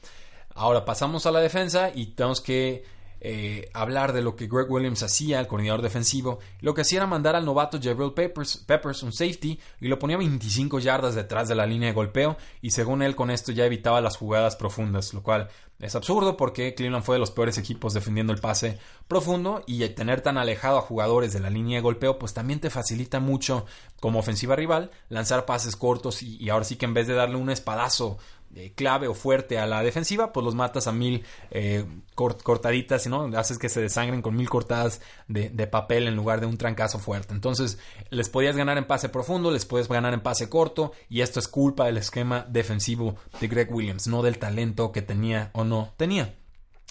Ahora 0.55 0.85
pasamos 0.85 1.27
a 1.27 1.31
la 1.31 1.41
defensa 1.41 1.91
y 1.95 2.07
tenemos 2.07 2.41
que 2.41 2.85
eh, 3.21 3.71
hablar 3.75 4.13
de 4.13 4.23
lo 4.23 4.35
que 4.35 4.47
Greg 4.47 4.71
Williams 4.71 5.03
hacía, 5.03 5.41
el 5.41 5.47
coordinador 5.47 5.83
defensivo. 5.83 6.39
Lo 6.61 6.75
que 6.75 6.81
hacía 6.81 6.99
era 6.99 7.07
mandar 7.07 7.37
al 7.37 7.45
novato 7.45 7.79
Jabril 7.81 8.13
Peppers, 8.15 9.03
un 9.03 9.13
safety, 9.13 9.61
y 9.81 9.89
lo 9.89 9.99
ponía 9.99 10.17
25 10.17 10.79
yardas 10.79 11.15
detrás 11.15 11.49
de 11.49 11.55
la 11.55 11.67
línea 11.67 11.89
de 11.89 11.95
golpeo, 11.95 12.37
y 12.63 12.71
según 12.71 13.03
él 13.03 13.15
con 13.15 13.31
esto 13.31 13.53
ya 13.53 13.67
evitaba 13.67 14.01
las 14.01 14.17
jugadas 14.17 14.57
profundas, 14.57 15.13
lo 15.13 15.23
cual 15.23 15.49
es 15.81 15.95
absurdo 15.95 16.37
porque 16.37 16.75
Cleveland 16.75 17.05
fue 17.05 17.17
de 17.17 17.21
los 17.21 17.31
peores 17.31 17.57
equipos 17.57 17.95
defendiendo 17.95 18.35
el 18.35 18.39
pase 18.39 18.79
profundo 19.09 19.63
y 19.67 19.89
tener 19.89 20.21
tan 20.21 20.37
alejado 20.37 20.77
a 20.77 20.83
jugadores 20.83 21.33
de 21.33 21.41
la 21.41 21.49
línea 21.49 21.79
de 21.79 21.83
golpeo 21.83 22.19
pues 22.19 22.35
también 22.35 22.61
te 22.61 22.69
facilita 22.69 23.19
mucho 23.19 23.65
como 23.99 24.19
ofensiva 24.19 24.57
rival 24.57 24.91
lanzar 25.09 25.47
pases 25.47 25.77
cortos 25.77 26.23
y 26.23 26.51
ahora 26.51 26.67
sí 26.67 26.77
que 26.77 26.85
en 26.85 26.93
vez 26.93 27.07
de 27.07 27.15
darle 27.15 27.37
un 27.37 27.49
espadazo 27.49 28.19
eh, 28.57 28.73
clave 28.75 29.07
o 29.07 29.15
fuerte 29.15 29.59
a 29.61 29.67
la 29.67 29.81
defensiva, 29.83 30.33
pues 30.33 30.45
los 30.45 30.57
matas 30.57 30.89
a 30.89 30.93
mil 30.93 31.25
eh, 31.53 31.85
cortaditas, 32.17 33.07
¿no? 33.07 33.25
Haces 33.39 33.59
que 33.59 33.69
se 33.69 33.81
desangren 33.81 34.23
con 34.23 34.35
mil 34.35 34.49
cortadas 34.49 35.01
de, 35.29 35.51
papel 35.69 36.09
en 36.09 36.17
lugar 36.17 36.41
de 36.41 36.47
un 36.47 36.57
trancazo 36.57 36.99
fuerte. 36.99 37.33
Entonces, 37.33 37.79
les 38.11 38.29
podías 38.29 38.57
ganar 38.57 38.77
en 38.77 38.87
pase 38.87 39.09
profundo, 39.09 39.53
les 39.53 39.67
puedes 39.67 39.89
ganar 39.89 40.15
en 40.15 40.21
pase 40.21 40.49
corto, 40.49 40.93
y 41.09 41.21
esto 41.21 41.39
es 41.39 41.47
culpa 41.47 41.87
del 41.87 41.99
esquema 41.99 42.45
defensivo 42.49 43.15
de 43.41 43.47
Greg 43.47 43.73
Williams, 43.73 44.09
no 44.09 44.21
del 44.21 44.39
talento 44.39 44.91
que 44.91 45.03
tenía 45.03 45.51
o 45.53 45.63
no 45.63 45.95
tenía. 45.97 46.35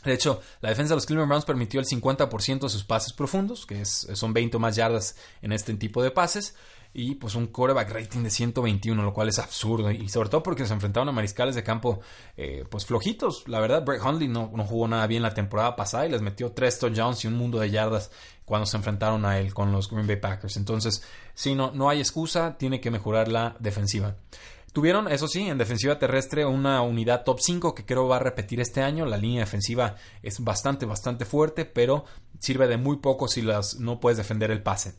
De 0.06 0.14
hecho, 0.14 0.42
la 0.62 0.70
defensa 0.70 0.94
de 0.94 0.96
los 0.96 1.06
Cleveland 1.06 1.28
Browns 1.28 1.46
permitió 1.46 1.82
el 1.82 1.86
50% 1.86 2.62
de 2.62 2.70
sus 2.70 2.86
pases 2.86 3.12
profundos, 3.12 3.66
que 3.66 3.84
son 3.84 4.32
20 4.32 4.58
más 4.60 4.78
yardas 4.78 5.18
en 5.42 5.52
este 5.52 5.74
tipo 5.74 6.02
de 6.02 6.12
pases 6.12 6.56
y 6.94 7.16
pues 7.16 7.36
un 7.36 7.48
quarterback 7.48 7.92
rating 7.92 8.24
de 8.24 8.30
121, 8.32 9.02
lo 9.04 9.14
cual 9.14 9.30
es 9.30 9.40
absurdo. 9.40 9.92
Y 9.92 10.10
sobre 10.10 10.30
todo 10.30 10.42
porque 10.42 10.66
se 10.66 10.74
enfrentaron 10.74 11.08
a 11.10 11.12
mariscales 11.12 11.56
de 11.56 11.64
campo 11.64 12.00
eh, 12.36 12.66
pues 12.70 12.86
flojitos. 12.86 13.48
La 13.48 13.60
verdad, 13.60 13.86
Brett 13.86 14.04
Hundley 14.04 14.28
no, 14.28 14.52
no, 14.56 14.66
jugó 14.66 14.88
nada 14.88 15.06
bien 15.06 15.22
la 15.22 15.34
temporada 15.34 15.76
pasada 15.76 16.08
y 16.08 16.12
les 16.12 16.22
metió 16.22 16.52
tres 16.52 16.80
touchdowns 16.80 17.24
y 17.24 17.28
un 17.28 17.36
mundo 17.36 17.60
de 17.60 17.70
yardas 17.70 18.12
cuando 18.44 18.66
se 18.66 18.78
enfrentaron 18.78 19.24
a 19.26 19.38
él 19.38 19.54
con 19.54 19.72
los 19.72 19.90
Green 19.90 20.08
Bay 20.08 20.16
Packers. 20.16 20.58
Entonces, 20.58 21.04
si 21.36 21.54
no, 21.54 21.72
no 21.72 21.90
hay 21.90 22.00
excusa, 22.00 22.58
tiene 22.58 22.82
que 22.82 22.90
mejorar 22.90 23.28
la 23.28 23.56
defensiva. 23.60 24.16
Tuvieron, 24.74 25.08
eso 25.08 25.28
sí, 25.28 25.48
en 25.48 25.58
defensiva 25.58 25.98
terrestre 25.98 26.46
una 26.46 26.82
unidad 26.82 27.24
top 27.24 27.40
5 27.40 27.74
que 27.74 27.86
creo 27.86 28.08
va 28.08 28.18
a 28.18 28.20
repetir 28.20 28.60
este 28.60 28.82
año. 28.82 29.06
La 29.06 29.18
línea 29.18 29.42
defensiva 29.42 29.96
es 30.22 30.44
bastante, 30.44 30.86
bastante 30.86 31.26
fuerte, 31.26 31.66
pero 31.66 32.06
sirve 32.40 32.68
de 32.68 32.78
muy 32.78 32.98
poco 32.98 33.28
si 33.28 33.42
las, 33.42 33.80
no 33.80 34.00
puedes 34.00 34.18
defender 34.18 34.52
el 34.52 34.62
pase. 34.62 34.96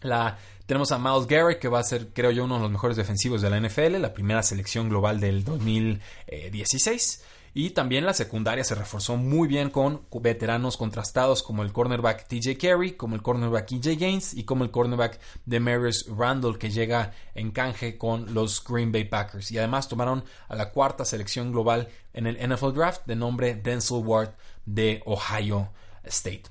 La 0.00 0.38
tenemos 0.66 0.92
a 0.92 0.98
Miles 0.98 1.26
Garrett, 1.26 1.58
que 1.58 1.68
va 1.68 1.80
a 1.80 1.84
ser, 1.84 2.08
creo 2.08 2.30
yo, 2.30 2.44
uno 2.44 2.56
de 2.56 2.62
los 2.62 2.70
mejores 2.70 2.96
defensivos 2.96 3.42
de 3.42 3.50
la 3.50 3.60
NFL, 3.60 4.00
la 4.00 4.14
primera 4.14 4.42
selección 4.42 4.88
global 4.88 5.20
del 5.20 5.44
2016. 5.44 7.22
Y 7.56 7.70
también 7.70 8.04
la 8.04 8.14
secundaria 8.14 8.64
se 8.64 8.74
reforzó 8.74 9.16
muy 9.16 9.46
bien 9.46 9.70
con 9.70 10.02
veteranos 10.10 10.76
contrastados 10.76 11.44
como 11.44 11.62
el 11.62 11.72
cornerback 11.72 12.26
TJ 12.26 12.58
Carey, 12.58 12.92
como 12.92 13.14
el 13.14 13.22
cornerback 13.22 13.70
EJ 13.70 13.96
Gaines 13.96 14.34
y 14.34 14.42
como 14.42 14.64
el 14.64 14.72
cornerback 14.72 15.20
Demarius 15.46 16.06
Randall 16.08 16.58
que 16.58 16.70
llega 16.70 17.12
en 17.36 17.52
canje 17.52 17.96
con 17.96 18.34
los 18.34 18.64
Green 18.64 18.90
Bay 18.90 19.04
Packers. 19.04 19.52
Y 19.52 19.58
además 19.58 19.88
tomaron 19.88 20.24
a 20.48 20.56
la 20.56 20.70
cuarta 20.70 21.04
selección 21.04 21.52
global 21.52 21.88
en 22.12 22.26
el 22.26 22.36
NFL 22.36 22.72
Draft 22.72 23.02
de 23.06 23.14
nombre 23.14 23.54
Denzel 23.54 24.02
Ward 24.04 24.32
de 24.66 25.00
Ohio 25.06 25.70
State. 26.02 26.42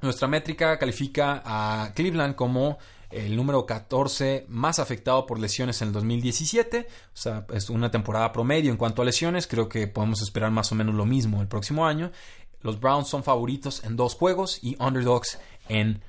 Nuestra 0.00 0.28
métrica 0.28 0.78
califica 0.78 1.42
a 1.44 1.92
Cleveland 1.92 2.36
como 2.36 2.78
el 3.16 3.34
número 3.34 3.64
14 3.64 4.46
más 4.48 4.78
afectado 4.78 5.26
por 5.26 5.38
lesiones 5.38 5.80
en 5.80 5.88
el 5.88 5.94
2017. 5.94 6.86
O 6.88 7.16
sea, 7.16 7.46
es 7.52 7.70
una 7.70 7.90
temporada 7.90 8.32
promedio 8.32 8.70
en 8.70 8.76
cuanto 8.76 9.02
a 9.02 9.04
lesiones. 9.04 9.46
Creo 9.46 9.68
que 9.68 9.86
podemos 9.86 10.20
esperar 10.22 10.50
más 10.50 10.70
o 10.72 10.74
menos 10.74 10.94
lo 10.94 11.06
mismo 11.06 11.40
el 11.40 11.48
próximo 11.48 11.86
año. 11.86 12.12
Los 12.60 12.78
Browns 12.80 13.08
son 13.08 13.24
favoritos 13.24 13.84
en 13.84 13.96
dos 13.96 14.14
juegos 14.14 14.58
y 14.62 14.76
underdogs 14.82 15.38
en 15.68 16.02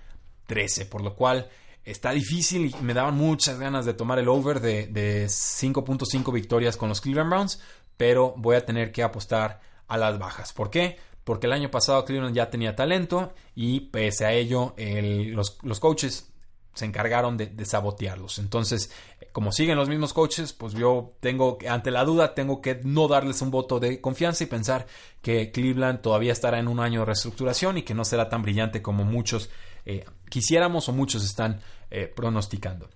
13, 0.47 0.85
por 0.85 1.01
lo 1.01 1.15
cual 1.15 1.49
está 1.85 2.11
difícil 2.11 2.65
y 2.65 2.83
me 2.83 2.93
daban 2.93 3.15
muchas 3.15 3.59
ganas 3.59 3.85
de 3.85 3.93
tomar 3.93 4.19
el 4.19 4.27
over 4.27 4.59
de, 4.59 4.87
de 4.87 5.27
5.5 5.27 6.33
victorias 6.33 6.75
con 6.75 6.89
los 6.89 6.99
Cleveland 6.99 7.29
Browns, 7.29 7.61
pero 7.95 8.33
voy 8.37 8.55
a 8.55 8.65
tener 8.65 8.91
que 8.91 9.03
apostar 9.03 9.61
a 9.87 9.97
las 9.97 10.19
bajas. 10.19 10.51
¿Por 10.51 10.69
qué? 10.69 10.97
Porque 11.23 11.47
el 11.47 11.53
año 11.53 11.71
pasado 11.71 12.03
Cleveland 12.05 12.35
ya 12.35 12.49
tenía 12.49 12.75
talento 12.75 13.33
y 13.55 13.81
pese 13.81 14.25
a 14.25 14.33
ello 14.33 14.73
los, 14.77 15.57
los 15.63 15.79
coaches 15.79 16.31
se 16.77 16.85
encargaron 16.85 17.37
de, 17.37 17.65
sabotearlos. 17.65 18.39
Entonces, 18.39 18.91
como 19.31 19.51
siguen 19.51 19.77
los 19.77 19.89
mismos 19.89 20.13
coaches, 20.13 20.53
pues 20.53 20.73
yo 20.73 21.13
tengo, 21.19 21.57
ante 21.67 21.91
la 21.91 22.05
duda, 22.05 22.33
tengo 22.35 22.61
que 22.61 22.79
no 22.83 23.07
darles 23.07 23.41
un 23.41 23.51
voto 23.51 23.79
de 23.79 23.99
confianza 23.99 24.43
y 24.43 24.47
pensar 24.47 24.87
que 25.21 25.51
Cleveland 25.51 26.01
todavía 26.01 26.33
estará 26.33 26.59
en 26.59 26.67
un 26.67 26.79
año 26.79 27.01
de 27.01 27.07
reestructuración 27.07 27.79
y 27.79 27.83
que 27.83 27.93
no 27.93 28.05
será 28.05 28.29
tan 28.29 28.41
brillante 28.43 28.81
como 28.81 29.03
muchos 29.03 29.49
eh, 29.89 30.03
quisiéramos 30.29 30.89
o 30.89 30.93
muchos 30.93 31.23
están 31.23 31.61
eh, 31.89 32.11
pronosticando. 32.13 32.89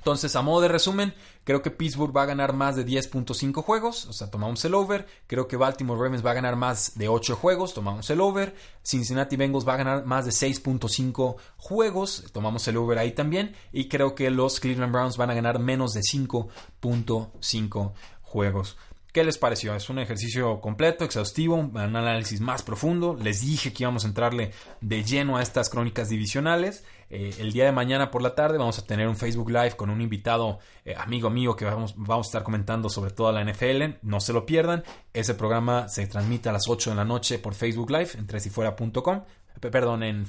Entonces, 0.00 0.34
a 0.34 0.40
modo 0.40 0.62
de 0.62 0.68
resumen, 0.68 1.12
creo 1.44 1.60
que 1.60 1.70
Pittsburgh 1.70 2.16
va 2.16 2.22
a 2.22 2.26
ganar 2.26 2.54
más 2.54 2.74
de 2.74 2.86
10.5 2.86 3.62
juegos, 3.62 4.06
o 4.06 4.14
sea, 4.14 4.30
tomamos 4.30 4.64
el 4.64 4.72
over. 4.74 5.06
Creo 5.26 5.46
que 5.46 5.58
Baltimore 5.58 6.00
Ravens 6.00 6.24
va 6.24 6.30
a 6.30 6.34
ganar 6.34 6.56
más 6.56 6.96
de 6.96 7.08
8 7.08 7.36
juegos, 7.36 7.74
tomamos 7.74 8.08
el 8.08 8.22
over. 8.22 8.54
Cincinnati 8.82 9.36
Bengals 9.36 9.68
va 9.68 9.74
a 9.74 9.76
ganar 9.76 10.06
más 10.06 10.24
de 10.24 10.30
6.5 10.30 11.36
juegos, 11.58 12.24
tomamos 12.32 12.66
el 12.66 12.78
over 12.78 12.98
ahí 12.98 13.12
también. 13.12 13.54
Y 13.72 13.88
creo 13.88 14.14
que 14.14 14.30
los 14.30 14.58
Cleveland 14.58 14.92
Browns 14.92 15.18
van 15.18 15.28
a 15.28 15.34
ganar 15.34 15.58
menos 15.58 15.92
de 15.92 16.00
5.5 16.00 17.92
juegos. 18.22 18.78
¿Qué 19.12 19.24
les 19.24 19.38
pareció? 19.38 19.74
Es 19.74 19.90
un 19.90 19.98
ejercicio 19.98 20.60
completo, 20.60 21.04
exhaustivo, 21.04 21.56
un 21.56 21.76
análisis 21.76 22.40
más 22.40 22.62
profundo. 22.62 23.16
Les 23.20 23.40
dije 23.40 23.72
que 23.72 23.82
íbamos 23.82 24.04
a 24.04 24.08
entrarle 24.08 24.52
de 24.80 25.02
lleno 25.02 25.36
a 25.36 25.42
estas 25.42 25.68
crónicas 25.68 26.08
divisionales. 26.08 26.84
Eh, 27.08 27.34
el 27.40 27.52
día 27.52 27.64
de 27.64 27.72
mañana 27.72 28.12
por 28.12 28.22
la 28.22 28.36
tarde 28.36 28.56
vamos 28.56 28.78
a 28.78 28.86
tener 28.86 29.08
un 29.08 29.16
Facebook 29.16 29.50
Live 29.50 29.72
con 29.72 29.90
un 29.90 30.00
invitado 30.00 30.60
eh, 30.84 30.94
amigo 30.96 31.28
mío 31.28 31.56
que 31.56 31.64
vamos, 31.64 31.94
vamos, 31.96 32.28
a 32.28 32.28
estar 32.28 32.42
comentando 32.44 32.88
sobre 32.88 33.10
toda 33.10 33.32
la 33.32 33.44
NFL. 33.44 33.98
No 34.02 34.20
se 34.20 34.32
lo 34.32 34.46
pierdan. 34.46 34.84
Ese 35.12 35.34
programa 35.34 35.88
se 35.88 36.06
transmite 36.06 36.48
a 36.48 36.52
las 36.52 36.68
8 36.68 36.90
de 36.90 36.96
la 36.96 37.04
noche 37.04 37.40
por 37.40 37.54
Facebook 37.54 37.90
Live 37.90 38.10
en 38.16 38.28
tresifuera.com. 38.28 39.22
Perdón, 39.60 40.04
en 40.04 40.24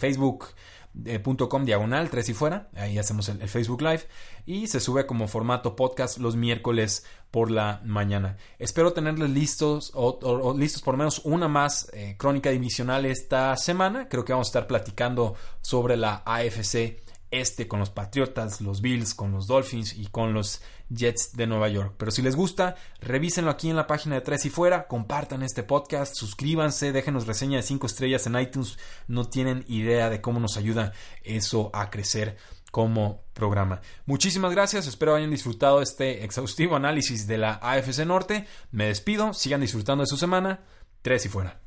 Facebook 0.93 1.49
.com 1.49 1.65
diagonal 1.65 2.09
3 2.09 2.29
y 2.29 2.33
fuera, 2.33 2.69
ahí 2.75 2.97
hacemos 2.97 3.29
el, 3.29 3.47
Facebook 3.47 3.81
Live 3.81 4.07
y 4.45 4.67
se 4.67 4.79
sube 4.79 5.05
como 5.05 5.27
formato 5.27 5.75
podcast 5.75 6.17
los 6.17 6.35
miércoles 6.35 7.05
por 7.31 7.49
la 7.49 7.81
mañana. 7.85 8.37
Espero 8.59 8.93
tenerles 8.93 9.29
listos 9.29 9.91
o, 9.93 10.53
listos 10.57 10.81
por 10.81 10.95
lo 10.95 10.99
menos 10.99 11.21
una 11.23 11.47
más 11.47 11.89
eh, 11.93 12.15
crónica 12.17 12.49
divisional 12.49 13.05
esta 13.05 13.55
semana. 13.57 14.09
Creo 14.09 14.25
que 14.25 14.33
vamos 14.33 14.47
a 14.47 14.51
estar 14.51 14.67
platicando 14.67 15.35
sobre 15.61 15.95
la 15.97 16.23
AFC 16.25 17.01
este 17.31 17.69
con 17.69 17.79
los 17.79 17.89
Patriotas, 17.89 18.59
los 18.59 18.81
Bills, 18.81 19.15
con 19.15 19.31
los 19.31 19.47
Dolphins 19.47 19.93
y 19.93 20.07
con 20.07 20.33
los 20.33 20.61
Jets 20.93 21.31
de 21.33 21.47
Nueva 21.47 21.69
York. 21.69 21.95
Pero 21.97 22.11
si 22.11 22.21
les 22.21 22.35
gusta, 22.35 22.75
revísenlo 22.99 23.49
aquí 23.49 23.69
en 23.69 23.75
la 23.75 23.87
página 23.87 24.15
de 24.15 24.21
Tres 24.21 24.45
y 24.45 24.49
Fuera, 24.49 24.87
compartan 24.87 25.43
este 25.43 25.63
podcast, 25.63 26.15
suscríbanse, 26.15 26.91
déjenos 26.91 27.27
reseña 27.27 27.57
de 27.57 27.63
5 27.63 27.87
estrellas 27.87 28.27
en 28.27 28.39
iTunes. 28.39 28.77
No 29.07 29.25
tienen 29.25 29.65
idea 29.67 30.09
de 30.09 30.21
cómo 30.21 30.39
nos 30.39 30.57
ayuda 30.57 30.93
eso 31.23 31.71
a 31.73 31.89
crecer 31.89 32.37
como 32.71 33.23
programa. 33.33 33.81
Muchísimas 34.05 34.51
gracias, 34.51 34.87
espero 34.87 35.15
hayan 35.15 35.31
disfrutado 35.31 35.81
este 35.81 36.23
exhaustivo 36.23 36.75
análisis 36.75 37.27
de 37.27 37.37
la 37.37 37.53
AFC 37.61 38.05
Norte. 38.05 38.47
Me 38.71 38.85
despido, 38.85 39.33
sigan 39.33 39.61
disfrutando 39.61 40.03
de 40.03 40.07
su 40.07 40.17
semana. 40.17 40.61
Tres 41.01 41.25
y 41.25 41.29
fuera. 41.29 41.59